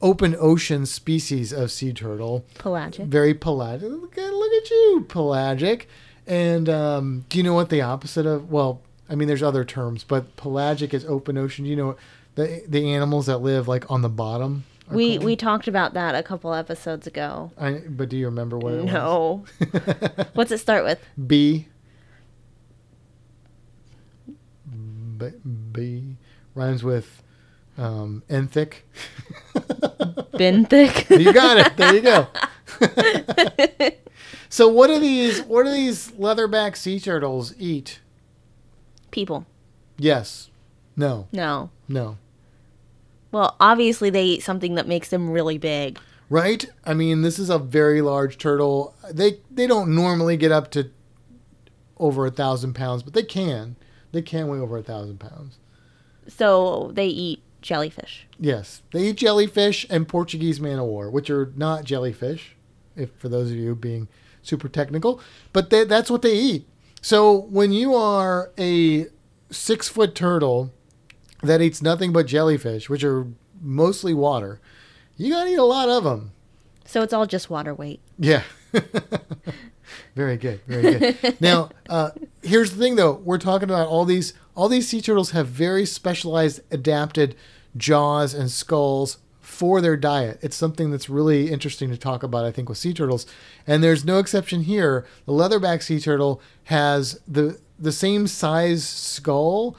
open 0.03 0.37
ocean 0.39 0.87
species 0.87 1.53
of 1.53 1.71
sea 1.71 1.93
turtle. 1.93 2.45
Pelagic. 2.59 3.07
Very 3.07 3.35
pelagic. 3.35 3.91
Look 3.91 4.19
at, 4.19 4.33
look 4.33 4.53
at 4.53 4.71
you, 4.71 5.07
pelagic. 5.09 5.89
And 6.27 6.69
um, 6.69 7.25
do 7.29 7.39
you 7.39 7.45
know 7.45 7.55
what 7.55 7.71
the 7.71 7.81
opposite 7.83 8.27
of? 8.27 8.51
Well, 8.51 8.83
I 9.09 9.15
mean, 9.15 9.29
there's 9.29 9.43
other 9.43 9.65
terms, 9.65 10.05
but 10.05 10.37
pelagic 10.37 10.93
is 10.93 11.05
open 11.07 11.39
ocean. 11.39 11.65
Do 11.65 11.71
you 11.71 11.77
know 11.77 11.97
the 12.35 12.65
the 12.69 12.93
animals 12.93 13.27
that 13.27 13.39
live 13.39 13.69
like 13.69 13.91
on 13.91 14.03
the 14.03 14.09
bottom? 14.09 14.65
We 14.91 15.19
we 15.19 15.37
talked 15.37 15.69
about 15.69 15.95
that 15.95 16.15
a 16.15 16.23
couple 16.23 16.55
episodes 16.55 17.07
ago. 17.07 17.51
I, 17.59 17.83
but 17.89 18.09
do 18.09 18.17
you 18.17 18.27
remember 18.27 18.59
what 18.59 18.75
it 18.75 18.85
was? 18.85 18.93
No. 18.93 19.45
What's 20.35 20.53
it 20.53 20.59
start 20.59 20.85
with? 20.85 21.01
B. 21.27 21.69
B, 25.19 25.31
B 25.73 26.17
rhymes 26.55 26.85
with 26.85 27.23
um, 27.79 28.23
enthic. 28.29 28.83
Benthic. 29.55 31.11
you 31.21 31.33
got 31.33 31.59
it. 31.59 31.77
There 31.77 31.95
you 31.95 32.03
go. 32.03 32.29
so 34.49 34.69
what 34.69 34.89
do 34.89 35.01
these 35.01 35.43
what 35.43 35.65
do 35.65 35.73
these 35.73 36.13
leatherback 36.13 36.77
sea 36.77 37.01
turtles 37.01 37.55
eat? 37.59 38.01
People. 39.11 39.47
Yes. 39.99 40.51
No. 40.97 41.29
No. 41.33 41.71
No. 41.89 42.19
Well, 43.37 43.55
obviously 43.61 44.09
they 44.09 44.25
eat 44.25 44.43
something 44.43 44.77
that 44.77 44.89
makes 44.89 45.11
them 45.11 45.29
really 45.29 45.59
big. 45.59 45.99
Right? 46.31 46.65
I 46.87 46.95
mean, 46.95 47.21
this 47.21 47.39
is 47.39 47.51
a 47.51 47.59
very 47.59 48.01
large 48.01 48.39
turtle. 48.39 48.95
They 49.13 49.41
they 49.51 49.67
don't 49.67 49.95
normally 49.95 50.39
get 50.39 50.53
up 50.53 50.71
to 50.71 50.91
over 51.99 52.25
a 52.25 52.31
thousand 52.31 52.73
pounds, 52.73 53.03
but 53.03 53.13
they 53.13 53.23
can. 53.23 53.77
They 54.13 54.23
can 54.23 54.49
weigh 54.49 54.59
over 54.59 54.79
a 54.79 54.83
thousand 54.83 55.21
pounds. 55.21 55.59
So 56.27 56.93
they 56.95 57.09
eat 57.09 57.43
jellyfish. 57.61 58.27
Yes, 58.41 58.81
they 58.91 59.09
eat 59.09 59.17
jellyfish 59.17 59.85
and 59.91 60.09
Portuguese 60.09 60.59
man 60.59 60.79
o' 60.79 60.87
war, 60.87 61.11
which 61.11 61.29
are 61.29 61.53
not 61.57 61.85
jellyfish, 61.85 62.57
if 62.97 63.11
for 63.19 63.29
those 63.29 63.51
of 63.51 63.59
you 63.59 63.75
being 63.75 64.09
super 64.41 64.69
technical, 64.69 65.21
but 65.53 65.69
they, 65.69 65.85
that's 65.85 66.11
what 66.11 66.23
they 66.23 66.35
eat. 66.35 66.67
So 67.03 67.43
when 67.51 67.71
you 67.71 67.95
are 67.95 68.51
a 68.59 69.09
six 69.51 69.91
foot 69.91 70.15
turtle 70.15 70.73
that 71.47 71.61
eats 71.61 71.83
nothing 71.83 72.13
but 72.13 72.27
jellyfish, 72.27 72.89
which 72.89 73.05
are 73.05 73.27
mostly 73.61 74.15
water, 74.15 74.61
you 75.17 75.31
gotta 75.31 75.51
eat 75.51 75.57
a 75.57 75.65
lot 75.65 75.89
of 75.89 76.05
them. 76.05 76.33
So 76.85 77.03
it's 77.03 77.13
all 77.13 77.27
just 77.27 77.51
water 77.51 77.75
weight. 77.75 78.01
Yeah. 78.19 78.43
very 80.15 80.37
good. 80.37 80.61
Very 80.67 80.99
good. 80.99 81.37
now, 81.41 81.71
uh, 81.89 82.11
here's 82.43 82.73
the 82.73 82.79
thing, 82.79 82.97
though. 82.97 83.13
We're 83.13 83.39
talking 83.39 83.69
about 83.69 83.89
all 83.89 84.05
these. 84.05 84.35
All 84.55 84.69
these 84.71 84.89
sea 84.89 85.03
turtles 85.03 85.33
have 85.33 85.49
very 85.49 85.85
specialized, 85.85 86.61
adapted 86.71 87.37
jaws 87.77 88.33
and 88.33 88.51
skulls 88.51 89.19
for 89.41 89.83
their 89.83 89.97
diet. 89.97 90.39
It's 90.41 90.57
something 90.57 90.91
that's 90.91 91.11
really 91.11 91.51
interesting 91.51 91.91
to 91.91 91.99
talk 91.99 92.23
about, 92.23 92.47
I 92.47 92.53
think, 92.53 92.69
with 92.69 92.79
sea 92.79 92.95
turtles. 92.95 93.27
And 93.67 93.85
there's 93.85 94.05
no 94.05 94.19
exception 94.19 94.63
here. 94.63 95.07
The 95.27 95.33
leatherback 95.33 95.83
sea 95.83 96.01
turtle 96.01 96.41
has 96.65 97.21
the 97.29 97.61
the 97.79 97.93
same 97.93 98.27
size 98.27 98.87
skull 98.87 99.77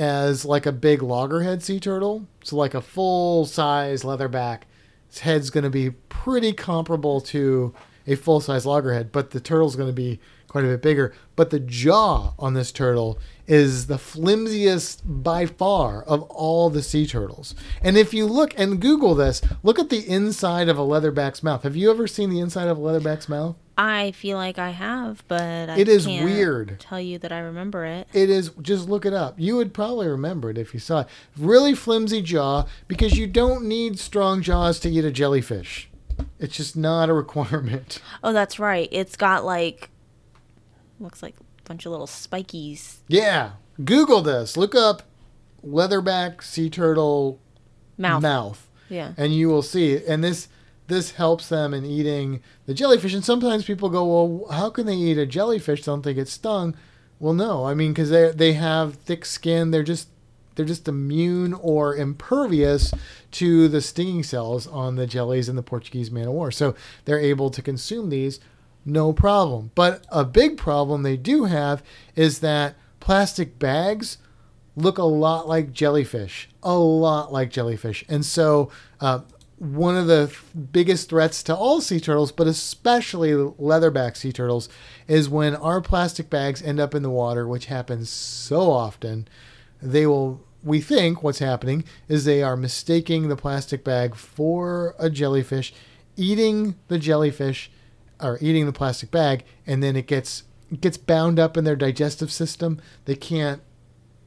as 0.00 0.44
like 0.44 0.66
a 0.66 0.72
big 0.72 1.02
loggerhead 1.02 1.62
sea 1.62 1.78
turtle. 1.78 2.26
So 2.42 2.56
like 2.56 2.74
a 2.74 2.80
full 2.80 3.44
size 3.44 4.02
leatherback 4.02 4.62
its 5.10 5.18
head's 5.18 5.50
going 5.50 5.64
to 5.64 5.70
be 5.70 5.90
pretty 5.90 6.52
comparable 6.52 7.20
to 7.20 7.74
a 8.06 8.14
full 8.14 8.40
size 8.40 8.64
loggerhead, 8.64 9.10
but 9.10 9.32
the 9.32 9.40
turtle's 9.40 9.74
going 9.74 9.88
to 9.88 9.92
be 9.92 10.20
quite 10.46 10.64
a 10.64 10.68
bit 10.68 10.82
bigger. 10.82 11.12
But 11.34 11.50
the 11.50 11.58
jaw 11.58 12.34
on 12.38 12.54
this 12.54 12.70
turtle 12.70 13.18
is 13.48 13.88
the 13.88 13.98
flimsiest 13.98 15.02
by 15.04 15.46
far 15.46 16.04
of 16.04 16.22
all 16.22 16.70
the 16.70 16.82
sea 16.82 17.08
turtles. 17.08 17.56
And 17.82 17.98
if 17.98 18.14
you 18.14 18.24
look 18.24 18.56
and 18.56 18.80
Google 18.80 19.16
this, 19.16 19.42
look 19.64 19.80
at 19.80 19.90
the 19.90 20.08
inside 20.08 20.68
of 20.68 20.78
a 20.78 20.82
leatherback's 20.82 21.42
mouth. 21.42 21.64
Have 21.64 21.74
you 21.74 21.90
ever 21.90 22.06
seen 22.06 22.30
the 22.30 22.38
inside 22.38 22.68
of 22.68 22.78
a 22.78 22.80
leatherback's 22.80 23.28
mouth? 23.28 23.56
I 23.82 24.12
feel 24.12 24.36
like 24.36 24.58
I 24.58 24.70
have, 24.70 25.24
but 25.26 25.70
I 25.70 25.78
It 25.78 25.88
is 25.88 26.04
can't 26.04 26.22
weird. 26.24 26.78
Tell 26.80 27.00
you 27.00 27.18
that 27.18 27.32
I 27.32 27.38
remember 27.38 27.86
it. 27.86 28.08
It 28.12 28.28
is 28.28 28.50
just 28.60 28.88
look 28.90 29.06
it 29.06 29.14
up. 29.14 29.36
You 29.38 29.56
would 29.56 29.72
probably 29.72 30.06
remember 30.06 30.50
it 30.50 30.58
if 30.58 30.74
you 30.74 30.80
saw 30.80 31.00
it. 31.00 31.06
Really 31.38 31.74
flimsy 31.74 32.20
jaw 32.20 32.66
because 32.88 33.16
you 33.16 33.26
don't 33.26 33.64
need 33.64 33.98
strong 33.98 34.42
jaws 34.42 34.78
to 34.80 34.90
eat 34.90 35.04
a 35.06 35.10
jellyfish. 35.10 35.88
It's 36.38 36.56
just 36.56 36.76
not 36.76 37.08
a 37.08 37.14
requirement. 37.24 38.02
Oh, 38.22 38.34
that's 38.34 38.58
right. 38.58 38.88
It's 38.92 39.16
got 39.16 39.46
like 39.46 39.88
looks 40.98 41.22
like 41.22 41.36
a 41.40 41.62
bunch 41.68 41.86
of 41.86 41.92
little 41.92 42.06
spikies. 42.06 42.96
Yeah. 43.08 43.52
Google 43.82 44.20
this. 44.20 44.58
Look 44.58 44.74
up 44.74 45.04
leatherback 45.66 46.42
sea 46.42 46.68
turtle 46.68 47.38
Mouth. 47.96 48.22
mouth 48.22 48.68
Yeah. 48.90 49.12
and 49.16 49.34
you 49.34 49.48
will 49.48 49.62
see. 49.62 50.04
And 50.04 50.22
this 50.22 50.48
this 50.90 51.12
helps 51.12 51.48
them 51.48 51.72
in 51.72 51.86
eating 51.86 52.42
the 52.66 52.74
jellyfish. 52.74 53.14
And 53.14 53.24
sometimes 53.24 53.64
people 53.64 53.88
go, 53.88 54.04
well, 54.04 54.52
how 54.52 54.68
can 54.68 54.86
they 54.86 54.96
eat 54.96 55.16
a 55.16 55.24
jellyfish? 55.24 55.82
Don't 55.82 56.04
they 56.04 56.12
get 56.12 56.28
stung? 56.28 56.76
Well, 57.18 57.34
no. 57.34 57.64
I 57.64 57.74
mean, 57.74 57.92
because 57.92 58.10
they 58.10 58.30
they 58.32 58.52
have 58.52 58.96
thick 58.96 59.24
skin. 59.24 59.70
They're 59.70 59.82
just 59.82 60.08
they're 60.54 60.66
just 60.66 60.88
immune 60.88 61.54
or 61.54 61.96
impervious 61.96 62.92
to 63.32 63.68
the 63.68 63.80
stinging 63.80 64.22
cells 64.22 64.66
on 64.66 64.96
the 64.96 65.06
jellies 65.06 65.48
in 65.48 65.56
the 65.56 65.62
Portuguese 65.62 66.10
man 66.10 66.26
o' 66.26 66.32
war. 66.32 66.50
So 66.50 66.74
they're 67.06 67.18
able 67.18 67.50
to 67.50 67.62
consume 67.62 68.10
these 68.10 68.40
no 68.84 69.12
problem. 69.12 69.70
But 69.74 70.04
a 70.10 70.24
big 70.24 70.56
problem 70.56 71.02
they 71.02 71.16
do 71.16 71.44
have 71.44 71.82
is 72.16 72.40
that 72.40 72.74
plastic 72.98 73.58
bags 73.58 74.18
look 74.76 74.98
a 74.98 75.04
lot 75.04 75.48
like 75.48 75.72
jellyfish, 75.72 76.48
a 76.62 76.76
lot 76.76 77.32
like 77.32 77.50
jellyfish. 77.50 78.04
And 78.08 78.24
so, 78.24 78.70
uh, 79.00 79.20
one 79.60 79.94
of 79.94 80.06
the 80.06 80.34
biggest 80.72 81.10
threats 81.10 81.42
to 81.42 81.54
all 81.54 81.82
sea 81.82 82.00
turtles, 82.00 82.32
but 82.32 82.46
especially 82.46 83.32
leatherback 83.32 84.16
sea 84.16 84.32
turtles, 84.32 84.70
is 85.06 85.28
when 85.28 85.54
our 85.54 85.82
plastic 85.82 86.30
bags 86.30 86.62
end 86.62 86.80
up 86.80 86.94
in 86.94 87.02
the 87.02 87.10
water, 87.10 87.46
which 87.46 87.66
happens 87.66 88.08
so 88.08 88.70
often. 88.70 89.28
They 89.82 90.06
will, 90.06 90.42
we 90.64 90.80
think 90.80 91.22
what's 91.22 91.40
happening 91.40 91.84
is 92.08 92.24
they 92.24 92.42
are 92.42 92.56
mistaking 92.56 93.28
the 93.28 93.36
plastic 93.36 93.84
bag 93.84 94.14
for 94.14 94.94
a 94.98 95.10
jellyfish, 95.10 95.74
eating 96.16 96.76
the 96.88 96.98
jellyfish 96.98 97.70
or 98.18 98.38
eating 98.40 98.64
the 98.64 98.72
plastic 98.72 99.10
bag, 99.10 99.44
and 99.66 99.82
then 99.82 99.94
it 99.94 100.06
gets 100.06 100.44
gets 100.80 100.96
bound 100.96 101.38
up 101.38 101.56
in 101.56 101.64
their 101.64 101.76
digestive 101.76 102.32
system. 102.32 102.80
They 103.04 103.16
can't 103.16 103.60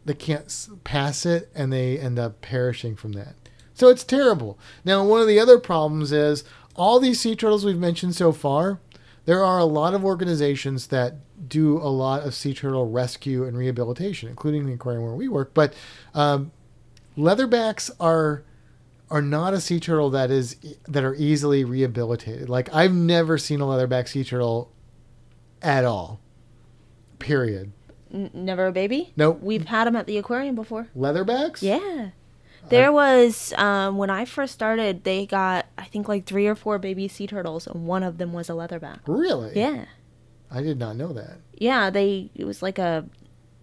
they 0.06 0.14
can't 0.14 0.70
pass 0.84 1.26
it 1.26 1.50
and 1.56 1.72
they 1.74 1.98
end 1.98 2.20
up 2.20 2.42
perishing 2.42 2.96
from 2.96 3.14
that. 3.14 3.36
So 3.74 3.90
it's 3.90 4.04
terrible. 4.04 4.58
Now, 4.86 5.04
one 5.04 5.22
of 5.22 5.28
the 5.28 5.40
other 5.40 5.60
problems 5.60 6.12
is 6.12 6.44
all 6.76 7.00
these 7.00 7.20
sea 7.20 7.36
turtles 7.36 7.66
we've 7.66 7.78
mentioned 7.78 8.16
so 8.16 8.32
far, 8.32 8.80
there 9.26 9.44
are 9.44 9.60
a 9.60 9.66
lot 9.66 9.94
of 9.94 10.04
organizations 10.04 10.88
that 10.88 11.16
do 11.48 11.78
a 11.78 11.90
lot 11.90 12.24
of 12.24 12.34
sea 12.34 12.54
turtle 12.54 12.90
rescue 12.90 13.44
and 13.46 13.58
rehabilitation, 13.58 14.30
including 14.30 14.66
the 14.66 14.74
aquarium 14.74 15.04
where 15.04 15.16
we 15.16 15.28
work. 15.28 15.54
But 15.54 15.74
um, 16.14 16.52
leatherbacks 17.18 17.90
are 18.00 18.44
are 19.10 19.22
not 19.22 19.54
a 19.54 19.62
sea 19.62 19.80
turtle 19.80 20.10
that 20.10 20.32
is 20.32 20.56
that 20.88 21.04
are 21.04 21.16
easily 21.16 21.64
rehabilitated. 21.64 22.50
Like 22.50 22.74
I've 22.74 22.94
never 22.94 23.38
seen 23.38 23.62
a 23.62 23.66
leatherback 23.66 24.08
sea 24.08 24.24
turtle 24.24 24.72
at 25.62 25.86
all. 25.86 26.20
Period. 27.20 27.72
N- 28.12 28.32
never 28.34 28.68
a 28.68 28.72
baby? 28.72 29.14
Nope. 29.16 29.40
We've 29.42 29.66
had 29.66 29.86
them 29.86 29.96
at 29.96 30.08
the 30.08 30.18
aquarium 30.18 30.56
before. 30.56 30.88
Leatherbacks? 30.98 31.62
Yeah. 31.62 32.10
There 32.70 32.92
was 32.92 33.54
um, 33.58 33.98
when 33.98 34.10
I 34.10 34.26
first 34.26 34.54
started, 34.54 35.04
they 35.04 35.26
got 35.26 35.66
I 35.78 35.84
think 35.86 36.08
like 36.08 36.26
three 36.26 36.48
or 36.48 36.56
four 36.56 36.80
baby 36.80 37.08
sea 37.08 37.28
turtles, 37.28 37.68
and 37.68 37.86
one 37.86 38.04
of 38.04 38.18
them 38.18 38.34
was 38.34 38.50
a 38.50 38.54
leatherback. 38.54 39.00
Really? 39.08 39.52
Yeah, 39.56 39.86
I 40.52 40.62
did 40.62 40.80
not 40.80 40.96
know 40.96 41.14
that. 41.14 41.38
yeah. 41.58 41.90
They 41.90 42.32
it 42.36 42.46
was 42.46 42.62
like 42.62 42.80
a 42.80 43.06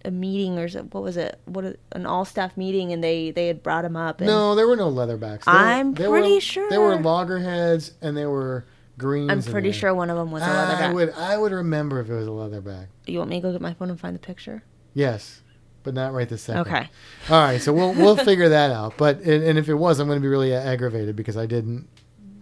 a 0.03 0.09
meeting 0.11 0.57
or 0.57 0.67
so- 0.67 0.83
what 0.91 1.03
was 1.03 1.15
it? 1.17 1.39
What 1.45 1.63
a- 1.63 1.77
an 1.91 2.05
all 2.07 2.25
staff 2.25 2.57
meeting, 2.57 2.91
and 2.91 3.03
they 3.03 3.31
they 3.31 3.47
had 3.47 3.61
brought 3.63 3.85
him 3.85 3.95
up. 3.95 4.19
And 4.21 4.27
No, 4.27 4.55
there 4.55 4.67
were 4.67 4.75
no 4.75 4.89
leatherbacks. 4.91 5.45
There 5.45 5.53
I'm 5.53 5.93
were, 5.93 6.09
pretty 6.09 6.35
were, 6.35 6.41
sure. 6.41 6.69
there 6.69 6.81
were 6.81 6.95
loggerheads 6.95 7.93
and 8.01 8.15
there 8.17 8.29
were 8.29 8.65
greens. 8.97 9.29
I'm 9.31 9.43
pretty 9.43 9.71
sure 9.71 9.93
one 9.93 10.09
of 10.09 10.17
them 10.17 10.31
was 10.31 10.41
a 10.41 10.45
I 10.45 10.49
leatherback. 10.49 10.93
would 10.93 11.09
I 11.11 11.37
would 11.37 11.51
remember 11.51 11.99
if 12.01 12.09
it 12.09 12.13
was 12.13 12.27
a 12.27 12.29
leatherback. 12.31 12.87
You 13.05 13.19
want 13.19 13.29
me 13.29 13.37
to 13.37 13.41
go 13.41 13.51
get 13.51 13.61
my 13.61 13.73
phone 13.73 13.89
and 13.89 13.99
find 13.99 14.15
the 14.15 14.19
picture? 14.19 14.63
Yes, 14.93 15.41
but 15.83 15.93
not 15.93 16.13
right 16.13 16.27
this 16.27 16.43
second. 16.43 16.61
Okay. 16.61 16.89
All 17.29 17.41
right, 17.41 17.61
so 17.61 17.73
we'll 17.73 17.93
we'll 17.93 18.15
figure 18.25 18.49
that 18.49 18.71
out. 18.71 18.97
But 18.97 19.19
and, 19.19 19.43
and 19.43 19.59
if 19.59 19.69
it 19.69 19.75
was, 19.75 19.99
I'm 19.99 20.07
going 20.07 20.17
to 20.17 20.21
be 20.21 20.27
really 20.27 20.53
aggravated 20.53 21.15
because 21.15 21.37
I 21.37 21.45
didn't 21.45 21.87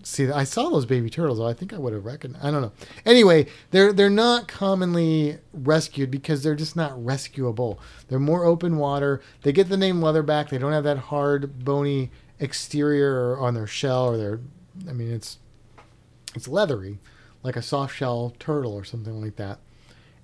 see 0.03 0.25
that. 0.25 0.35
I 0.35 0.43
saw 0.43 0.69
those 0.69 0.85
baby 0.85 1.09
turtles. 1.09 1.39
I 1.39 1.53
think 1.53 1.73
I 1.73 1.77
would 1.77 1.93
have 1.93 2.05
recognized. 2.05 2.45
I 2.45 2.51
don't 2.51 2.61
know. 2.61 2.71
Anyway, 3.05 3.47
they're 3.71 3.93
they're 3.93 4.09
not 4.09 4.47
commonly 4.47 5.37
rescued 5.53 6.11
because 6.11 6.43
they're 6.43 6.55
just 6.55 6.75
not 6.75 7.03
rescuable. 7.03 7.79
They're 8.07 8.19
more 8.19 8.45
open 8.45 8.77
water. 8.77 9.21
They 9.43 9.51
get 9.51 9.69
the 9.69 9.77
name 9.77 10.01
leatherback. 10.01 10.49
They 10.49 10.57
don't 10.57 10.73
have 10.73 10.83
that 10.83 10.97
hard, 10.97 11.63
bony 11.63 12.11
exterior 12.39 13.37
on 13.37 13.53
their 13.53 13.67
shell 13.67 14.07
or 14.07 14.17
their. 14.17 14.39
I 14.87 14.93
mean, 14.93 15.11
it's 15.11 15.37
it's 16.35 16.47
leathery, 16.47 16.99
like 17.43 17.55
a 17.55 17.61
soft 17.61 17.95
shell 17.95 18.33
turtle 18.39 18.73
or 18.73 18.83
something 18.83 19.21
like 19.21 19.35
that. 19.37 19.59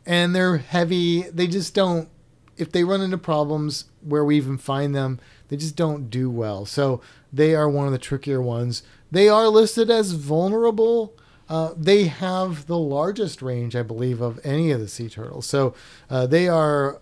And 0.05 0.35
they're 0.35 0.57
heavy. 0.57 1.23
They 1.23 1.47
just 1.47 1.73
don't 1.73 2.09
if 2.57 2.71
they 2.71 2.83
run 2.83 3.01
into 3.01 3.17
problems 3.17 3.85
where 4.01 4.23
we 4.23 4.37
even 4.37 4.57
find 4.57 4.95
them, 4.95 5.19
they 5.49 5.57
just 5.57 5.75
don't 5.75 6.09
do 6.09 6.29
well. 6.29 6.65
So 6.65 7.01
they 7.31 7.55
are 7.55 7.69
one 7.69 7.85
of 7.85 7.91
the 7.91 7.99
trickier 7.99 8.41
ones. 8.41 8.83
They 9.11 9.29
are 9.29 9.47
listed 9.47 9.89
as 9.89 10.13
vulnerable. 10.13 11.13
Uh, 11.47 11.73
they 11.77 12.05
have 12.05 12.65
the 12.65 12.77
largest 12.77 13.41
range, 13.41 13.75
I 13.75 13.83
believe, 13.83 14.21
of 14.21 14.39
any 14.43 14.71
of 14.71 14.79
the 14.79 14.87
sea 14.87 15.09
turtles. 15.09 15.45
So 15.45 15.75
uh, 16.09 16.25
they 16.27 16.47
are 16.47 16.99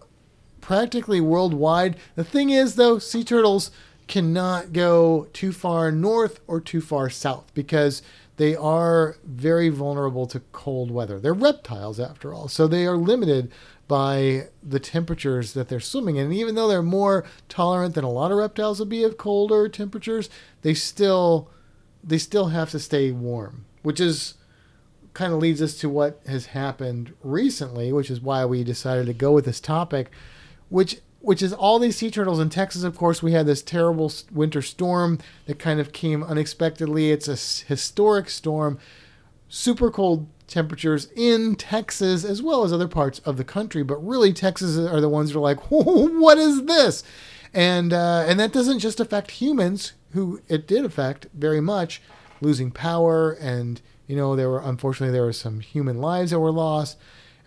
practically 0.59 1.21
worldwide. 1.21 1.97
The 2.15 2.23
thing 2.23 2.49
is, 2.49 2.75
though, 2.75 2.99
sea 2.99 3.23
turtles 3.23 3.71
cannot 4.07 4.73
go 4.73 5.27
too 5.33 5.51
far 5.51 5.91
north 5.91 6.39
or 6.47 6.59
too 6.59 6.81
far 6.81 7.09
south 7.09 7.53
because 7.53 8.01
they 8.37 8.55
are 8.55 9.17
very 9.23 9.69
vulnerable 9.69 10.25
to 10.27 10.41
cold 10.51 10.91
weather. 10.91 11.19
They're 11.19 11.33
reptiles, 11.33 11.99
after 11.99 12.33
all, 12.33 12.47
so 12.47 12.67
they 12.67 12.85
are 12.85 12.97
limited 12.97 13.51
by 13.93 14.47
the 14.63 14.79
temperatures 14.79 15.53
that 15.53 15.69
they're 15.69 15.79
swimming 15.79 16.15
in. 16.15 16.25
And 16.25 16.33
even 16.33 16.55
though 16.55 16.67
they're 16.67 16.81
more 16.81 17.25
tolerant 17.47 17.93
than 17.93 18.03
a 18.03 18.09
lot 18.09 18.31
of 18.31 18.39
reptiles 18.39 18.79
would 18.79 18.89
be 18.89 19.03
of 19.03 19.19
colder 19.19 19.69
temperatures, 19.69 20.31
they 20.63 20.73
still 20.73 21.51
they 22.03 22.17
still 22.17 22.47
have 22.47 22.71
to 22.71 22.79
stay 22.79 23.11
warm, 23.11 23.65
which 23.83 23.99
is 23.99 24.33
kind 25.13 25.31
of 25.31 25.37
leads 25.37 25.61
us 25.61 25.75
to 25.75 25.89
what 25.89 26.19
has 26.25 26.47
happened 26.47 27.13
recently, 27.21 27.93
which 27.93 28.09
is 28.09 28.19
why 28.19 28.43
we 28.45 28.63
decided 28.63 29.05
to 29.05 29.13
go 29.13 29.31
with 29.31 29.45
this 29.45 29.59
topic, 29.59 30.09
which 30.69 31.01
which 31.19 31.43
is 31.43 31.53
all 31.53 31.77
these 31.77 31.97
sea 31.97 32.09
turtles 32.09 32.39
in 32.39 32.49
Texas. 32.49 32.81
Of 32.81 32.97
course, 32.97 33.21
we 33.21 33.33
had 33.33 33.45
this 33.45 33.61
terrible 33.61 34.11
winter 34.31 34.63
storm 34.63 35.19
that 35.45 35.59
kind 35.59 35.79
of 35.79 35.93
came 35.93 36.23
unexpectedly. 36.23 37.11
It's 37.11 37.27
a 37.27 37.67
historic 37.67 38.31
storm, 38.31 38.79
super 39.49 39.91
cold 39.91 40.25
temperatures 40.47 41.09
in 41.15 41.55
Texas 41.55 42.23
as 42.23 42.41
well 42.41 42.63
as 42.63 42.73
other 42.73 42.87
parts 42.87 43.19
of 43.19 43.37
the 43.37 43.43
country. 43.43 43.83
But 43.83 44.05
really, 44.05 44.33
Texas 44.33 44.77
are 44.77 45.01
the 45.01 45.09
ones 45.09 45.31
that 45.31 45.37
are 45.37 45.41
like, 45.41 45.59
what 45.71 46.37
is 46.37 46.65
this? 46.65 47.03
And 47.53 47.93
uh, 47.93 48.25
and 48.27 48.39
that 48.39 48.51
doesn't 48.51 48.79
just 48.79 48.99
affect 48.99 49.31
humans, 49.31 49.93
who 50.11 50.41
it 50.47 50.67
did 50.67 50.85
affect 50.85 51.27
very 51.33 51.61
much, 51.61 52.01
losing 52.41 52.71
power 52.71 53.31
and 53.33 53.81
you 54.07 54.15
know 54.15 54.35
there 54.35 54.49
were 54.49 54.61
unfortunately 54.61 55.13
there 55.13 55.25
were 55.25 55.33
some 55.33 55.59
human 55.59 55.99
lives 55.99 56.31
that 56.31 56.39
were 56.39 56.51
lost. 56.51 56.97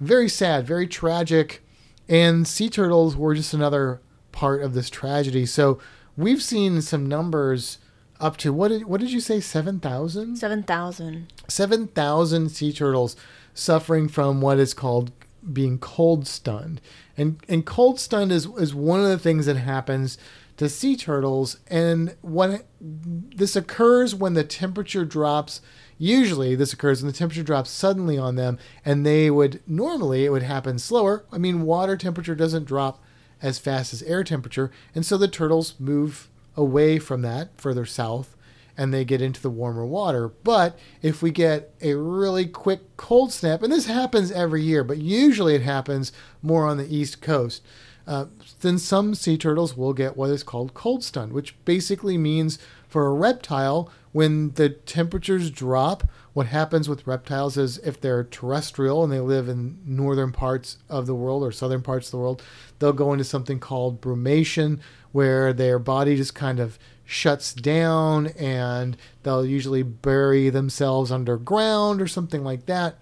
Very 0.00 0.28
sad, 0.28 0.66
very 0.66 0.86
tragic, 0.86 1.62
and 2.08 2.46
sea 2.46 2.68
turtles 2.68 3.16
were 3.16 3.34
just 3.34 3.54
another 3.54 4.00
part 4.32 4.62
of 4.62 4.74
this 4.74 4.90
tragedy. 4.90 5.46
So 5.46 5.80
we've 6.16 6.42
seen 6.42 6.82
some 6.82 7.06
numbers 7.06 7.78
up 8.20 8.36
to 8.38 8.52
what 8.52 8.68
did 8.68 8.84
what 8.84 9.00
did 9.00 9.12
you 9.12 9.20
say 9.20 9.40
seven 9.40 9.80
thousand? 9.80 10.36
Seven 10.36 10.62
thousand. 10.62 11.32
7,000 11.48 12.48
sea 12.48 12.72
turtles 12.72 13.16
suffering 13.54 14.08
from 14.08 14.40
what 14.40 14.58
is 14.58 14.74
called 14.74 15.12
being 15.52 15.78
cold 15.78 16.26
stunned. 16.26 16.80
And, 17.16 17.38
and 17.48 17.64
cold 17.64 18.00
stunned 18.00 18.32
is, 18.32 18.46
is 18.58 18.74
one 18.74 19.00
of 19.00 19.08
the 19.08 19.18
things 19.18 19.46
that 19.46 19.56
happens 19.56 20.18
to 20.56 20.68
sea 20.68 20.96
turtles. 20.96 21.58
And 21.68 22.16
when 22.22 22.62
this 22.80 23.56
occurs 23.56 24.14
when 24.14 24.34
the 24.34 24.44
temperature 24.44 25.04
drops, 25.04 25.60
usually 25.98 26.54
this 26.54 26.72
occurs 26.72 27.02
when 27.02 27.12
the 27.12 27.16
temperature 27.16 27.42
drops 27.42 27.70
suddenly 27.70 28.18
on 28.18 28.36
them, 28.36 28.58
and 28.84 29.04
they 29.04 29.30
would 29.30 29.60
normally 29.66 30.24
it 30.24 30.30
would 30.30 30.42
happen 30.42 30.78
slower. 30.78 31.24
I 31.30 31.38
mean, 31.38 31.62
water 31.62 31.96
temperature 31.96 32.34
doesn't 32.34 32.64
drop 32.64 33.02
as 33.42 33.58
fast 33.58 33.92
as 33.92 34.02
air 34.02 34.24
temperature, 34.24 34.70
and 34.94 35.04
so 35.04 35.18
the 35.18 35.28
turtles 35.28 35.74
move 35.78 36.28
away 36.56 36.98
from 36.98 37.22
that 37.22 37.50
further 37.60 37.86
south 37.86 38.36
and 38.76 38.92
they 38.92 39.04
get 39.04 39.22
into 39.22 39.40
the 39.40 39.50
warmer 39.50 39.86
water. 39.86 40.28
But 40.28 40.78
if 41.02 41.22
we 41.22 41.30
get 41.30 41.72
a 41.80 41.94
really 41.94 42.46
quick 42.46 42.96
cold 42.96 43.32
snap, 43.32 43.62
and 43.62 43.72
this 43.72 43.86
happens 43.86 44.30
every 44.30 44.62
year, 44.62 44.84
but 44.84 44.98
usually 44.98 45.54
it 45.54 45.62
happens 45.62 46.12
more 46.42 46.66
on 46.66 46.76
the 46.76 46.94
east 46.94 47.22
coast, 47.22 47.62
uh, 48.06 48.26
then 48.60 48.78
some 48.78 49.14
sea 49.14 49.36
turtles 49.36 49.76
will 49.76 49.92
get 49.92 50.16
what 50.16 50.30
is 50.30 50.42
called 50.42 50.74
cold 50.74 51.02
stun, 51.02 51.32
which 51.32 51.56
basically 51.64 52.16
means 52.16 52.58
for 52.86 53.06
a 53.06 53.14
reptile, 53.14 53.90
when 54.12 54.52
the 54.52 54.70
temperatures 54.70 55.50
drop, 55.50 56.08
what 56.32 56.46
happens 56.46 56.88
with 56.88 57.06
reptiles 57.06 57.56
is 57.56 57.78
if 57.78 58.00
they're 58.00 58.24
terrestrial 58.24 59.02
and 59.02 59.12
they 59.12 59.20
live 59.20 59.48
in 59.48 59.78
northern 59.84 60.32
parts 60.32 60.78
of 60.88 61.06
the 61.06 61.14
world 61.14 61.42
or 61.42 61.50
southern 61.50 61.82
parts 61.82 62.08
of 62.08 62.12
the 62.12 62.18
world, 62.18 62.42
they'll 62.78 62.92
go 62.92 63.12
into 63.12 63.24
something 63.24 63.58
called 63.58 64.00
brumation, 64.00 64.78
where 65.16 65.54
their 65.54 65.78
body 65.78 66.14
just 66.14 66.34
kind 66.34 66.60
of 66.60 66.78
shuts 67.06 67.54
down 67.54 68.26
and 68.38 68.98
they'll 69.22 69.46
usually 69.46 69.82
bury 69.82 70.50
themselves 70.50 71.10
underground 71.10 72.02
or 72.02 72.06
something 72.06 72.44
like 72.44 72.66
that. 72.66 72.96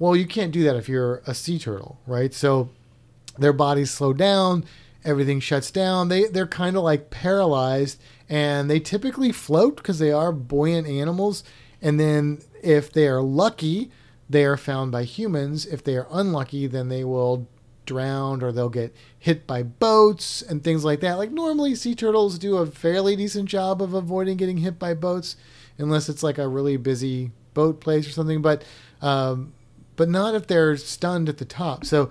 Well, 0.00 0.16
you 0.16 0.26
can't 0.26 0.50
do 0.50 0.64
that 0.64 0.74
if 0.74 0.88
you're 0.88 1.22
a 1.28 1.32
sea 1.32 1.60
turtle, 1.60 2.00
right? 2.08 2.34
So 2.34 2.70
their 3.38 3.52
bodies 3.52 3.92
slow 3.92 4.12
down, 4.12 4.64
everything 5.04 5.38
shuts 5.38 5.70
down. 5.70 6.08
They 6.08 6.24
they're 6.24 6.48
kind 6.48 6.76
of 6.76 6.82
like 6.82 7.10
paralyzed 7.10 8.02
and 8.28 8.68
they 8.68 8.80
typically 8.80 9.30
float 9.30 9.76
because 9.76 10.00
they 10.00 10.10
are 10.10 10.32
buoyant 10.32 10.88
animals. 10.88 11.44
And 11.80 12.00
then 12.00 12.40
if 12.64 12.92
they 12.92 13.06
are 13.06 13.22
lucky, 13.22 13.92
they 14.28 14.44
are 14.44 14.56
found 14.56 14.90
by 14.90 15.04
humans. 15.04 15.66
If 15.66 15.84
they 15.84 15.96
are 15.96 16.08
unlucky, 16.10 16.66
then 16.66 16.88
they 16.88 17.04
will 17.04 17.46
drown 17.86 18.42
or 18.42 18.52
they'll 18.52 18.68
get 18.68 18.94
hit 19.18 19.46
by 19.46 19.62
boats 19.62 20.42
and 20.42 20.62
things 20.64 20.84
like 20.84 21.00
that. 21.00 21.14
Like 21.14 21.30
normally 21.30 21.74
sea 21.74 21.94
turtles 21.94 22.38
do 22.38 22.56
a 22.58 22.66
fairly 22.66 23.16
decent 23.16 23.48
job 23.48 23.80
of 23.82 23.94
avoiding 23.94 24.36
getting 24.36 24.58
hit 24.58 24.78
by 24.78 24.94
boats 24.94 25.36
unless 25.78 26.08
it's 26.08 26.22
like 26.22 26.38
a 26.38 26.48
really 26.48 26.76
busy 26.76 27.30
boat 27.54 27.80
place 27.80 28.06
or 28.06 28.10
something, 28.10 28.42
but 28.42 28.64
um, 29.02 29.52
but 29.96 30.08
not 30.08 30.34
if 30.34 30.46
they're 30.46 30.76
stunned 30.76 31.28
at 31.28 31.38
the 31.38 31.44
top. 31.44 31.84
So 31.84 32.10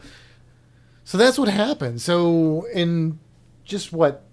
so 1.03 1.17
that's 1.17 1.37
what 1.37 1.49
happened. 1.49 2.01
So 2.01 2.65
in 2.73 3.19
just 3.65 3.91
what 3.91 4.23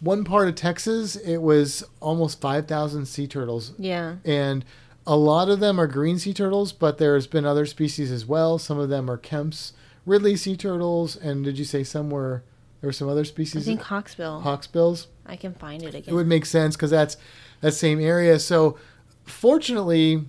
one 0.00 0.24
part 0.24 0.48
of 0.48 0.54
Texas, 0.54 1.16
it 1.16 1.38
was 1.38 1.82
almost 2.00 2.40
5,000 2.40 3.06
sea 3.06 3.26
turtles 3.26 3.72
Yeah. 3.78 4.16
and 4.24 4.64
a 5.06 5.16
lot 5.16 5.48
of 5.48 5.58
them 5.58 5.80
are 5.80 5.86
green 5.86 6.18
sea 6.18 6.34
turtles, 6.34 6.70
but 6.72 6.98
there's 6.98 7.26
been 7.26 7.44
other 7.46 7.64
species 7.66 8.12
as 8.12 8.26
well. 8.26 8.58
Some 8.58 8.78
of 8.78 8.90
them 8.90 9.10
are 9.10 9.16
Kemp's 9.16 9.72
Ridley 10.08 10.36
sea 10.36 10.56
turtles, 10.56 11.16
and 11.16 11.44
did 11.44 11.58
you 11.58 11.64
say 11.64 11.84
somewhere 11.84 12.42
there 12.80 12.88
were 12.88 12.92
some 12.92 13.08
other 13.08 13.24
species? 13.24 13.62
I 13.62 13.64
think 13.64 13.82
Hawksbill. 13.82 14.42
hawksbills. 14.42 15.06
I 15.26 15.36
can 15.36 15.54
find 15.54 15.82
it 15.82 15.94
again. 15.94 16.04
It 16.06 16.14
would 16.14 16.26
make 16.26 16.46
sense 16.46 16.76
because 16.76 16.90
that's 16.90 17.16
that 17.60 17.72
same 17.72 18.00
area. 18.00 18.38
So, 18.38 18.78
fortunately, 19.24 20.24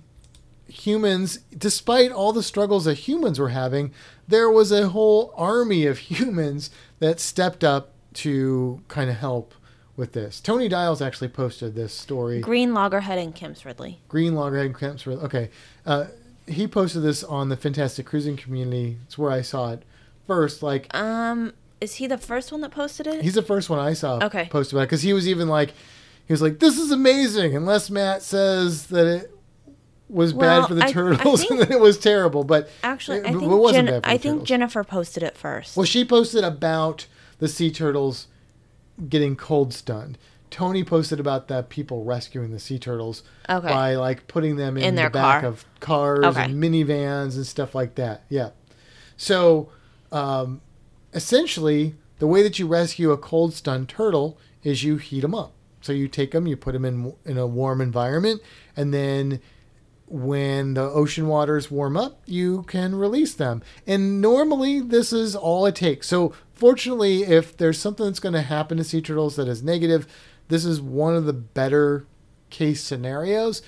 humans, 0.68 1.38
despite 1.56 2.12
all 2.12 2.32
the 2.32 2.42
struggles 2.42 2.84
that 2.84 2.94
humans 2.94 3.38
were 3.38 3.48
having, 3.48 3.92
there 4.28 4.50
was 4.50 4.70
a 4.70 4.88
whole 4.90 5.32
army 5.36 5.86
of 5.86 5.98
humans 6.10 6.70
that 6.98 7.20
stepped 7.20 7.64
up 7.64 7.92
to 8.12 8.82
kind 8.88 9.08
of 9.10 9.16
help 9.16 9.54
with 9.96 10.12
this. 10.12 10.40
Tony 10.40 10.68
Dials 10.68 11.02
actually 11.02 11.28
posted 11.28 11.74
this 11.74 11.92
story. 11.92 12.40
Green 12.40 12.72
Loggerhead 12.72 13.18
and 13.18 13.34
Kemp's 13.34 13.64
Ridley. 13.64 14.00
Green 14.08 14.34
Loggerhead 14.34 14.76
Kemp's. 14.76 15.06
Ridley. 15.06 15.24
Okay, 15.24 15.50
uh, 15.86 16.06
he 16.50 16.66
posted 16.66 17.02
this 17.02 17.22
on 17.24 17.48
the 17.48 17.56
Fantastic 17.56 18.06
Cruising 18.06 18.36
community. 18.36 18.98
It's 19.06 19.16
where 19.16 19.30
I 19.30 19.42
saw 19.42 19.72
it 19.72 19.82
first. 20.26 20.62
Like 20.62 20.92
Um, 20.94 21.52
is 21.80 21.94
he 21.96 22.06
the 22.06 22.18
first 22.18 22.52
one 22.52 22.60
that 22.62 22.70
posted 22.70 23.06
it? 23.06 23.22
he's 23.22 23.34
the 23.34 23.42
first 23.42 23.70
one 23.70 23.78
I 23.78 23.92
saw 23.94 24.18
Okay. 24.24 24.48
post 24.50 24.72
about 24.72 24.82
it 24.82 24.86
because 24.86 25.02
he 25.02 25.12
was 25.12 25.26
even 25.28 25.48
like, 25.48 25.72
he 26.26 26.32
was 26.32 26.42
like, 26.42 26.58
"This 26.58 26.78
is 26.78 26.90
amazing," 26.90 27.56
unless 27.56 27.90
Matt 27.90 28.22
says 28.22 28.86
that 28.88 29.06
it 29.06 29.36
was 30.08 30.34
Well, 30.34 30.60
bad 30.62 30.68
for 30.68 30.74
the 30.74 30.82
I- 30.84 30.88
I 30.88 30.92
turtles 30.92 31.40
think- 31.40 31.50
and 31.52 31.60
that 31.62 31.70
it 31.70 31.80
was 31.80 31.98
terrible. 31.98 32.44
But 32.44 32.68
Actually, 32.82 33.18
it, 33.18 33.26
I 33.26 33.30
it 33.30 33.38
think 33.38 33.50
wasn't 33.52 33.88
Jen- 33.88 34.00
bad 34.00 34.10
I 34.10 34.16
think 34.18 34.22
turtles. 34.34 34.48
Jennifer 34.48 34.84
posted 34.84 35.22
it 35.22 35.36
first. 35.36 35.76
Well, 35.76 35.86
she 35.86 36.04
posted 36.04 36.44
about 36.44 37.06
the 37.38 37.48
sea 37.48 37.70
turtles 37.70 38.26
getting 39.08 39.34
cold 39.36 39.72
stunned. 39.72 40.18
Tony 40.50 40.82
posted 40.84 41.20
about 41.20 41.48
the 41.48 41.62
people 41.62 42.04
rescuing 42.04 42.50
the 42.50 42.58
sea 42.58 42.78
turtles 42.78 43.22
Okay. 43.48 43.68
by 43.68 43.94
like 43.94 44.26
putting 44.26 44.56
them 44.56 44.76
in, 44.76 44.82
In 44.82 44.94
the 44.96 45.08
back 45.10 45.42
car. 45.42 45.46
of 45.50 45.64
cars 45.80 46.24
Okay. 46.24 46.44
and 46.44 46.54
minivans 46.62 47.36
and 47.36 47.46
stuff 47.46 47.74
like 47.74 47.94
that. 47.94 48.24
Yeah. 48.28 48.50
So, 49.16 49.68
um, 50.12 50.60
essentially, 51.14 51.94
the 52.18 52.26
way 52.26 52.42
that 52.42 52.58
you 52.58 52.66
rescue 52.66 53.10
a 53.12 53.18
cold 53.18 53.54
stunned 53.54 53.88
turtle 53.88 54.38
is 54.62 54.82
you 54.84 54.96
heat 54.96 55.20
them 55.20 55.34
up. 55.34 55.52
So 55.80 55.92
you 55.92 56.08
take 56.08 56.32
them, 56.32 56.46
you 56.46 56.56
put 56.56 56.72
them 56.72 56.84
in 56.84 57.14
in 57.24 57.38
a 57.38 57.46
warm 57.46 57.80
environment, 57.80 58.42
and 58.76 58.92
then 58.92 59.40
when 60.06 60.74
the 60.74 60.82
ocean 60.82 61.28
waters 61.28 61.70
warm 61.70 61.96
up, 61.96 62.20
you 62.26 62.62
can 62.64 62.94
release 62.96 63.32
them. 63.32 63.62
And 63.86 64.20
normally, 64.20 64.80
this 64.80 65.12
is 65.12 65.36
all 65.36 65.64
it 65.66 65.76
takes. 65.76 66.08
So, 66.08 66.32
fortunately, 66.52 67.22
if 67.22 67.56
there's 67.56 67.78
something 67.78 68.06
that's 68.06 68.18
going 68.20 68.32
to 68.32 68.42
happen 68.42 68.76
to 68.78 68.84
sea 68.84 69.00
turtles 69.00 69.36
that 69.36 69.46
is 69.48 69.62
negative, 69.62 70.06
this 70.50 70.64
is 70.64 70.80
one 70.80 71.14
of 71.14 71.24
the 71.24 71.32
better 71.32 72.06
case 72.50 72.82
scenarios. 72.82 73.62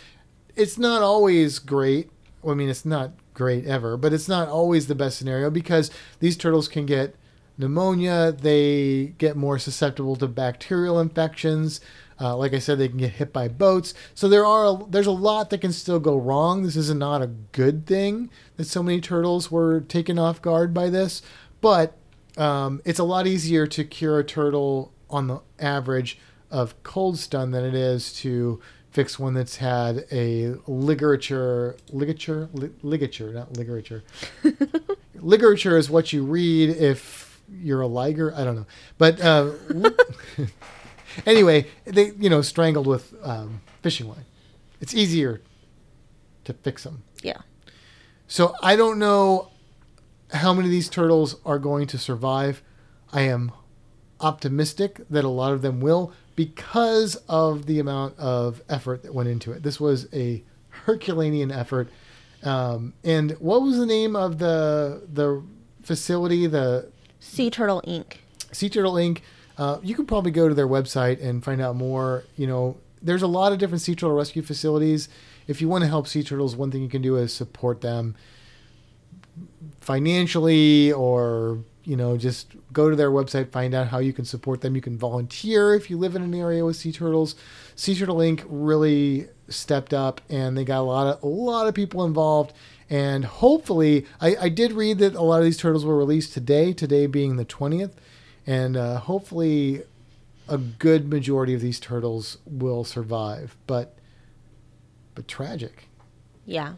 It's 0.54 0.76
not 0.76 1.00
always 1.00 1.58
great. 1.58 2.10
I 2.46 2.54
mean, 2.54 2.68
it's 2.68 2.84
not 2.84 3.12
great 3.34 3.64
ever, 3.66 3.96
but 3.96 4.12
it's 4.12 4.28
not 4.28 4.48
always 4.48 4.86
the 4.86 4.94
best 4.94 5.16
scenario 5.16 5.48
because 5.48 5.90
these 6.20 6.36
turtles 6.36 6.68
can 6.68 6.84
get 6.84 7.16
pneumonia, 7.56 8.32
they 8.32 9.14
get 9.18 9.36
more 9.36 9.58
susceptible 9.58 10.16
to 10.16 10.26
bacterial 10.26 11.00
infections. 11.00 11.80
Uh, 12.20 12.36
like 12.36 12.52
I 12.52 12.58
said, 12.58 12.78
they 12.78 12.88
can 12.88 12.98
get 12.98 13.12
hit 13.12 13.32
by 13.32 13.48
boats. 13.48 13.94
So 14.14 14.28
there 14.28 14.46
are 14.46 14.84
there's 14.88 15.06
a 15.06 15.12
lot 15.12 15.50
that 15.50 15.60
can 15.60 15.72
still 15.72 15.98
go 15.98 16.16
wrong. 16.16 16.62
This 16.62 16.76
is 16.76 16.92
not 16.94 17.22
a 17.22 17.26
good 17.26 17.86
thing 17.86 18.30
that 18.56 18.64
so 18.64 18.82
many 18.82 19.00
turtles 19.00 19.50
were 19.50 19.80
taken 19.80 20.18
off 20.18 20.42
guard 20.42 20.72
by 20.72 20.88
this, 20.88 21.22
but 21.60 21.96
um, 22.36 22.80
it's 22.84 22.98
a 22.98 23.04
lot 23.04 23.26
easier 23.26 23.66
to 23.66 23.84
cure 23.84 24.18
a 24.18 24.24
turtle 24.24 24.92
on 25.10 25.26
the 25.26 25.40
average 25.58 26.18
of 26.52 26.80
cold 26.82 27.18
stun 27.18 27.50
than 27.50 27.64
it 27.64 27.74
is 27.74 28.12
to 28.12 28.60
fix 28.90 29.18
one 29.18 29.32
that's 29.32 29.56
had 29.56 30.04
a 30.12 30.54
ligature, 30.66 31.76
ligature, 31.90 32.48
li- 32.52 32.70
ligature, 32.82 33.32
not 33.32 33.56
ligature. 33.56 34.04
ligature 35.14 35.78
is 35.78 35.88
what 35.88 36.12
you 36.12 36.22
read 36.22 36.68
if 36.68 37.40
you're 37.50 37.80
a 37.80 37.86
liger. 37.86 38.34
I 38.36 38.44
don't 38.44 38.54
know, 38.54 38.66
but 38.98 39.20
uh, 39.20 39.52
anyway, 41.26 41.66
they 41.84 42.12
you 42.18 42.28
know 42.28 42.42
strangled 42.42 42.86
with 42.86 43.14
um, 43.22 43.62
fishing 43.82 44.08
line. 44.08 44.26
It's 44.80 44.94
easier 44.94 45.40
to 46.44 46.52
fix 46.52 46.84
them. 46.84 47.02
Yeah. 47.22 47.40
So 48.26 48.54
I 48.62 48.76
don't 48.76 48.98
know 48.98 49.50
how 50.32 50.52
many 50.52 50.68
of 50.68 50.72
these 50.72 50.88
turtles 50.88 51.36
are 51.44 51.58
going 51.58 51.86
to 51.88 51.98
survive. 51.98 52.62
I 53.12 53.22
am 53.22 53.52
optimistic 54.20 55.00
that 55.10 55.24
a 55.24 55.28
lot 55.28 55.52
of 55.52 55.62
them 55.62 55.80
will 55.80 56.12
because 56.36 57.16
of 57.28 57.66
the 57.66 57.78
amount 57.78 58.18
of 58.18 58.62
effort 58.68 59.02
that 59.02 59.14
went 59.14 59.28
into 59.28 59.52
it. 59.52 59.62
This 59.62 59.80
was 59.80 60.08
a 60.12 60.42
Herculean 60.70 61.50
effort. 61.50 61.90
Um, 62.42 62.94
and 63.04 63.32
what 63.32 63.62
was 63.62 63.78
the 63.78 63.86
name 63.86 64.16
of 64.16 64.38
the 64.38 65.02
the 65.12 65.42
facility? 65.82 66.46
The 66.46 66.90
Sea 67.20 67.50
Turtle 67.50 67.82
Inc. 67.86 68.16
Sea 68.50 68.68
Turtle 68.68 68.94
Inc. 68.94 69.20
Uh, 69.58 69.78
you 69.82 69.94
can 69.94 70.06
probably 70.06 70.30
go 70.30 70.48
to 70.48 70.54
their 70.54 70.66
website 70.66 71.22
and 71.22 71.44
find 71.44 71.60
out 71.60 71.76
more. 71.76 72.24
You 72.36 72.46
know, 72.46 72.78
there's 73.00 73.22
a 73.22 73.26
lot 73.26 73.52
of 73.52 73.58
different 73.58 73.82
sea 73.82 73.94
turtle 73.94 74.16
rescue 74.16 74.42
facilities. 74.42 75.08
If 75.46 75.60
you 75.60 75.68
want 75.68 75.82
to 75.82 75.88
help 75.88 76.08
sea 76.08 76.22
turtles, 76.22 76.56
one 76.56 76.70
thing 76.70 76.82
you 76.82 76.88
can 76.88 77.02
do 77.02 77.16
is 77.16 77.32
support 77.32 77.80
them 77.80 78.16
financially 79.80 80.92
or 80.92 81.58
you 81.84 81.96
know 81.96 82.16
just 82.16 82.54
go 82.72 82.88
to 82.90 82.96
their 82.96 83.10
website 83.10 83.50
find 83.50 83.74
out 83.74 83.88
how 83.88 83.98
you 83.98 84.12
can 84.12 84.24
support 84.24 84.60
them. 84.60 84.74
You 84.74 84.82
can 84.82 84.96
volunteer 84.96 85.74
if 85.74 85.90
you 85.90 85.98
live 85.98 86.16
in 86.16 86.22
an 86.22 86.34
area 86.34 86.64
with 86.64 86.76
sea 86.76 86.92
turtles. 86.92 87.34
Sea 87.74 87.94
turtle 87.94 88.16
inc. 88.16 88.44
really 88.48 89.28
stepped 89.48 89.92
up 89.92 90.20
and 90.30 90.56
they 90.56 90.64
got 90.64 90.80
a 90.80 90.82
lot 90.82 91.06
of 91.06 91.22
a 91.22 91.26
lot 91.26 91.66
of 91.66 91.74
people 91.74 92.04
involved. 92.04 92.52
And 92.90 93.24
hopefully 93.24 94.06
i, 94.20 94.36
I 94.38 94.48
did 94.48 94.72
read 94.72 94.98
that 94.98 95.14
a 95.14 95.22
lot 95.22 95.38
of 95.38 95.44
these 95.44 95.56
turtles 95.56 95.84
were 95.84 95.96
released 95.96 96.32
today 96.34 96.72
today 96.72 97.06
being 97.06 97.36
the 97.36 97.44
20th 97.44 97.92
and 98.46 98.76
uh, 98.76 98.98
hopefully 98.98 99.82
a 100.48 100.58
good 100.58 101.08
majority 101.08 101.54
of 101.54 101.60
these 101.60 101.80
turtles 101.80 102.38
will 102.46 102.84
survive. 102.84 103.56
But 103.66 103.96
but 105.14 105.28
tragic. 105.28 105.88
Yeah. 106.46 106.74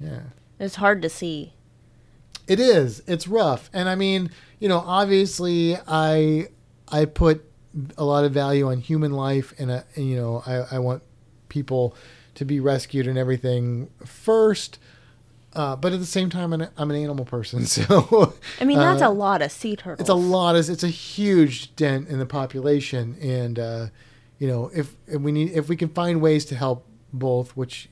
yeah. 0.00 0.20
It's 0.58 0.76
hard 0.76 1.02
to 1.02 1.08
see. 1.08 1.52
It 2.52 2.60
is. 2.60 3.02
It's 3.06 3.26
rough. 3.26 3.70
And 3.72 3.88
I 3.88 3.94
mean, 3.94 4.30
you 4.58 4.68
know, 4.68 4.78
obviously 4.78 5.76
I 5.88 6.48
I 6.86 7.06
put 7.06 7.48
a 7.96 8.04
lot 8.04 8.24
of 8.24 8.32
value 8.32 8.68
on 8.68 8.80
human 8.80 9.12
life 9.12 9.54
and, 9.58 9.70
uh, 9.70 9.82
and 9.94 10.06
you 10.06 10.16
know, 10.16 10.42
I, 10.46 10.76
I 10.76 10.78
want 10.78 11.02
people 11.48 11.96
to 12.34 12.44
be 12.44 12.60
rescued 12.60 13.06
and 13.06 13.16
everything 13.16 13.88
first. 14.04 14.78
Uh, 15.54 15.76
but 15.76 15.94
at 15.94 15.98
the 15.98 16.06
same 16.06 16.28
time, 16.28 16.52
I'm 16.52 16.60
an, 16.60 16.68
I'm 16.76 16.90
an 16.90 16.96
animal 16.96 17.24
person, 17.24 17.64
so 17.78 18.34
I 18.60 18.64
mean, 18.64 18.78
that's 18.78 19.02
uh, 19.02 19.08
a 19.08 19.10
lot 19.10 19.40
of 19.42 19.50
sea 19.50 19.76
turtles. 19.76 20.00
it's 20.00 20.08
a 20.10 20.14
lot. 20.14 20.56
Of, 20.56 20.68
it's 20.70 20.82
a 20.82 20.88
huge 20.88 21.76
dent 21.76 22.08
in 22.08 22.18
the 22.18 22.26
population, 22.26 23.16
and 23.20 23.58
uh, 23.58 23.86
you 24.38 24.48
know, 24.48 24.70
if, 24.74 24.94
if 25.06 25.20
we 25.20 25.30
need, 25.30 25.52
if 25.52 25.68
we 25.68 25.76
can 25.76 25.90
find 25.90 26.22
ways 26.22 26.46
to 26.46 26.54
help 26.54 26.86
both, 27.12 27.54
which 27.54 27.90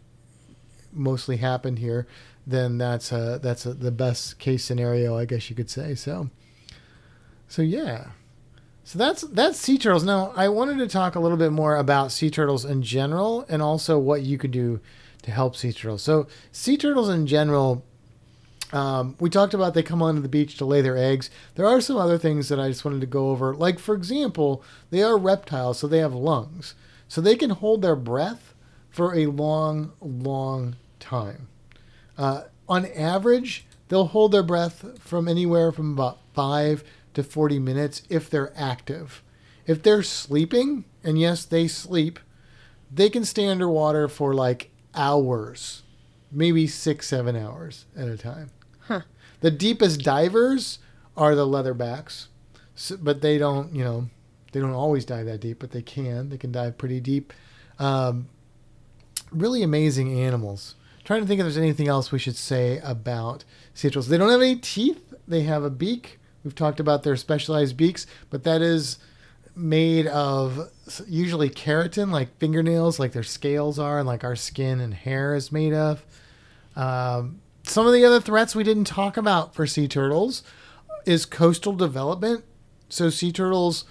mostly 0.92 1.36
happened 1.36 1.78
here, 1.78 2.06
then 2.50 2.78
that's 2.78 3.12
uh 3.12 3.38
that's 3.40 3.66
a, 3.66 3.74
the 3.74 3.90
best 3.90 4.38
case 4.38 4.64
scenario, 4.64 5.16
I 5.16 5.24
guess 5.24 5.50
you 5.50 5.56
could 5.56 5.70
say. 5.70 5.94
So, 5.94 6.30
so 7.48 7.62
yeah, 7.62 8.08
so 8.90 8.98
that's 8.98 9.22
that's 9.22 9.56
sea 9.56 9.78
turtles. 9.78 10.02
Now, 10.02 10.32
I 10.34 10.48
wanted 10.48 10.78
to 10.78 10.88
talk 10.88 11.14
a 11.14 11.20
little 11.20 11.38
bit 11.38 11.52
more 11.52 11.76
about 11.76 12.10
sea 12.10 12.28
turtles 12.28 12.64
in 12.64 12.82
general, 12.82 13.46
and 13.48 13.62
also 13.62 14.00
what 14.00 14.22
you 14.22 14.36
could 14.36 14.50
do 14.50 14.80
to 15.22 15.30
help 15.30 15.54
sea 15.54 15.72
turtles. 15.72 16.02
So, 16.02 16.26
sea 16.50 16.76
turtles 16.76 17.08
in 17.08 17.26
general. 17.28 17.84
Um, 18.72 19.16
we 19.20 19.30
talked 19.30 19.54
about 19.54 19.74
they 19.74 19.82
come 19.82 20.02
onto 20.02 20.20
the 20.20 20.28
beach 20.28 20.56
to 20.56 20.64
lay 20.64 20.80
their 20.80 20.96
eggs. 20.96 21.28
There 21.54 21.66
are 21.66 21.80
some 21.80 21.96
other 21.96 22.18
things 22.18 22.48
that 22.48 22.58
I 22.58 22.68
just 22.68 22.84
wanted 22.84 23.00
to 23.00 23.06
go 23.06 23.30
over. 23.30 23.54
Like, 23.54 23.78
for 23.78 23.94
example, 23.94 24.62
they 24.90 25.02
are 25.02 25.18
reptiles, 25.18 25.78
so 25.78 25.86
they 25.86 25.98
have 25.98 26.14
lungs. 26.14 26.74
So 27.06 27.20
they 27.20 27.34
can 27.34 27.50
hold 27.50 27.82
their 27.82 27.96
breath 27.96 28.54
for 28.88 29.14
a 29.14 29.26
long, 29.26 29.92
long 30.00 30.76
time. 30.98 31.48
Uh, 32.16 32.42
on 32.68 32.86
average, 32.86 33.66
they'll 33.88 34.06
hold 34.06 34.32
their 34.32 34.42
breath 34.42 34.98
from 35.00 35.28
anywhere 35.28 35.72
from 35.72 35.92
about 35.92 36.18
5 36.34 36.84
to 37.14 37.22
40 37.22 37.58
minutes 37.58 38.02
if 38.08 38.30
they're 38.30 38.52
active. 38.56 39.22
If 39.66 39.82
they're 39.82 40.02
sleeping, 40.02 40.84
and 41.04 41.18
yes, 41.18 41.44
they 41.44 41.68
sleep, 41.68 42.18
they 42.90 43.10
can 43.10 43.24
stay 43.24 43.46
underwater 43.46 44.08
for 44.08 44.34
like 44.34 44.70
hours, 44.94 45.82
maybe 46.30 46.66
six, 46.66 47.08
seven 47.08 47.36
hours 47.36 47.86
at 47.96 48.08
a 48.08 48.16
time. 48.16 48.50
Huh. 48.80 49.02
The 49.40 49.50
deepest 49.50 50.00
divers 50.00 50.78
are 51.16 51.34
the 51.34 51.46
leatherbacks, 51.46 52.26
so, 52.74 52.96
but 52.96 53.20
they 53.20 53.38
don't, 53.38 53.74
you 53.74 53.84
know, 53.84 54.08
they 54.52 54.60
don't 54.60 54.72
always 54.72 55.04
dive 55.04 55.26
that 55.26 55.40
deep, 55.40 55.58
but 55.60 55.70
they 55.70 55.82
can. 55.82 56.28
They 56.28 56.38
can 56.38 56.50
dive 56.50 56.78
pretty 56.78 57.00
deep. 57.00 57.32
Um, 57.78 58.28
really 59.30 59.62
amazing 59.62 60.18
animals. 60.18 60.74
Trying 61.04 61.20
to 61.22 61.26
think 61.26 61.40
if 61.40 61.44
there's 61.44 61.56
anything 61.56 61.88
else 61.88 62.12
we 62.12 62.18
should 62.18 62.36
say 62.36 62.80
about 62.84 63.44
sea 63.74 63.88
turtles. 63.88 64.08
They 64.08 64.18
don't 64.18 64.30
have 64.30 64.42
any 64.42 64.56
teeth. 64.56 65.14
They 65.26 65.42
have 65.42 65.64
a 65.64 65.70
beak. 65.70 66.18
We've 66.44 66.54
talked 66.54 66.80
about 66.80 67.02
their 67.02 67.16
specialized 67.16 67.76
beaks, 67.76 68.06
but 68.30 68.44
that 68.44 68.62
is 68.62 68.98
made 69.54 70.06
of 70.06 70.70
usually 71.06 71.50
keratin, 71.50 72.10
like 72.10 72.36
fingernails, 72.38 72.98
like 72.98 73.12
their 73.12 73.22
scales 73.22 73.78
are, 73.78 73.98
and 73.98 74.06
like 74.06 74.24
our 74.24 74.36
skin 74.36 74.80
and 74.80 74.94
hair 74.94 75.34
is 75.34 75.52
made 75.52 75.74
of. 75.74 76.04
Um, 76.76 77.40
some 77.64 77.86
of 77.86 77.92
the 77.92 78.04
other 78.04 78.20
threats 78.20 78.54
we 78.54 78.64
didn't 78.64 78.84
talk 78.84 79.16
about 79.16 79.54
for 79.54 79.66
sea 79.66 79.86
turtles 79.86 80.42
is 81.04 81.26
coastal 81.26 81.72
development. 81.74 82.44
So 82.88 83.10
sea 83.10 83.32
turtles 83.32 83.84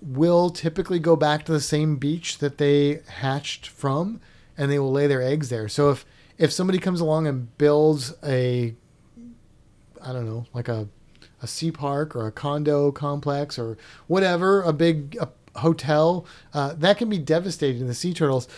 will 0.00 0.50
typically 0.50 0.98
go 0.98 1.16
back 1.16 1.44
to 1.44 1.52
the 1.52 1.60
same 1.60 1.96
beach 1.96 2.38
that 2.38 2.58
they 2.58 3.00
hatched 3.08 3.66
from, 3.66 4.20
and 4.56 4.70
they 4.70 4.78
will 4.78 4.92
lay 4.92 5.06
their 5.06 5.22
eggs 5.22 5.48
there. 5.48 5.68
So 5.68 5.90
if 5.90 6.04
if 6.38 6.52
somebody 6.52 6.78
comes 6.78 7.00
along 7.00 7.26
and 7.26 7.56
builds 7.58 8.14
a, 8.24 8.74
I 10.02 10.12
don't 10.12 10.26
know, 10.26 10.46
like 10.52 10.68
a 10.68 10.88
a 11.42 11.46
sea 11.46 11.70
park 11.70 12.16
or 12.16 12.26
a 12.26 12.32
condo 12.32 12.90
complex 12.90 13.58
or 13.58 13.76
whatever, 14.06 14.62
a 14.62 14.72
big 14.72 15.16
a 15.20 15.28
hotel, 15.58 16.26
uh, 16.54 16.72
that 16.74 16.96
can 16.96 17.08
be 17.08 17.18
devastating 17.18 17.80
to 17.80 17.86
the 17.86 17.94
sea 17.94 18.14
turtles. 18.14 18.48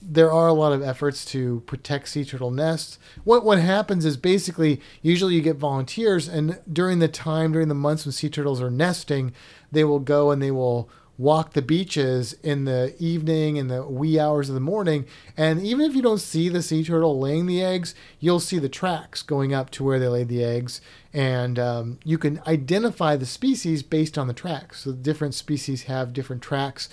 There 0.00 0.30
are 0.30 0.46
a 0.46 0.52
lot 0.52 0.72
of 0.72 0.80
efforts 0.80 1.24
to 1.26 1.64
protect 1.66 2.08
sea 2.08 2.24
turtle 2.24 2.52
nests. 2.52 2.98
What 3.24 3.44
what 3.44 3.58
happens 3.58 4.04
is 4.04 4.16
basically 4.16 4.80
usually 5.02 5.34
you 5.34 5.40
get 5.40 5.56
volunteers, 5.56 6.28
and 6.28 6.60
during 6.72 7.00
the 7.00 7.08
time 7.08 7.52
during 7.52 7.68
the 7.68 7.74
months 7.74 8.06
when 8.06 8.12
sea 8.12 8.30
turtles 8.30 8.62
are 8.62 8.70
nesting, 8.70 9.32
they 9.72 9.82
will 9.84 9.98
go 9.98 10.30
and 10.30 10.40
they 10.40 10.52
will 10.52 10.88
walk 11.18 11.52
the 11.52 11.62
beaches 11.62 12.34
in 12.42 12.64
the 12.64 12.94
evening 12.98 13.58
and 13.58 13.70
the 13.70 13.84
wee 13.86 14.18
hours 14.18 14.48
of 14.48 14.54
the 14.54 14.60
morning. 14.60 15.06
And 15.36 15.62
even 15.62 15.88
if 15.88 15.96
you 15.96 16.02
don't 16.02 16.20
see 16.20 16.48
the 16.48 16.62
sea 16.62 16.84
turtle 16.84 17.18
laying 17.18 17.46
the 17.46 17.62
eggs, 17.62 17.94
you'll 18.20 18.40
see 18.40 18.58
the 18.58 18.68
tracks 18.68 19.22
going 19.22 19.54
up 19.54 19.70
to 19.70 19.84
where 19.84 19.98
they 19.98 20.08
laid 20.08 20.28
the 20.28 20.44
eggs. 20.44 20.80
And 21.12 21.58
um, 21.58 21.98
you 22.04 22.18
can 22.18 22.40
identify 22.46 23.16
the 23.16 23.26
species 23.26 23.82
based 23.82 24.18
on 24.18 24.26
the 24.26 24.34
tracks. 24.34 24.82
So 24.82 24.92
different 24.92 25.34
species 25.34 25.84
have 25.84 26.12
different 26.12 26.42
tracks. 26.42 26.88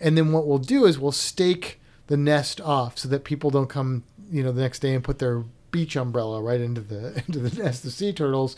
And 0.00 0.16
then 0.16 0.32
what 0.32 0.46
we'll 0.46 0.58
do 0.58 0.84
is 0.84 0.98
we'll 0.98 1.12
stake 1.12 1.80
the 2.08 2.16
nest 2.16 2.60
off 2.60 2.98
so 2.98 3.08
that 3.08 3.24
people 3.24 3.50
don't 3.50 3.68
come, 3.68 4.02
you 4.30 4.42
know, 4.42 4.52
the 4.52 4.62
next 4.62 4.80
day 4.80 4.94
and 4.94 5.04
put 5.04 5.18
their 5.18 5.44
beach 5.70 5.96
umbrella 5.96 6.40
right 6.40 6.60
into 6.60 6.80
the 6.80 7.22
into 7.28 7.38
the 7.38 7.62
nest 7.62 7.84
of 7.84 7.92
sea 7.92 8.12
turtles 8.12 8.56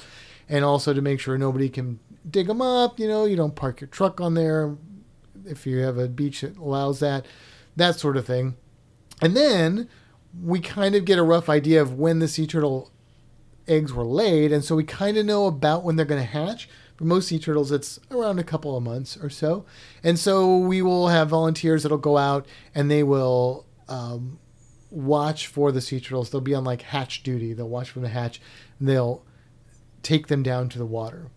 and 0.49 0.65
also 0.65 0.95
to 0.95 1.03
make 1.03 1.19
sure 1.19 1.37
nobody 1.37 1.69
can 1.69 1.99
dig 2.29 2.47
them 2.47 2.63
up. 2.63 2.99
You 2.99 3.09
know, 3.09 3.25
you 3.25 3.37
don't 3.37 3.55
park 3.55 3.81
your 3.81 3.89
truck 3.89 4.21
on 4.21 4.35
there 4.35 4.77
if 5.51 5.67
you 5.67 5.79
have 5.79 5.99
a 5.99 6.09
beach 6.09 6.41
that 6.41 6.57
allows 6.57 7.01
that, 7.01 7.27
that 7.77 7.99
sort 7.99 8.17
of 8.17 8.27
thing. 8.27 8.57
And 9.21 9.37
then 9.37 9.89
we 10.43 10.61
kind 10.61 10.95
of 10.95 11.05
get 11.05 11.19
a 11.19 11.23
rough 11.23 11.49
idea 11.49 11.83
of 11.83 11.95
when 11.95 12.21
the 12.21 12.29
sea 12.29 12.47
turtle 12.47 12.91
eggs 13.67 13.93
were 13.93 14.05
laid, 14.05 14.53
and 14.53 14.65
so 14.65 14.75
we 14.77 14.85
kind 14.85 15.17
of 15.17 15.27
know 15.27 15.47
about 15.47 15.85
when 15.85 15.97
they're 15.97 16.07
going 16.07 16.21
to 16.21 16.27
hatch. 16.27 16.69
For 16.97 17.05
most 17.05 17.29
sea 17.29 17.39
turtles, 17.39 17.73
it's 17.73 17.99
around 18.11 18.39
a 18.39 18.45
couple 18.45 18.77
of 18.77 18.83
months 18.83 19.17
or 19.17 19.31
so. 19.31 19.65
And 20.05 20.19
so 20.19 20.59
we 20.59 20.83
will 20.83 21.09
have 21.09 21.31
volunteers 21.31 21.83
that'll 21.83 21.97
go 21.97 22.19
out 22.19 22.47
and 22.75 22.91
they 22.91 23.03
will 23.03 23.65
um, 23.89 24.39
watch 24.91 25.47
for 25.47 25.73
the 25.73 25.81
sea 25.81 25.99
turtles. 25.99 26.29
They'll 26.29 26.43
be 26.43 26.55
on 26.55 26.65
like 26.65 26.83
hatch 26.83 27.23
duty. 27.23 27.55
They'll 27.55 27.71
watch 27.71 27.89
from 27.89 28.03
the 28.03 28.11
hatch 28.11 28.39
and 28.79 28.87
they'll 28.87 29.25
take 30.03 30.27
them 30.27 30.43
down 30.43 30.69
to 30.69 30.79
the 30.79 30.85
water. 30.85 31.31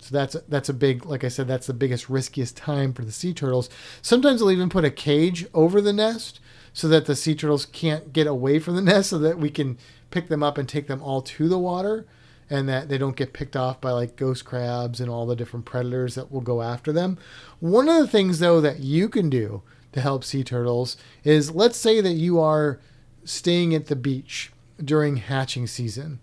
So 0.00 0.14
that's 0.14 0.36
that's 0.48 0.68
a 0.68 0.74
big, 0.74 1.04
like 1.04 1.24
I 1.24 1.28
said, 1.28 1.48
that's 1.48 1.66
the 1.66 1.74
biggest 1.74 2.08
riskiest 2.08 2.56
time 2.56 2.92
for 2.92 3.04
the 3.04 3.12
sea 3.12 3.34
turtles. 3.34 3.68
Sometimes 4.00 4.40
they'll 4.40 4.50
even 4.50 4.68
put 4.68 4.84
a 4.84 4.90
cage 4.90 5.46
over 5.54 5.80
the 5.80 5.92
nest 5.92 6.40
so 6.72 6.86
that 6.88 7.06
the 7.06 7.16
sea 7.16 7.34
turtles 7.34 7.66
can't 7.66 8.12
get 8.12 8.26
away 8.26 8.58
from 8.58 8.76
the 8.76 8.82
nest, 8.92 9.10
so 9.10 9.18
that 9.18 9.38
we 9.38 9.50
can 9.50 9.78
pick 10.10 10.28
them 10.28 10.42
up 10.42 10.56
and 10.56 10.68
take 10.68 10.86
them 10.86 11.02
all 11.02 11.20
to 11.22 11.48
the 11.48 11.58
water 11.58 12.06
and 12.50 12.68
that 12.68 12.88
they 12.88 12.96
don't 12.96 13.16
get 13.16 13.32
picked 13.32 13.56
off 13.56 13.80
by 13.80 13.90
like 13.90 14.16
ghost 14.16 14.44
crabs 14.44 15.00
and 15.00 15.10
all 15.10 15.26
the 15.26 15.36
different 15.36 15.66
predators 15.66 16.14
that 16.14 16.32
will 16.32 16.40
go 16.40 16.62
after 16.62 16.92
them. 16.92 17.18
One 17.60 17.88
of 17.88 17.96
the 17.96 18.08
things 18.08 18.38
though 18.38 18.60
that 18.60 18.80
you 18.80 19.08
can 19.08 19.28
do 19.28 19.62
to 19.92 20.00
help 20.00 20.24
sea 20.24 20.44
turtles 20.44 20.96
is 21.24 21.50
let's 21.50 21.76
say 21.76 22.00
that 22.00 22.14
you 22.14 22.40
are 22.40 22.80
staying 23.24 23.74
at 23.74 23.86
the 23.86 23.96
beach 23.96 24.52
during 24.82 25.16
hatching 25.16 25.66
season. 25.66 26.20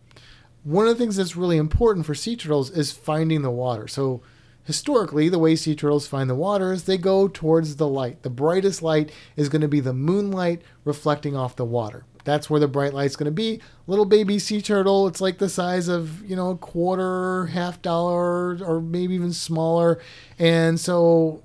One 0.65 0.87
of 0.87 0.97
the 0.97 1.01
things 1.01 1.15
that's 1.15 1.37
really 1.37 1.55
important 1.55 2.05
for 2.05 2.13
sea 2.13 2.35
turtles 2.35 2.69
is 2.69 2.91
finding 2.91 3.41
the 3.41 3.49
water. 3.49 3.87
So 3.87 4.21
historically, 4.65 5.29
the 5.29 5.39
way 5.39 5.55
sea 5.55 5.75
turtles 5.75 6.07
find 6.07 6.29
the 6.29 6.35
water 6.35 6.73
is 6.73 6.83
they 6.83 6.97
go 6.97 7.29
towards 7.29 7.77
the 7.77 7.87
light. 7.87 8.23
The 8.23 8.29
brightest 8.29 8.81
light 8.81 9.13
is 9.37 9.47
going 9.47 9.61
to 9.61 9.69
be 9.69 9.79
the 9.79 9.93
moonlight 9.93 10.61
reflecting 10.83 11.37
off 11.37 11.55
the 11.55 11.63
water 11.63 12.03
that's 12.25 12.49
where 12.49 12.59
the 12.59 12.67
bright 12.67 12.93
light's 12.93 13.15
going 13.15 13.25
to 13.25 13.31
be. 13.31 13.61
Little 13.87 14.03
baby 14.03 14.39
sea 14.39 14.61
turtle, 14.61 15.07
it's 15.07 15.21
like 15.21 15.37
the 15.37 15.47
size 15.47 15.87
of, 15.87 16.25
you 16.25 16.35
know, 16.35 16.49
a 16.49 16.57
quarter, 16.57 17.45
half 17.45 17.81
dollar, 17.81 18.61
or 18.63 18.81
maybe 18.81 19.13
even 19.13 19.31
smaller. 19.31 20.01
And 20.37 20.79
so 20.79 21.43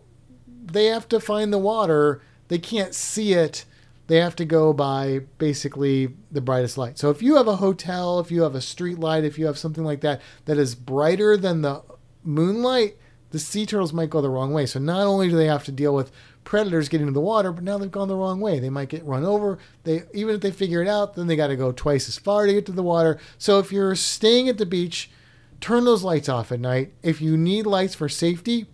they 0.64 0.86
have 0.86 1.06
to 1.10 1.20
find 1.20 1.52
the 1.52 1.58
water. 1.58 2.22
They 2.48 2.58
can't 2.58 2.94
see 2.94 3.34
it. 3.34 3.64
They 4.10 4.16
have 4.16 4.34
to 4.36 4.44
go 4.44 4.72
by 4.72 5.20
basically 5.38 6.16
the 6.32 6.40
brightest 6.40 6.76
light. 6.76 6.98
So 6.98 7.10
if 7.10 7.22
you 7.22 7.36
have 7.36 7.46
a 7.46 7.54
hotel, 7.54 8.18
if 8.18 8.32
you 8.32 8.42
have 8.42 8.56
a 8.56 8.60
street 8.60 8.98
light, 8.98 9.22
if 9.22 9.38
you 9.38 9.46
have 9.46 9.56
something 9.56 9.84
like 9.84 10.00
that 10.00 10.20
that 10.46 10.58
is 10.58 10.74
brighter 10.74 11.36
than 11.36 11.62
the 11.62 11.84
moonlight, 12.24 12.96
the 13.30 13.38
sea 13.38 13.64
turtles 13.64 13.92
might 13.92 14.10
go 14.10 14.20
the 14.20 14.28
wrong 14.28 14.52
way. 14.52 14.66
So 14.66 14.80
not 14.80 15.06
only 15.06 15.28
do 15.28 15.36
they 15.36 15.46
have 15.46 15.62
to 15.66 15.70
deal 15.70 15.94
with 15.94 16.10
predators 16.42 16.88
getting 16.88 17.06
into 17.06 17.14
the 17.14 17.20
water, 17.20 17.52
but 17.52 17.62
now 17.62 17.78
they've 17.78 17.88
gone 17.88 18.08
the 18.08 18.16
wrong 18.16 18.40
way. 18.40 18.58
They 18.58 18.68
might 18.68 18.88
get 18.88 19.04
run 19.04 19.24
over. 19.24 19.60
They 19.84 20.02
even 20.12 20.34
if 20.34 20.40
they 20.40 20.50
figure 20.50 20.82
it 20.82 20.88
out, 20.88 21.14
then 21.14 21.28
they 21.28 21.36
got 21.36 21.46
to 21.46 21.56
go 21.56 21.70
twice 21.70 22.08
as 22.08 22.18
far 22.18 22.46
to 22.46 22.52
get 22.52 22.66
to 22.66 22.72
the 22.72 22.82
water. 22.82 23.20
So 23.38 23.60
if 23.60 23.70
you're 23.70 23.94
staying 23.94 24.48
at 24.48 24.58
the 24.58 24.66
beach, 24.66 25.08
turn 25.60 25.84
those 25.84 26.02
lights 26.02 26.28
off 26.28 26.50
at 26.50 26.58
night. 26.58 26.94
If 27.04 27.20
you 27.20 27.36
need 27.36 27.64
lights 27.64 27.94
for 27.94 28.08
safety, 28.08 28.66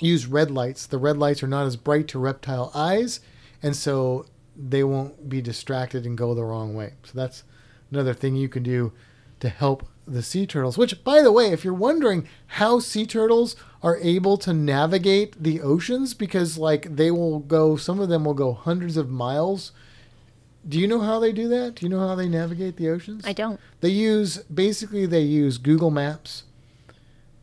use 0.00 0.26
red 0.26 0.50
lights. 0.50 0.86
The 0.86 0.96
red 0.96 1.18
lights 1.18 1.42
are 1.42 1.48
not 1.48 1.66
as 1.66 1.76
bright 1.76 2.08
to 2.08 2.18
reptile 2.18 2.72
eyes, 2.74 3.20
and 3.62 3.76
so 3.76 4.24
they 4.56 4.84
won't 4.84 5.28
be 5.28 5.40
distracted 5.42 6.04
and 6.06 6.16
go 6.18 6.34
the 6.34 6.44
wrong 6.44 6.74
way. 6.74 6.94
So 7.04 7.12
that's 7.14 7.42
another 7.90 8.14
thing 8.14 8.36
you 8.36 8.48
can 8.48 8.62
do 8.62 8.92
to 9.40 9.48
help 9.48 9.86
the 10.06 10.22
sea 10.22 10.46
turtles. 10.46 10.76
Which, 10.78 11.02
by 11.02 11.22
the 11.22 11.32
way, 11.32 11.48
if 11.52 11.64
you're 11.64 11.74
wondering 11.74 12.28
how 12.46 12.78
sea 12.78 13.06
turtles 13.06 13.56
are 13.82 13.96
able 13.98 14.36
to 14.38 14.52
navigate 14.52 15.42
the 15.42 15.60
oceans, 15.60 16.14
because 16.14 16.56
like 16.58 16.96
they 16.96 17.10
will 17.10 17.38
go, 17.40 17.76
some 17.76 18.00
of 18.00 18.08
them 18.08 18.24
will 18.24 18.34
go 18.34 18.52
hundreds 18.52 18.96
of 18.96 19.10
miles. 19.10 19.72
Do 20.66 20.78
you 20.78 20.86
know 20.88 21.00
how 21.00 21.18
they 21.18 21.32
do 21.32 21.48
that? 21.48 21.74
Do 21.76 21.84
you 21.86 21.90
know 21.90 22.06
how 22.06 22.14
they 22.14 22.28
navigate 22.28 22.76
the 22.76 22.88
oceans? 22.88 23.24
I 23.26 23.32
don't. 23.32 23.60
They 23.80 23.90
use 23.90 24.38
basically 24.44 25.04
they 25.04 25.20
use 25.20 25.58
Google 25.58 25.90
Maps. 25.90 26.44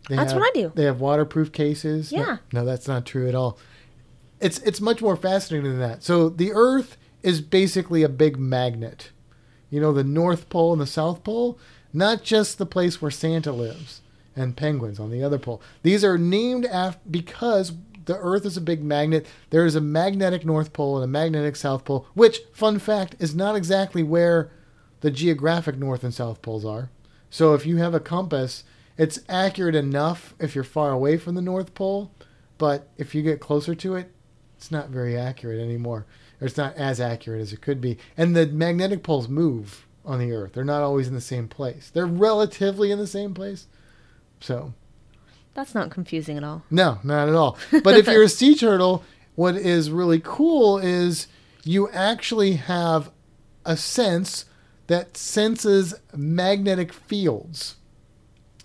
They 0.09 0.15
That's 0.15 0.31
have- 0.31 0.41
what 0.41 0.47
I 0.55 0.59
do. 0.59 0.71
They 0.73 0.85
have 0.85 0.99
waterproof 0.99 1.51
cases. 1.51 2.11
No- 2.11 2.19
Yeah. 2.19 2.37
No, 2.51 2.65
that's 2.65 2.87
not 2.87 3.05
true 3.05 3.27
at 3.27 3.35
all. 3.35 3.57
It's 4.39 4.57
it's 4.59 4.81
much 4.81 5.01
more 5.03 5.15
fascinating 5.15 5.69
than 5.69 5.79
that. 5.79 6.03
So 6.03 6.29
the 6.29 6.51
Earth 6.51 6.97
is 7.23 7.41
basically 7.41 8.03
a 8.03 8.09
big 8.09 8.37
magnet. 8.37 9.11
You 9.69 9.79
know, 9.79 9.93
the 9.93 10.03
North 10.03 10.49
Pole 10.49 10.73
and 10.73 10.81
the 10.81 10.87
South 10.87 11.23
Pole, 11.23 11.57
not 11.93 12.23
just 12.23 12.57
the 12.57 12.65
place 12.65 13.01
where 13.01 13.11
Santa 13.11 13.51
lives 13.51 14.01
and 14.35 14.57
penguins 14.57 14.99
on 14.99 15.11
the 15.11 15.23
other 15.23 15.39
pole. 15.39 15.61
These 15.83 16.03
are 16.03 16.17
named 16.17 16.65
after 16.65 17.01
because 17.09 17.73
the 18.05 18.17
Earth 18.17 18.45
is 18.45 18.57
a 18.57 18.61
big 18.61 18.83
magnet. 18.83 19.25
There 19.49 19.65
is 19.65 19.75
a 19.75 19.81
magnetic 19.81 20.45
North 20.45 20.73
Pole 20.73 20.97
and 20.97 21.03
a 21.03 21.07
magnetic 21.07 21.55
South 21.55 21.85
Pole, 21.85 22.07
which, 22.13 22.39
fun 22.53 22.79
fact, 22.79 23.15
is 23.19 23.35
not 23.35 23.55
exactly 23.55 24.03
where 24.03 24.51
the 25.01 25.11
geographic 25.11 25.77
North 25.77 26.03
and 26.03 26.13
South 26.13 26.41
Poles 26.41 26.65
are. 26.65 26.89
So 27.29 27.53
if 27.53 27.65
you 27.65 27.77
have 27.77 27.93
a 27.93 27.99
compass, 27.99 28.63
it's 28.97 29.19
accurate 29.29 29.75
enough 29.75 30.33
if 30.39 30.55
you're 30.55 30.63
far 30.63 30.91
away 30.91 31.17
from 31.17 31.35
the 31.35 31.41
North 31.41 31.73
Pole, 31.73 32.11
but 32.57 32.87
if 32.97 33.15
you 33.15 33.21
get 33.21 33.39
closer 33.39 33.73
to 33.75 33.95
it, 33.95 34.11
it's 34.57 34.71
not 34.71 34.89
very 34.89 35.17
accurate 35.17 35.59
anymore. 35.59 36.05
Or 36.41 36.47
it's 36.47 36.57
not 36.57 36.75
as 36.75 36.99
accurate 36.99 37.39
as 37.41 37.53
it 37.53 37.61
could 37.61 37.79
be. 37.79 37.97
And 38.17 38.35
the 38.35 38.47
magnetic 38.47 39.03
poles 39.03 39.29
move 39.29 39.85
on 40.03 40.17
the 40.19 40.31
Earth. 40.31 40.53
They're 40.53 40.63
not 40.63 40.81
always 40.81 41.07
in 41.07 41.13
the 41.13 41.21
same 41.21 41.47
place. 41.47 41.91
They're 41.93 42.07
relatively 42.07 42.91
in 42.91 42.97
the 42.97 43.05
same 43.07 43.35
place. 43.35 43.67
So, 44.39 44.73
That's 45.53 45.75
not 45.75 45.91
confusing 45.91 46.37
at 46.37 46.43
all. 46.43 46.63
no, 46.71 46.97
not 47.03 47.29
at 47.29 47.35
all. 47.35 47.57
But 47.83 47.95
if 47.95 48.07
you're 48.07 48.23
a 48.23 48.29
sea 48.29 48.55
turtle, 48.55 49.03
what 49.35 49.55
is 49.55 49.91
really 49.91 50.19
cool 50.23 50.79
is 50.79 51.27
you 51.63 51.87
actually 51.91 52.53
have 52.53 53.11
a 53.63 53.77
sense 53.77 54.45
that 54.87 55.15
senses 55.15 55.93
magnetic 56.15 56.91
fields. 56.91 57.75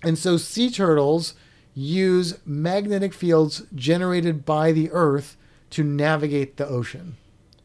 And 0.03 0.19
so 0.19 0.39
sea 0.39 0.71
turtles 0.71 1.35
use 1.75 2.39
magnetic 2.47 3.13
fields 3.13 3.65
generated 3.75 4.47
by 4.47 4.73
the 4.73 4.91
earth 4.93 5.37
to 5.71 5.85
navigate 5.85 6.57
the 6.57 6.67
ocean, 6.67 7.17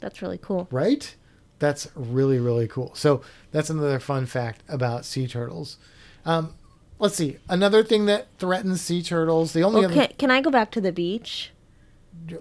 That's 0.01 0.21
really 0.21 0.37
cool. 0.39 0.67
right? 0.71 1.15
That's 1.59 1.87
really, 1.95 2.39
really 2.39 2.67
cool. 2.67 2.93
So 2.95 3.21
that's 3.51 3.69
another 3.69 3.99
fun 3.99 4.25
fact 4.25 4.63
about 4.67 5.05
sea 5.05 5.27
turtles. 5.27 5.77
Um, 6.25 6.55
let's 6.99 7.15
see. 7.15 7.37
Another 7.47 7.83
thing 7.83 8.07
that 8.07 8.27
threatens 8.39 8.81
sea 8.81 9.01
turtles, 9.03 9.53
the 9.53 9.61
only 9.63 9.81
Well, 9.81 9.91
other 9.91 10.07
can, 10.07 10.15
can 10.17 10.31
I 10.31 10.41
go 10.41 10.49
back 10.49 10.71
to 10.71 10.81
the 10.81 10.91
beach? 10.91 11.51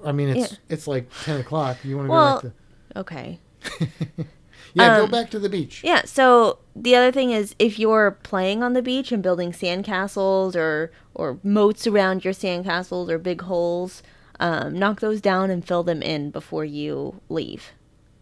I 0.04 0.12
mean, 0.12 0.30
it's 0.30 0.52
Yeah. 0.52 0.58
it's 0.70 0.86
like 0.88 1.10
ten 1.24 1.40
o'clock. 1.40 1.76
You 1.84 1.96
want 1.98 2.06
to 2.08 2.10
Well- 2.10 2.40
go 2.40 2.48
back 2.48 2.52
to? 2.94 3.00
Okay. 3.00 3.38
Yeah, 4.74 4.98
go 4.98 5.04
um, 5.04 5.10
back 5.10 5.30
to 5.30 5.38
the 5.40 5.48
beach. 5.48 5.82
Yeah, 5.82 6.02
so 6.04 6.58
the 6.76 6.94
other 6.94 7.10
thing 7.10 7.32
is 7.32 7.54
if 7.58 7.78
you're 7.78 8.12
playing 8.22 8.62
on 8.62 8.72
the 8.72 8.82
beach 8.82 9.10
and 9.10 9.20
building 9.22 9.50
sandcastles 9.52 10.54
or 10.54 10.92
or 11.14 11.38
moats 11.42 11.86
around 11.88 12.24
your 12.24 12.32
sandcastles 12.32 13.08
or 13.08 13.18
big 13.18 13.42
holes, 13.42 14.02
um, 14.40 14.76
knock 14.76 15.00
those 15.00 15.20
down 15.20 15.50
and 15.50 15.64
fill 15.64 15.84
them 15.84 16.02
in 16.02 16.30
before 16.30 16.64
you 16.64 17.20
leave. 17.28 17.70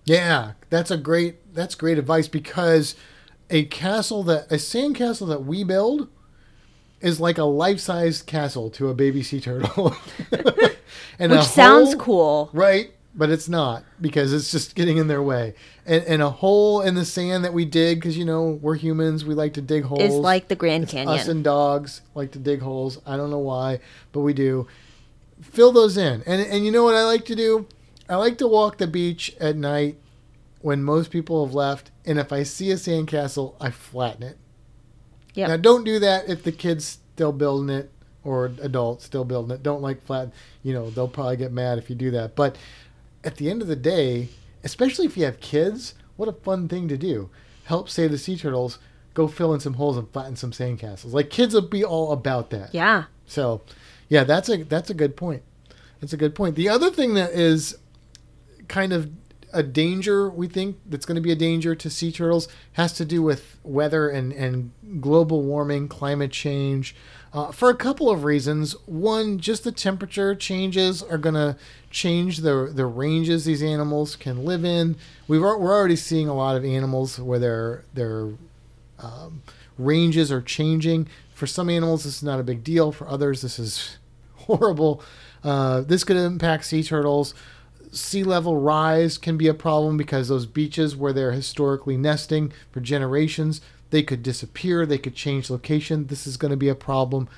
Yeah, 0.05 0.53
that's 0.69 0.91
a 0.91 0.97
great 0.97 1.55
that's 1.55 1.75
great 1.75 1.97
advice 1.99 2.29
because 2.29 2.95
a 3.51 3.65
castle 3.65 4.23
that 4.25 4.51
a 4.51 4.59
sand 4.59 4.97
castle 4.97 5.27
that 5.29 5.45
we 5.45 5.65
build 5.65 6.09
is 7.01 7.21
like 7.21 7.39
a 7.39 7.45
life 7.45 7.79
sized 7.79 8.27
castle 8.27 8.69
to 8.71 8.89
a 8.89 8.95
baby 8.95 9.23
sea 9.23 9.41
turtle. 9.41 9.95
and 11.19 11.33
Which 11.33 11.43
sounds 11.43 11.91
hole- 11.91 12.01
cool. 12.01 12.51
Right, 12.53 12.93
but 13.15 13.31
it's 13.31 13.49
not 13.49 13.85
because 14.01 14.33
it's 14.33 14.51
just 14.51 14.75
getting 14.75 14.97
in 14.97 15.07
their 15.07 15.23
way. 15.23 15.55
And, 15.87 16.03
and 16.05 16.23
a 16.23 16.31
hole 16.31 16.81
in 16.81 16.95
the 16.95 17.05
sand 17.05 17.45
that 17.45 17.53
we 17.55 17.65
dig 17.65 18.01
because 18.01 18.19
you 18.19 18.25
know 18.25 18.59
we're 18.61 18.75
humans, 18.75 19.25
we 19.25 19.35
like 19.35 19.55
to 19.55 19.63
dig 19.63 19.85
holes. 19.85 20.01
Is 20.03 20.15
like 20.15 20.49
the 20.49 20.57
Grand 20.57 20.85
It's 20.85 20.93
Canyon. 20.93 21.17
Us 21.17 21.29
and 21.29 21.45
dogs 21.45 22.01
like 22.15 22.33
to 22.33 22.39
dig 22.41 22.61
holes. 22.61 22.99
I 23.07 23.17
don't 23.17 23.31
know 23.31 23.39
why, 23.39 23.79
but 24.11 24.21
we 24.21 24.33
do. 24.33 24.67
Fill 25.41 25.73
those 25.73 25.97
in. 25.97 26.23
And 26.27 26.41
and 26.43 26.65
you 26.65 26.73
know 26.73 26.85
what 26.85 26.95
I 26.95 27.05
like 27.05 27.25
to 27.27 27.37
do? 27.37 27.67
I 28.09 28.17
like 28.17 28.39
to 28.39 28.49
walk 28.49 28.79
the 28.79 28.87
beach 28.87 29.37
at 29.41 29.57
night 29.57 29.99
when 30.61 30.83
most 30.83 31.11
people 31.11 31.45
have 31.45 31.55
left, 31.55 31.91
and 32.05 32.19
if 32.19 32.33
I 32.33 32.43
see 32.43 32.71
a 32.71 32.75
sandcastle, 32.75 33.55
I 33.61 33.71
flatten 33.71 34.23
it. 34.23 34.39
Yep. 35.35 35.49
Now 35.49 35.57
don't 35.57 35.85
do 35.85 35.99
that 36.01 36.29
if 36.29 36.43
the 36.43 36.53
kids 36.53 36.99
still 37.15 37.33
building 37.33 37.75
it 37.75 37.91
or 38.25 38.47
adults 38.61 39.05
still 39.05 39.25
building 39.25 39.55
it. 39.55 39.63
Don't 39.63 39.83
like 39.83 40.03
flat. 40.03 40.31
You 40.63 40.73
know 40.73 40.91
they'll 40.91 41.09
probably 41.09 41.37
get 41.37 41.53
mad 41.53 41.79
if 41.79 41.89
you 41.89 41.97
do 41.97 42.11
that. 42.13 42.35
But 42.35 42.57
at 43.25 43.37
the 43.37 43.51
end 43.51 43.63
of 43.63 43.69
the 43.69 43.77
day, 43.77 44.31
especially 44.65 45.07
if 45.07 45.17
you 45.17 45.25
have 45.25 45.41
kids, 45.41 45.95
what 46.17 46.29
a 46.29 46.33
fun 46.33 46.69
thing 46.69 46.89
to 46.89 46.97
do. 46.97 47.31
Help 47.65 47.89
save 47.89 48.11
the 48.11 48.19
sea 48.19 48.37
turtles. 48.37 48.79
Go 49.15 49.29
fill 49.29 49.53
in 49.53 49.61
some 49.61 49.75
holes 49.75 49.97
and 49.97 50.11
flatten 50.11 50.37
some 50.37 50.53
sandcastles. 50.53 51.13
Like 51.13 51.31
kids 51.31 51.55
will 51.55 51.63
be 51.63 51.85
all 51.85 52.13
about 52.13 52.51
that. 52.51 52.75
Yeah. 52.75 53.05
So, 53.27 53.63
yeah, 54.09 54.25
that's 54.25 54.49
a 54.49 54.65
that's 54.65 54.91
a 54.91 54.95
good 54.95 55.17
point. 55.17 55.43
That's 56.01 56.13
a 56.13 56.17
good 56.17 56.35
point. 56.35 56.55
The 56.55 56.69
other 56.69 56.91
thing 56.91 57.15
that 57.15 57.33
is 57.33 57.77
kind 58.69 58.93
of 58.93 59.11
a 59.53 59.63
danger 59.63 60.29
we 60.29 60.47
think 60.47 60.77
that's 60.87 61.07
going 61.07 61.17
to 61.17 61.23
be 61.23 61.33
a 61.33 61.37
danger 61.37 61.75
to 61.75 61.89
sea 61.89 62.13
turtles 62.13 62.49
has 62.73 62.93
to 62.93 63.05
do 63.05 63.23
with 63.23 63.59
weather 63.63 64.09
and, 64.09 64.33
and 64.33 64.73
global 65.01 65.43
warming, 65.43 65.89
climate 65.89 66.31
change, 66.31 66.95
uh, 67.33 67.51
for 67.53 67.71
a 67.71 67.75
couple 67.75 68.11
of 68.11 68.25
reasons. 68.25 68.73
One, 68.87 69.39
just 69.39 69.65
the 69.65 69.73
temperature 69.73 70.35
changes 70.35 71.03
are 71.03 71.19
going 71.19 71.35
to 71.35 71.57
change 71.91 72.39
the 72.39 72.71
the 72.73 72.87
ranges 72.87 73.45
these 73.45 73.63
animals 73.63 74.17
can 74.17 74.45
live 74.45 74.65
in. 74.65 74.97
We've 75.27 75.41
we're 75.41 75.57
already 75.57 75.97
seeing 75.97 76.29
a 76.29 76.35
lot 76.35 76.57
of 76.57 76.65
animals 76.65 77.19
where 77.19 77.39
their 77.39 77.85
their 77.95 78.31
um, 78.99 79.43
ranges 79.79 80.33
are 80.33 80.43
changing. 80.43 81.09
For 81.35 81.47
some 81.47 81.71
animals, 81.71 82.05
this 82.05 82.17
is 82.17 82.23
not 82.23 82.41
a 82.41 82.45
big 82.45 82.65
deal. 82.65 82.93
For 82.93 83.07
others, 83.07 83.43
this 83.43 83.59
is 83.59 83.98
horrible. 84.49 85.03
Uh, 85.45 85.83
this 85.83 86.03
could 86.03 86.17
impact 86.17 86.65
sea 86.65 86.83
turtles 86.83 87.35
sea 87.93 88.25
level 88.25 88.57
rise 88.57 89.19
can 89.19 89.37
be 89.37 89.49
a 89.49 89.55
problem 89.55 89.97
because 89.97 90.29
those 90.29 90.47
beaches 90.47 90.97
where 90.97 91.13
they're 91.13 91.33
historically 91.33 91.97
nesting 91.97 92.53
for 92.71 92.81
generations, 92.81 93.61
they 93.91 94.03
could 94.03 94.23
disappear, 94.23 94.85
they 94.85 94.99
could 94.99 95.15
change 95.15 95.51
location. 95.51 96.07
This 96.07 96.27
is 96.27 96.37
going 96.37 96.51
to 96.51 96.57
be 96.57 96.69
a 96.69 96.75
problem 96.75 97.29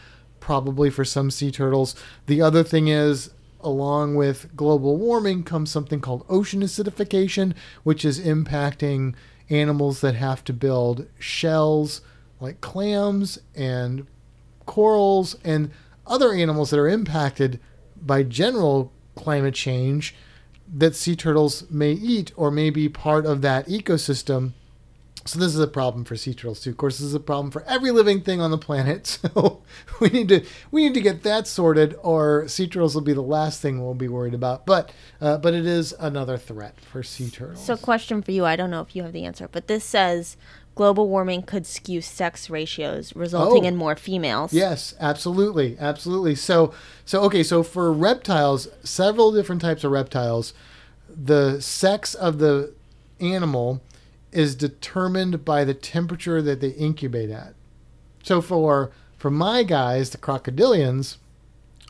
probably 0.40 0.90
for 0.90 1.04
some 1.04 1.30
sea 1.30 1.50
turtles. 1.50 1.94
The 2.26 2.42
other 2.42 2.64
thing 2.64 2.88
is 2.88 3.30
along 3.62 4.14
with 4.14 4.56
global 4.56 4.96
warming 4.96 5.44
comes 5.44 5.70
something 5.70 6.00
called 6.00 6.24
ocean 6.28 6.62
acidification, 6.62 7.54
which 7.82 8.04
is 8.04 8.18
impacting 8.18 9.14
animals 9.50 10.00
that 10.00 10.14
have 10.14 10.42
to 10.44 10.52
build 10.52 11.06
shells 11.18 12.00
like 12.40 12.60
clams 12.62 13.38
and 13.54 14.06
corals 14.64 15.36
and 15.44 15.70
other 16.10 16.32
animals 16.32 16.70
that 16.70 16.78
are 16.78 16.88
impacted 16.88 17.60
by 17.96 18.22
general 18.22 18.92
climate 19.14 19.54
change 19.54 20.14
that 20.72 20.94
sea 20.94 21.16
turtles 21.16 21.68
may 21.70 21.92
eat 21.92 22.32
or 22.36 22.50
may 22.50 22.70
be 22.70 22.88
part 22.88 23.26
of 23.26 23.42
that 23.42 23.66
ecosystem. 23.66 24.52
So 25.26 25.38
this 25.38 25.54
is 25.54 25.60
a 25.60 25.66
problem 25.66 26.04
for 26.04 26.16
sea 26.16 26.32
turtles 26.32 26.60
too. 26.60 26.70
Of 26.70 26.78
course, 26.78 26.98
this 26.98 27.06
is 27.06 27.14
a 27.14 27.20
problem 27.20 27.50
for 27.50 27.62
every 27.64 27.90
living 27.90 28.22
thing 28.22 28.40
on 28.40 28.50
the 28.50 28.58
planet. 28.58 29.18
So 29.30 29.62
we 30.00 30.08
need 30.08 30.28
to 30.28 30.44
we 30.70 30.82
need 30.82 30.94
to 30.94 31.00
get 31.00 31.22
that 31.24 31.46
sorted, 31.46 31.94
or 32.02 32.48
sea 32.48 32.66
turtles 32.66 32.94
will 32.94 33.02
be 33.02 33.12
the 33.12 33.20
last 33.20 33.60
thing 33.60 33.82
we'll 33.82 33.94
be 33.94 34.08
worried 34.08 34.34
about. 34.34 34.64
But 34.64 34.92
uh, 35.20 35.36
but 35.38 35.52
it 35.52 35.66
is 35.66 35.94
another 35.98 36.38
threat 36.38 36.80
for 36.80 37.02
sea 37.02 37.28
turtles. 37.28 37.64
So, 37.64 37.76
question 37.76 38.22
for 38.22 38.32
you. 38.32 38.46
I 38.46 38.56
don't 38.56 38.70
know 38.70 38.80
if 38.80 38.96
you 38.96 39.02
have 39.02 39.12
the 39.12 39.24
answer, 39.24 39.48
but 39.52 39.66
this 39.66 39.84
says 39.84 40.36
global 40.80 41.10
warming 41.10 41.42
could 41.42 41.66
skew 41.66 42.00
sex 42.00 42.48
ratios, 42.48 43.14
resulting 43.14 43.66
Oh. 43.66 43.68
in 43.68 43.76
more 43.76 43.94
females. 43.94 44.50
Yes, 44.54 44.94
absolutely, 44.98 45.76
absolutely. 45.78 46.34
So, 46.34 46.72
so 47.04 47.20
okay, 47.24 47.42
so 47.42 47.62
for 47.62 47.92
reptiles, 47.92 48.66
several 48.82 49.30
different 49.30 49.60
types 49.60 49.84
of 49.84 49.92
reptiles, 49.92 50.54
the 51.06 51.60
sex 51.60 52.14
of 52.14 52.38
the 52.38 52.72
animal 53.20 53.82
is 54.32 54.54
determined 54.54 55.44
by 55.44 55.64
the 55.64 55.74
temperature 55.74 56.40
that 56.40 56.62
they 56.62 56.70
incubate 56.70 57.28
at. 57.28 57.52
So 58.22 58.40
for 58.40 58.90
for 59.18 59.30
my 59.30 59.64
guys, 59.64 60.08
the 60.08 60.16
crocodilians, 60.16 61.18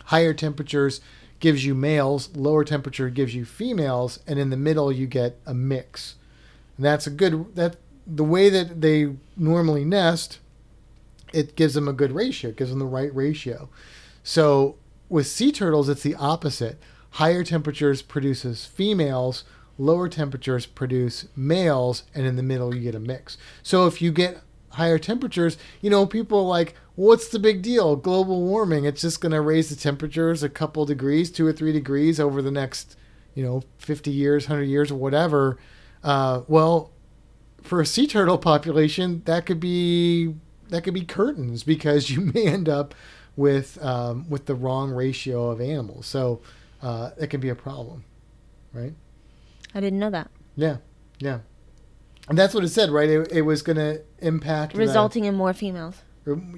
higher 0.07 0.35
temperatures 0.35 1.01
gives 1.39 1.65
you 1.65 1.77
males, 1.77 2.29
lower 2.35 2.65
temperature 2.65 3.09
gives 3.09 3.37
you 3.37 3.45
females, 3.45 4.19
and 4.27 4.41
in 4.41 4.51
the 4.51 4.57
middle 4.57 4.91
you 4.91 5.07
get 5.07 5.39
a 5.47 5.55
mix. 5.55 6.17
And 6.77 6.85
that's 6.85 7.07
a 7.07 7.11
good 7.11 7.55
that 7.55 7.77
the 8.13 8.25
way 8.25 8.49
that 8.49 8.81
they 8.81 9.15
normally 9.37 9.85
nest 9.85 10.41
it 11.33 11.57
gives 11.57 11.75
them 11.75 11.89
a 11.89 11.93
good 11.93 12.13
ratio. 12.13 12.51
Gives 12.53 12.71
them 12.71 12.79
the 12.79 12.87
right 12.87 13.15
ratio. 13.15 13.69
So 14.23 14.77
with 15.09 15.27
sea 15.27 15.53
turtles, 15.53 15.89
it's 15.89 16.03
the 16.03 16.15
opposite. 16.15 16.79
Higher 17.15 17.43
temperatures 17.43 18.03
produces 18.03 18.65
females, 18.65 19.45
lower 19.79 20.09
temperatures 20.09 20.67
produce 20.67 21.27
males, 21.35 22.05
and 22.15 22.27
in 22.27 22.37
the 22.37 22.43
middle 22.43 22.75
you 22.75 22.83
get 22.83 22.95
a 22.95 23.01
mix. 23.01 23.37
So 23.63 23.87
if 23.87 24.01
you 24.01 24.13
get 24.13 24.43
higher 24.71 24.99
temperatures, 24.99 25.57
you 25.81 25.91
know, 25.91 26.07
people 26.07 26.39
are 26.41 26.49
like, 26.49 26.75
what's 26.95 27.29
the 27.29 27.41
big 27.41 27.63
deal? 27.63 27.97
Global 27.97 28.43
warming, 28.43 28.85
it's 28.85 29.01
just 29.01 29.21
going 29.21 29.33
to 29.33 29.41
raise 29.41 29.69
the 29.69 29.77
temperatures 29.77 30.43
a 30.43 30.49
couple 30.49 30.85
degrees, 30.85 31.31
two 31.31 31.47
or 31.47 31.53
three 31.53 31.73
degrees 31.73 32.21
over 32.21 32.41
the 32.41 32.53
next, 32.53 32.97
you 33.35 33.45
know, 33.45 33.63
50 33.79 34.13
years, 34.13 34.49
100 34.49 34.65
years, 34.65 34.93
or 34.93 34.97
whatever. 34.97 35.59
Uh, 36.05 36.43
well, 36.47 36.93
for 37.63 37.81
a 37.81 37.87
sea 37.87 38.07
turtle 38.07 38.39
population, 38.39 39.23
that 39.27 39.47
could 39.47 39.61
be 39.61 40.35
that 40.69 40.83
could 40.85 40.95
be 40.95 41.05
curtains 41.05 41.63
because 41.65 42.11
you 42.11 42.21
may 42.35 42.47
end 42.47 42.69
up 42.69 42.95
with 43.37 43.83
um, 43.85 44.29
with 44.29 44.47
the 44.47 44.55
wrong 44.55 44.91
ratio 44.91 45.51
of 45.51 45.61
animals. 45.61 46.07
So 46.07 46.41
uh, 46.83 47.11
it 47.19 47.29
can 47.29 47.41
be 47.41 47.49
a 47.49 47.55
problem, 47.55 48.05
right? 48.73 48.95
I 49.75 49.81
didn't 49.81 49.99
know 49.99 50.11
that. 50.11 50.31
Yeah, 50.57 50.79
yeah, 51.19 51.41
and 52.29 52.37
that's 52.37 52.55
what 52.55 52.65
it 52.65 52.69
said, 52.69 52.91
right? 52.91 53.09
It, 53.09 53.33
it 53.33 53.43
was 53.43 53.63
going 53.63 53.77
to 53.77 54.03
impact 54.19 54.73
the- 54.73 54.79
Resulting 54.81 55.25
in 55.25 55.35
more 55.35 55.53
females. 55.53 56.03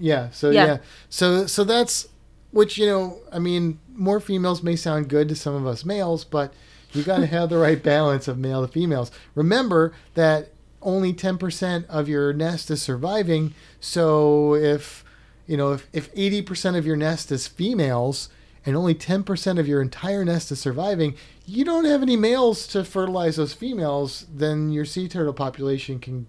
yeah. 0.00 0.30
So 0.30 0.50
yeah. 0.50 0.66
Yeah. 0.66 0.78
So 1.08 1.46
so 1.46 1.64
that's 1.64 2.08
which 2.52 2.78
you 2.78 2.86
know. 2.86 3.18
I 3.32 3.38
mean, 3.38 3.78
more 3.94 4.18
females 4.20 4.62
may 4.62 4.76
sound 4.76 5.08
good 5.08 5.28
to 5.28 5.34
some 5.36 5.54
of 5.54 5.66
us 5.66 5.84
males, 5.84 6.24
but 6.24 6.52
you 6.92 7.02
got 7.02 7.18
to 7.18 7.26
have 7.36 7.50
the 7.50 7.58
right 7.58 7.82
balance 7.82 8.28
of 8.28 8.38
male 8.38 8.66
to 8.66 8.72
females. 8.72 9.10
Remember 9.34 9.92
that 10.14 10.51
only 10.82 11.12
ten 11.12 11.38
percent 11.38 11.86
of 11.88 12.08
your 12.08 12.32
nest 12.32 12.70
is 12.70 12.82
surviving. 12.82 13.54
So 13.80 14.54
if 14.54 15.04
you 15.46 15.56
know 15.56 15.72
if 15.72 15.88
if 15.92 16.10
eighty 16.14 16.42
percent 16.42 16.76
of 16.76 16.86
your 16.86 16.96
nest 16.96 17.32
is 17.32 17.46
females 17.46 18.28
and 18.64 18.76
only 18.76 18.94
10% 18.94 19.58
of 19.58 19.66
your 19.66 19.82
entire 19.82 20.24
nest 20.24 20.52
is 20.52 20.60
surviving, 20.60 21.16
you 21.46 21.64
don't 21.64 21.84
have 21.84 22.02
any 22.02 22.16
males 22.16 22.66
to 22.68 22.84
fertilize 22.84 23.36
those 23.36 23.52
females, 23.52 24.26
then 24.32 24.70
your 24.70 24.84
sea 24.84 25.08
turtle 25.08 25.32
population 25.32 25.98
can 25.98 26.26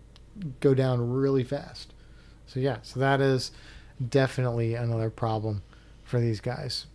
go 0.60 0.74
down 0.74 1.12
really 1.12 1.44
fast. 1.44 1.94
So 2.48 2.60
yeah, 2.60 2.78
so 2.82 3.00
that 3.00 3.22
is 3.22 3.52
definitely 4.10 4.74
another 4.74 5.10
problem 5.10 5.62
for 6.04 6.20
these 6.20 6.42
guys. 6.42 6.88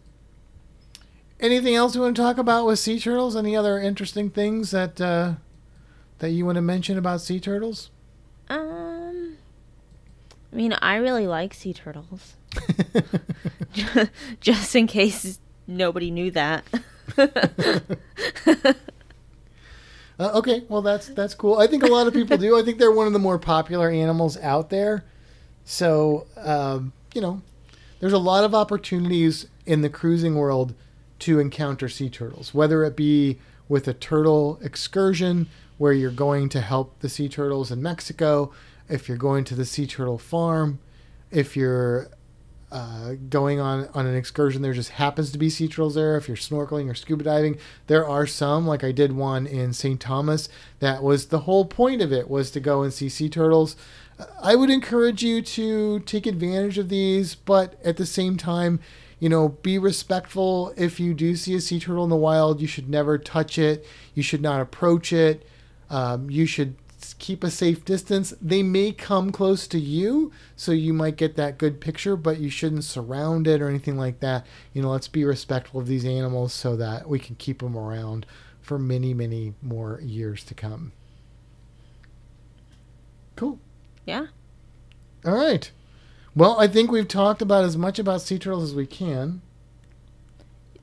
Anything 1.41 1.77
else 1.77 1.95
you 1.95 2.01
want 2.01 2.17
to 2.17 2.23
talk 2.23 2.39
about 2.39 2.67
with 2.67 2.81
sea 2.81 2.99
turtles? 2.99 3.37
Any 3.37 3.55
other 3.55 3.79
interesting 3.79 4.31
things 4.31 4.73
that 4.73 5.01
uh, 5.01 5.35
that 6.19 6.31
you 6.31 6.45
want 6.45 6.57
to 6.57 6.63
mention 6.63 6.99
about 6.99 7.21
sea 7.21 7.41
turtles? 7.41 7.91
Um, 8.49 9.37
I 10.53 10.57
mean, 10.57 10.73
I 10.75 10.97
really 10.97 11.27
like 11.27 11.55
sea 11.55 11.73
turtles. 11.73 12.37
Just 14.41 14.75
in 14.75 14.87
case 14.87 15.39
nobody 15.67 16.11
knew 16.11 16.31
that. 16.33 16.65
Uh, 20.21 20.33
okay, 20.35 20.65
well 20.69 20.83
that's 20.83 21.07
that's 21.09 21.35
cool. 21.35 21.59
I 21.59 21.69
think 21.69 21.85
a 21.85 21.87
lot 21.87 22.09
of 22.09 22.13
people 22.13 22.37
do. 22.37 22.59
I 22.59 22.63
think 22.63 22.79
they're 22.79 22.91
one 22.91 23.07
of 23.07 23.13
the 23.13 23.21
more 23.21 23.39
popular 23.39 23.89
animals 23.89 24.37
out 24.39 24.69
there. 24.69 25.05
So 25.65 26.27
um, 26.37 26.93
you 27.15 27.21
know, 27.21 27.43
there's 28.01 28.13
a 28.13 28.19
lot 28.19 28.43
of 28.43 28.55
opportunities 28.55 29.47
in 29.65 29.83
the 29.83 29.89
cruising 29.89 30.35
world 30.35 30.75
to 31.21 31.39
encounter 31.39 31.89
sea 31.89 32.11
turtles, 32.11 32.53
whether 32.53 32.85
it 32.85 32.97
be 32.97 33.39
with 33.69 33.87
a 33.87 33.95
turtle 33.95 34.59
excursion 34.63 35.47
where 35.79 35.93
you're 35.93 36.11
going 36.11 36.49
to 36.51 36.61
help 36.61 36.99
the 37.01 37.09
sea 37.09 37.29
turtles 37.29 37.71
in 37.71 37.83
Mexico, 37.83 38.53
if 38.89 39.09
you're 39.09 39.17
going 39.17 39.45
to 39.45 39.55
the 39.55 39.65
sea 39.65 39.87
turtle 39.87 40.19
farm, 40.19 40.79
if 41.31 41.57
you're 41.57 42.11
uh, 42.71 43.15
going 43.31 43.59
on 43.59 43.89
on 43.95 44.07
an 44.07 44.15
excursion 44.15 44.61
there 44.61 44.75
just 44.75 44.91
happens 44.91 45.33
to 45.33 45.39
be 45.39 45.49
sea 45.49 45.69
turtles 45.69 45.95
there 45.95 46.19
if 46.19 46.29
you're 46.29 46.37
snorkeling 46.37 46.91
or 46.91 46.95
scuba 46.95 47.25
diving. 47.25 47.59
There 47.87 48.07
are 48.07 48.27
some 48.27 48.67
like 48.67 48.85
i 48.85 48.93
did 48.93 49.13
one 49.13 49.47
in 49.47 49.73
st 49.73 49.99
thomas 49.99 50.51
that 50.81 51.03
was 51.03 51.27
the 51.27 51.41
whole 51.41 51.65
point 51.65 52.03
of 52.03 52.13
it 52.13 52.29
was 52.29 52.51
to 52.51 52.61
go 52.61 52.83
and 52.83 52.93
see 52.93 53.09
sea 53.09 53.31
turtles. 53.31 53.75
I 54.43 54.55
would 54.55 54.69
encourage 54.69 55.23
you 55.23 55.41
to 55.41 56.01
take 56.01 56.27
advantage 56.27 56.77
of 56.77 56.91
these 56.91 57.35
but 57.35 57.81
at 57.83 57.97
the 57.97 58.05
same 58.05 58.37
time 58.37 58.81
you 59.19 59.31
know 59.31 59.49
be 59.49 59.79
respectful. 59.79 60.75
If 60.77 61.01
you 61.01 61.15
do 61.15 61.37
see 61.37 61.55
a 61.55 61.63
sea 61.63 61.81
turtle 61.81 62.05
in 62.05 62.11
the 62.11 62.17
wild 62.17 62.61
you 62.61 62.67
should 62.67 62.91
never 62.91 63.17
touch 63.17 63.59
it. 63.59 63.87
You 64.15 64.23
should 64.23 64.43
not 64.43 64.61
approach 64.61 65.11
it 65.11 65.47
um, 65.91 66.31
you 66.31 66.47
should 66.47 66.77
keep 67.19 67.45
a 67.45 67.51
safe 67.51 67.85
distance. 67.85 68.35
They 68.41 68.63
may 68.63 68.93
come 68.93 69.31
close 69.31 69.67
to 69.69 69.79
you, 69.79 70.33
so 70.57 70.73
you 70.73 70.93
might 70.93 71.17
get 71.17 71.37
that 71.37 71.59
good 71.59 71.81
picture, 71.81 72.17
but 72.17 72.39
you 72.39 72.51
shouldn't 72.51 72.85
surround 72.85 73.47
it 73.47 73.61
or 73.61 73.69
anything 73.69 73.97
like 73.97 74.21
that. 74.21 74.47
You 74.73 74.83
know, 74.83 74.91
let's 74.91 75.09
be 75.09 75.25
respectful 75.25 75.81
of 75.81 75.87
these 75.87 76.05
animals 76.05 76.53
so 76.53 76.77
that 76.77 77.09
we 77.09 77.19
can 77.19 77.37
keep 77.37 77.61
them 77.61 77.77
around 77.77 78.27
for 78.61 78.79
many, 78.79 79.15
many 79.15 79.55
more 79.63 80.01
years 80.03 80.45
to 80.45 80.55
come. 80.55 80.93
Cool. 83.37 83.61
yeah. 84.05 84.27
All 85.25 85.35
right. 85.35 85.71
Well, 86.35 86.59
I 86.61 86.67
think 86.69 86.91
we've 86.91 87.09
talked 87.09 87.41
about 87.41 87.65
as 87.65 87.77
much 87.77 87.99
about 87.99 88.21
sea 88.21 88.39
turtles 88.39 88.71
as 88.71 88.75
we 88.75 88.87
can. 88.87 89.43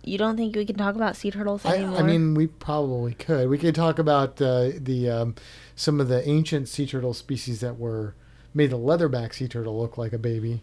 You 0.05 0.19
don't 0.19 0.37
think 0.37 0.55
we 0.55 0.65
can 0.65 0.75
talk 0.75 0.95
about 0.95 1.15
sea 1.15 1.31
turtles 1.31 1.65
I, 1.65 1.77
anymore? 1.77 1.97
I 1.97 2.03
mean, 2.03 2.35
we 2.35 2.45
probably 2.45 3.15
could. 3.15 3.49
We 3.49 3.57
could 3.57 3.73
talk 3.73 3.97
about 3.97 4.39
uh, 4.39 4.69
the 4.77 5.09
um, 5.09 5.35
some 5.75 5.99
of 5.99 6.09
the 6.09 6.27
ancient 6.27 6.69
sea 6.69 6.85
turtle 6.85 7.15
species 7.15 7.59
that 7.61 7.79
were 7.79 8.13
made 8.53 8.69
the 8.69 8.77
leatherback 8.77 9.33
sea 9.33 9.47
turtle 9.47 9.79
look 9.79 9.97
like 9.97 10.13
a 10.13 10.19
baby. 10.19 10.61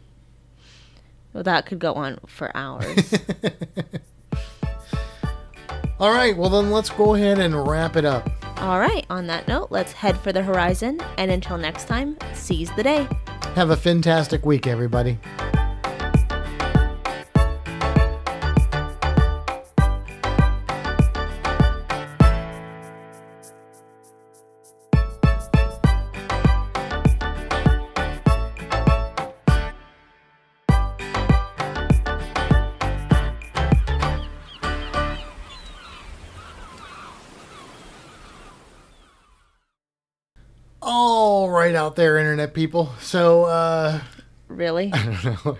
well, 1.32 1.42
that 1.42 1.66
could 1.66 1.80
go 1.80 1.94
on 1.94 2.20
for 2.26 2.56
hours. 2.56 3.14
All 5.98 6.12
right, 6.12 6.36
well 6.36 6.48
then 6.48 6.70
let's 6.70 6.90
go 6.90 7.14
ahead 7.14 7.38
and 7.38 7.66
wrap 7.66 7.96
it 7.96 8.04
up. 8.04 8.30
All 8.58 8.78
right, 8.78 9.04
on 9.10 9.26
that 9.26 9.48
note, 9.48 9.68
let's 9.70 9.92
head 9.92 10.16
for 10.18 10.32
the 10.32 10.42
horizon. 10.42 11.00
And 11.18 11.32
until 11.32 11.58
next 11.58 11.86
time, 11.86 12.16
seize 12.32 12.70
the 12.76 12.84
day. 12.84 13.08
Have 13.54 13.70
a 13.70 13.76
fantastic 13.76 14.46
week, 14.46 14.68
everybody. 14.68 15.18
Out 41.82 41.96
there, 41.96 42.16
internet 42.16 42.54
people. 42.54 42.92
So, 43.00 43.44
uh, 43.44 44.00
Really? 44.46 44.90
I 44.92 45.04
don't 45.04 45.24
know. 45.44 45.58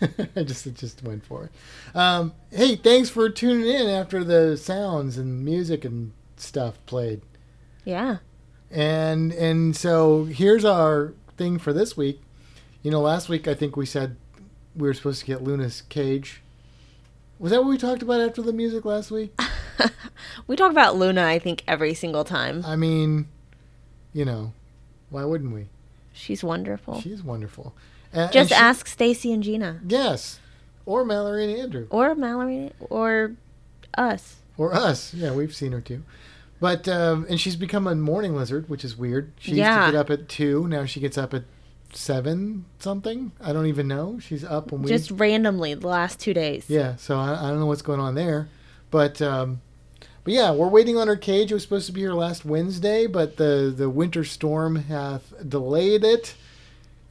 I 0.36 0.44
just 0.44 0.66
it 0.68 0.74
just 0.74 1.02
went 1.02 1.24
for 1.24 1.44
it. 1.44 1.96
Um, 1.96 2.32
hey, 2.52 2.76
thanks 2.76 3.10
for 3.10 3.28
tuning 3.28 3.66
in 3.66 3.88
after 3.88 4.22
the 4.22 4.56
sounds 4.56 5.18
and 5.18 5.44
music 5.44 5.84
and 5.84 6.12
stuff 6.36 6.78
played. 6.86 7.22
Yeah. 7.84 8.18
And 8.70 9.32
and 9.32 9.74
so 9.74 10.24
here's 10.24 10.64
our 10.64 11.14
thing 11.36 11.58
for 11.58 11.72
this 11.72 11.96
week. 11.96 12.22
You 12.82 12.92
know, 12.92 13.00
last 13.00 13.28
week 13.28 13.48
I 13.48 13.54
think 13.54 13.76
we 13.76 13.86
said 13.86 14.16
we 14.76 14.86
were 14.86 14.94
supposed 14.94 15.20
to 15.20 15.26
get 15.26 15.42
Luna's 15.42 15.82
cage. 15.88 16.40
Was 17.40 17.50
that 17.50 17.62
what 17.62 17.70
we 17.70 17.78
talked 17.78 18.02
about 18.02 18.20
after 18.20 18.42
the 18.42 18.52
music 18.52 18.84
last 18.84 19.10
week? 19.10 19.36
We 20.46 20.56
talk 20.56 20.70
about 20.70 20.96
Luna, 20.96 21.24
I 21.24 21.38
think, 21.38 21.62
every 21.66 21.94
single 21.94 22.24
time. 22.24 22.64
I 22.66 22.76
mean, 22.76 23.28
you 24.12 24.24
know, 24.24 24.52
why 25.10 25.24
wouldn't 25.24 25.52
we? 25.54 25.66
She's 26.12 26.42
wonderful. 26.44 27.00
She's 27.00 27.22
wonderful. 27.22 27.74
And, 28.12 28.30
Just 28.32 28.50
and 28.52 28.58
she- 28.58 28.64
ask 28.64 28.86
Stacy 28.86 29.32
and 29.32 29.42
Gina. 29.42 29.80
Yes, 29.86 30.38
or 30.86 31.04
Mallory 31.04 31.50
and 31.50 31.60
Andrew. 31.60 31.86
Or 31.90 32.14
Mallory 32.14 32.72
or 32.80 33.32
us. 33.98 34.36
Or 34.56 34.72
us. 34.74 35.12
Yeah, 35.14 35.32
we've 35.32 35.54
seen 35.54 35.72
her 35.72 35.80
too. 35.80 36.02
But 36.60 36.86
um, 36.88 37.26
and 37.28 37.40
she's 37.40 37.56
become 37.56 37.86
a 37.86 37.94
morning 37.94 38.36
lizard, 38.36 38.68
which 38.68 38.84
is 38.84 38.96
weird. 38.96 39.32
She 39.40 39.52
Yeah. 39.56 39.76
used 39.76 39.86
to 39.88 39.92
get 39.92 39.98
up 39.98 40.10
at 40.10 40.28
two. 40.28 40.68
Now 40.68 40.84
she 40.84 41.00
gets 41.00 41.18
up 41.18 41.34
at 41.34 41.42
seven 41.92 42.64
something. 42.78 43.32
I 43.40 43.52
don't 43.52 43.66
even 43.66 43.88
know. 43.88 44.18
She's 44.20 44.44
up 44.44 44.72
when 44.72 44.82
we 44.82 44.88
Just 44.88 45.10
randomly 45.10 45.74
the 45.74 45.86
last 45.88 46.20
two 46.20 46.32
days. 46.34 46.66
yeah. 46.68 46.96
So 46.96 47.18
I, 47.18 47.32
I 47.46 47.50
don't 47.50 47.58
know 47.60 47.66
what's 47.66 47.82
going 47.82 48.00
on 48.00 48.14
there. 48.14 48.48
But 48.90 49.20
um, 49.20 49.60
but 50.24 50.32
yeah, 50.34 50.50
we're 50.52 50.68
waiting 50.68 50.96
on 50.96 51.06
her 51.08 51.16
cage. 51.16 51.50
It 51.50 51.54
was 51.54 51.62
supposed 51.62 51.86
to 51.86 51.92
be 51.92 52.00
here 52.00 52.14
last 52.14 52.44
Wednesday, 52.44 53.06
but 53.06 53.36
the 53.36 53.72
the 53.76 53.88
winter 53.90 54.24
storm 54.24 54.76
hath 54.76 55.32
delayed 55.48 56.02
it. 56.04 56.34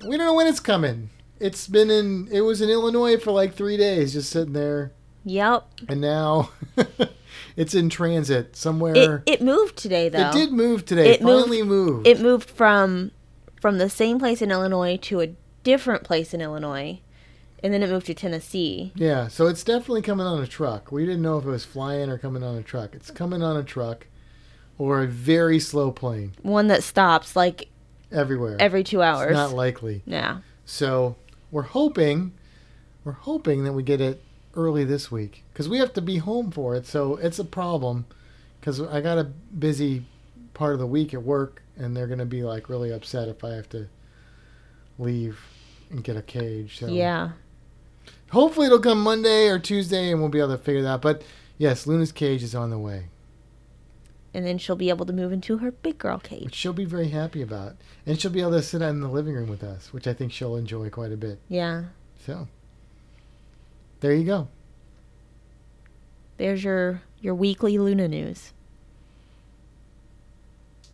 We 0.05 0.17
don't 0.17 0.25
know 0.27 0.33
when 0.33 0.47
it's 0.47 0.59
coming. 0.59 1.09
It's 1.39 1.67
been 1.67 1.89
in. 1.89 2.27
It 2.31 2.41
was 2.41 2.61
in 2.61 2.69
Illinois 2.69 3.17
for 3.17 3.31
like 3.31 3.53
three 3.53 3.77
days, 3.77 4.13
just 4.13 4.29
sitting 4.29 4.53
there, 4.53 4.91
Yep. 5.25 5.65
and 5.89 6.01
now 6.01 6.49
it's 7.55 7.73
in 7.73 7.89
transit 7.89 8.55
somewhere. 8.55 9.23
It, 9.25 9.33
it 9.33 9.41
moved 9.41 9.77
today 9.77 10.09
though. 10.09 10.29
It 10.29 10.33
did 10.33 10.51
move 10.51 10.85
today. 10.85 11.11
It 11.13 11.21
moved- 11.21 11.49
moved. 11.65 12.07
It 12.07 12.19
moved 12.19 12.49
from 12.49 13.11
from 13.61 13.77
the 13.77 13.89
same 13.89 14.19
place 14.19 14.41
in 14.41 14.51
Illinois 14.51 14.97
to 15.03 15.21
a 15.21 15.29
different 15.63 16.03
place 16.03 16.33
in 16.33 16.41
Illinois, 16.41 16.99
and 17.63 17.73
then 17.73 17.81
it 17.81 17.89
moved 17.89 18.05
to 18.07 18.13
Tennessee. 18.13 18.91
yeah, 18.95 19.27
so 19.27 19.47
it's 19.47 19.63
definitely 19.63 20.01
coming 20.01 20.25
on 20.27 20.41
a 20.43 20.47
truck. 20.47 20.91
We 20.91 21.05
didn't 21.05 21.21
know 21.21 21.37
if 21.37 21.45
it 21.45 21.49
was 21.49 21.65
flying 21.65 22.09
or 22.09 22.17
coming 22.17 22.43
on 22.43 22.55
a 22.57 22.61
truck. 22.63 22.93
It's 22.93 23.09
coming 23.09 23.41
on 23.41 23.55
a 23.57 23.63
truck 23.63 24.07
or 24.77 25.01
a 25.03 25.07
very 25.07 25.59
slow 25.59 25.91
plane 25.91 26.33
One 26.41 26.67
that 26.67 26.83
stops 26.83 27.35
like 27.35 27.69
everywhere. 28.11 28.57
every 28.59 28.83
two 28.83 29.01
hours. 29.01 29.27
It's 29.29 29.33
not 29.35 29.53
likely. 29.53 30.01
yeah. 30.05 30.39
So 30.65 31.15
we're 31.51 31.61
hoping, 31.63 32.33
we're 33.03 33.11
hoping 33.13 33.63
that 33.63 33.73
we 33.73 33.83
get 33.83 34.01
it 34.01 34.21
early 34.55 34.83
this 34.83 35.11
week 35.11 35.43
because 35.51 35.67
we 35.69 35.77
have 35.79 35.93
to 35.93 36.01
be 36.01 36.17
home 36.17 36.51
for 36.51 36.75
it. 36.75 36.85
So 36.85 37.15
it's 37.17 37.39
a 37.39 37.45
problem 37.45 38.05
because 38.59 38.79
I 38.81 39.01
got 39.01 39.17
a 39.17 39.23
busy 39.25 40.05
part 40.53 40.73
of 40.73 40.79
the 40.79 40.85
week 40.87 41.13
at 41.13 41.23
work, 41.23 41.61
and 41.77 41.95
they're 41.97 42.07
gonna 42.07 42.25
be 42.25 42.43
like 42.43 42.69
really 42.69 42.91
upset 42.91 43.27
if 43.27 43.43
I 43.43 43.49
have 43.51 43.67
to 43.69 43.87
leave 44.99 45.39
and 45.89 46.03
get 46.03 46.15
a 46.17 46.21
cage. 46.21 46.79
So 46.79 46.87
Yeah. 46.87 47.31
Hopefully 48.33 48.65
it'll 48.67 48.79
come 48.79 49.01
Monday 49.01 49.47
or 49.47 49.57
Tuesday, 49.59 50.11
and 50.11 50.19
we'll 50.19 50.29
be 50.29 50.39
able 50.39 50.57
to 50.57 50.63
figure 50.63 50.81
that. 50.81 50.87
out. 50.89 51.01
But 51.01 51.23
yes, 51.57 51.87
Luna's 51.87 52.11
cage 52.11 52.43
is 52.43 52.53
on 52.53 52.69
the 52.69 52.77
way, 52.77 53.05
And 54.33 54.45
then 54.45 54.57
she'll 54.57 54.75
be 54.75 54.89
able 54.89 55.05
to 55.05 55.13
move 55.13 55.31
into 55.31 55.57
her 55.59 55.71
big 55.71 55.97
girl 55.97 56.17
cage. 56.19 56.43
which 56.45 56.55
she'll 56.55 56.73
be 56.73 56.85
very 56.85 57.09
happy 57.09 57.41
about, 57.41 57.75
and 58.05 58.19
she'll 58.19 58.31
be 58.31 58.41
able 58.41 58.51
to 58.51 58.61
sit 58.63 58.81
in 58.81 58.99
the 59.01 59.07
living 59.07 59.35
room 59.35 59.49
with 59.49 59.63
us, 59.63 59.93
which 59.93 60.07
I 60.07 60.13
think 60.13 60.31
she'll 60.31 60.55
enjoy 60.55 60.89
quite 60.89 61.11
a 61.11 61.17
bit. 61.17 61.39
Yeah. 61.47 61.85
So 62.25 62.47
there 63.99 64.13
you 64.13 64.23
go. 64.25 64.47
There's 66.37 66.63
your 66.63 67.01
your 67.21 67.35
weekly 67.35 67.77
Luna 67.77 68.07
news. 68.07 68.52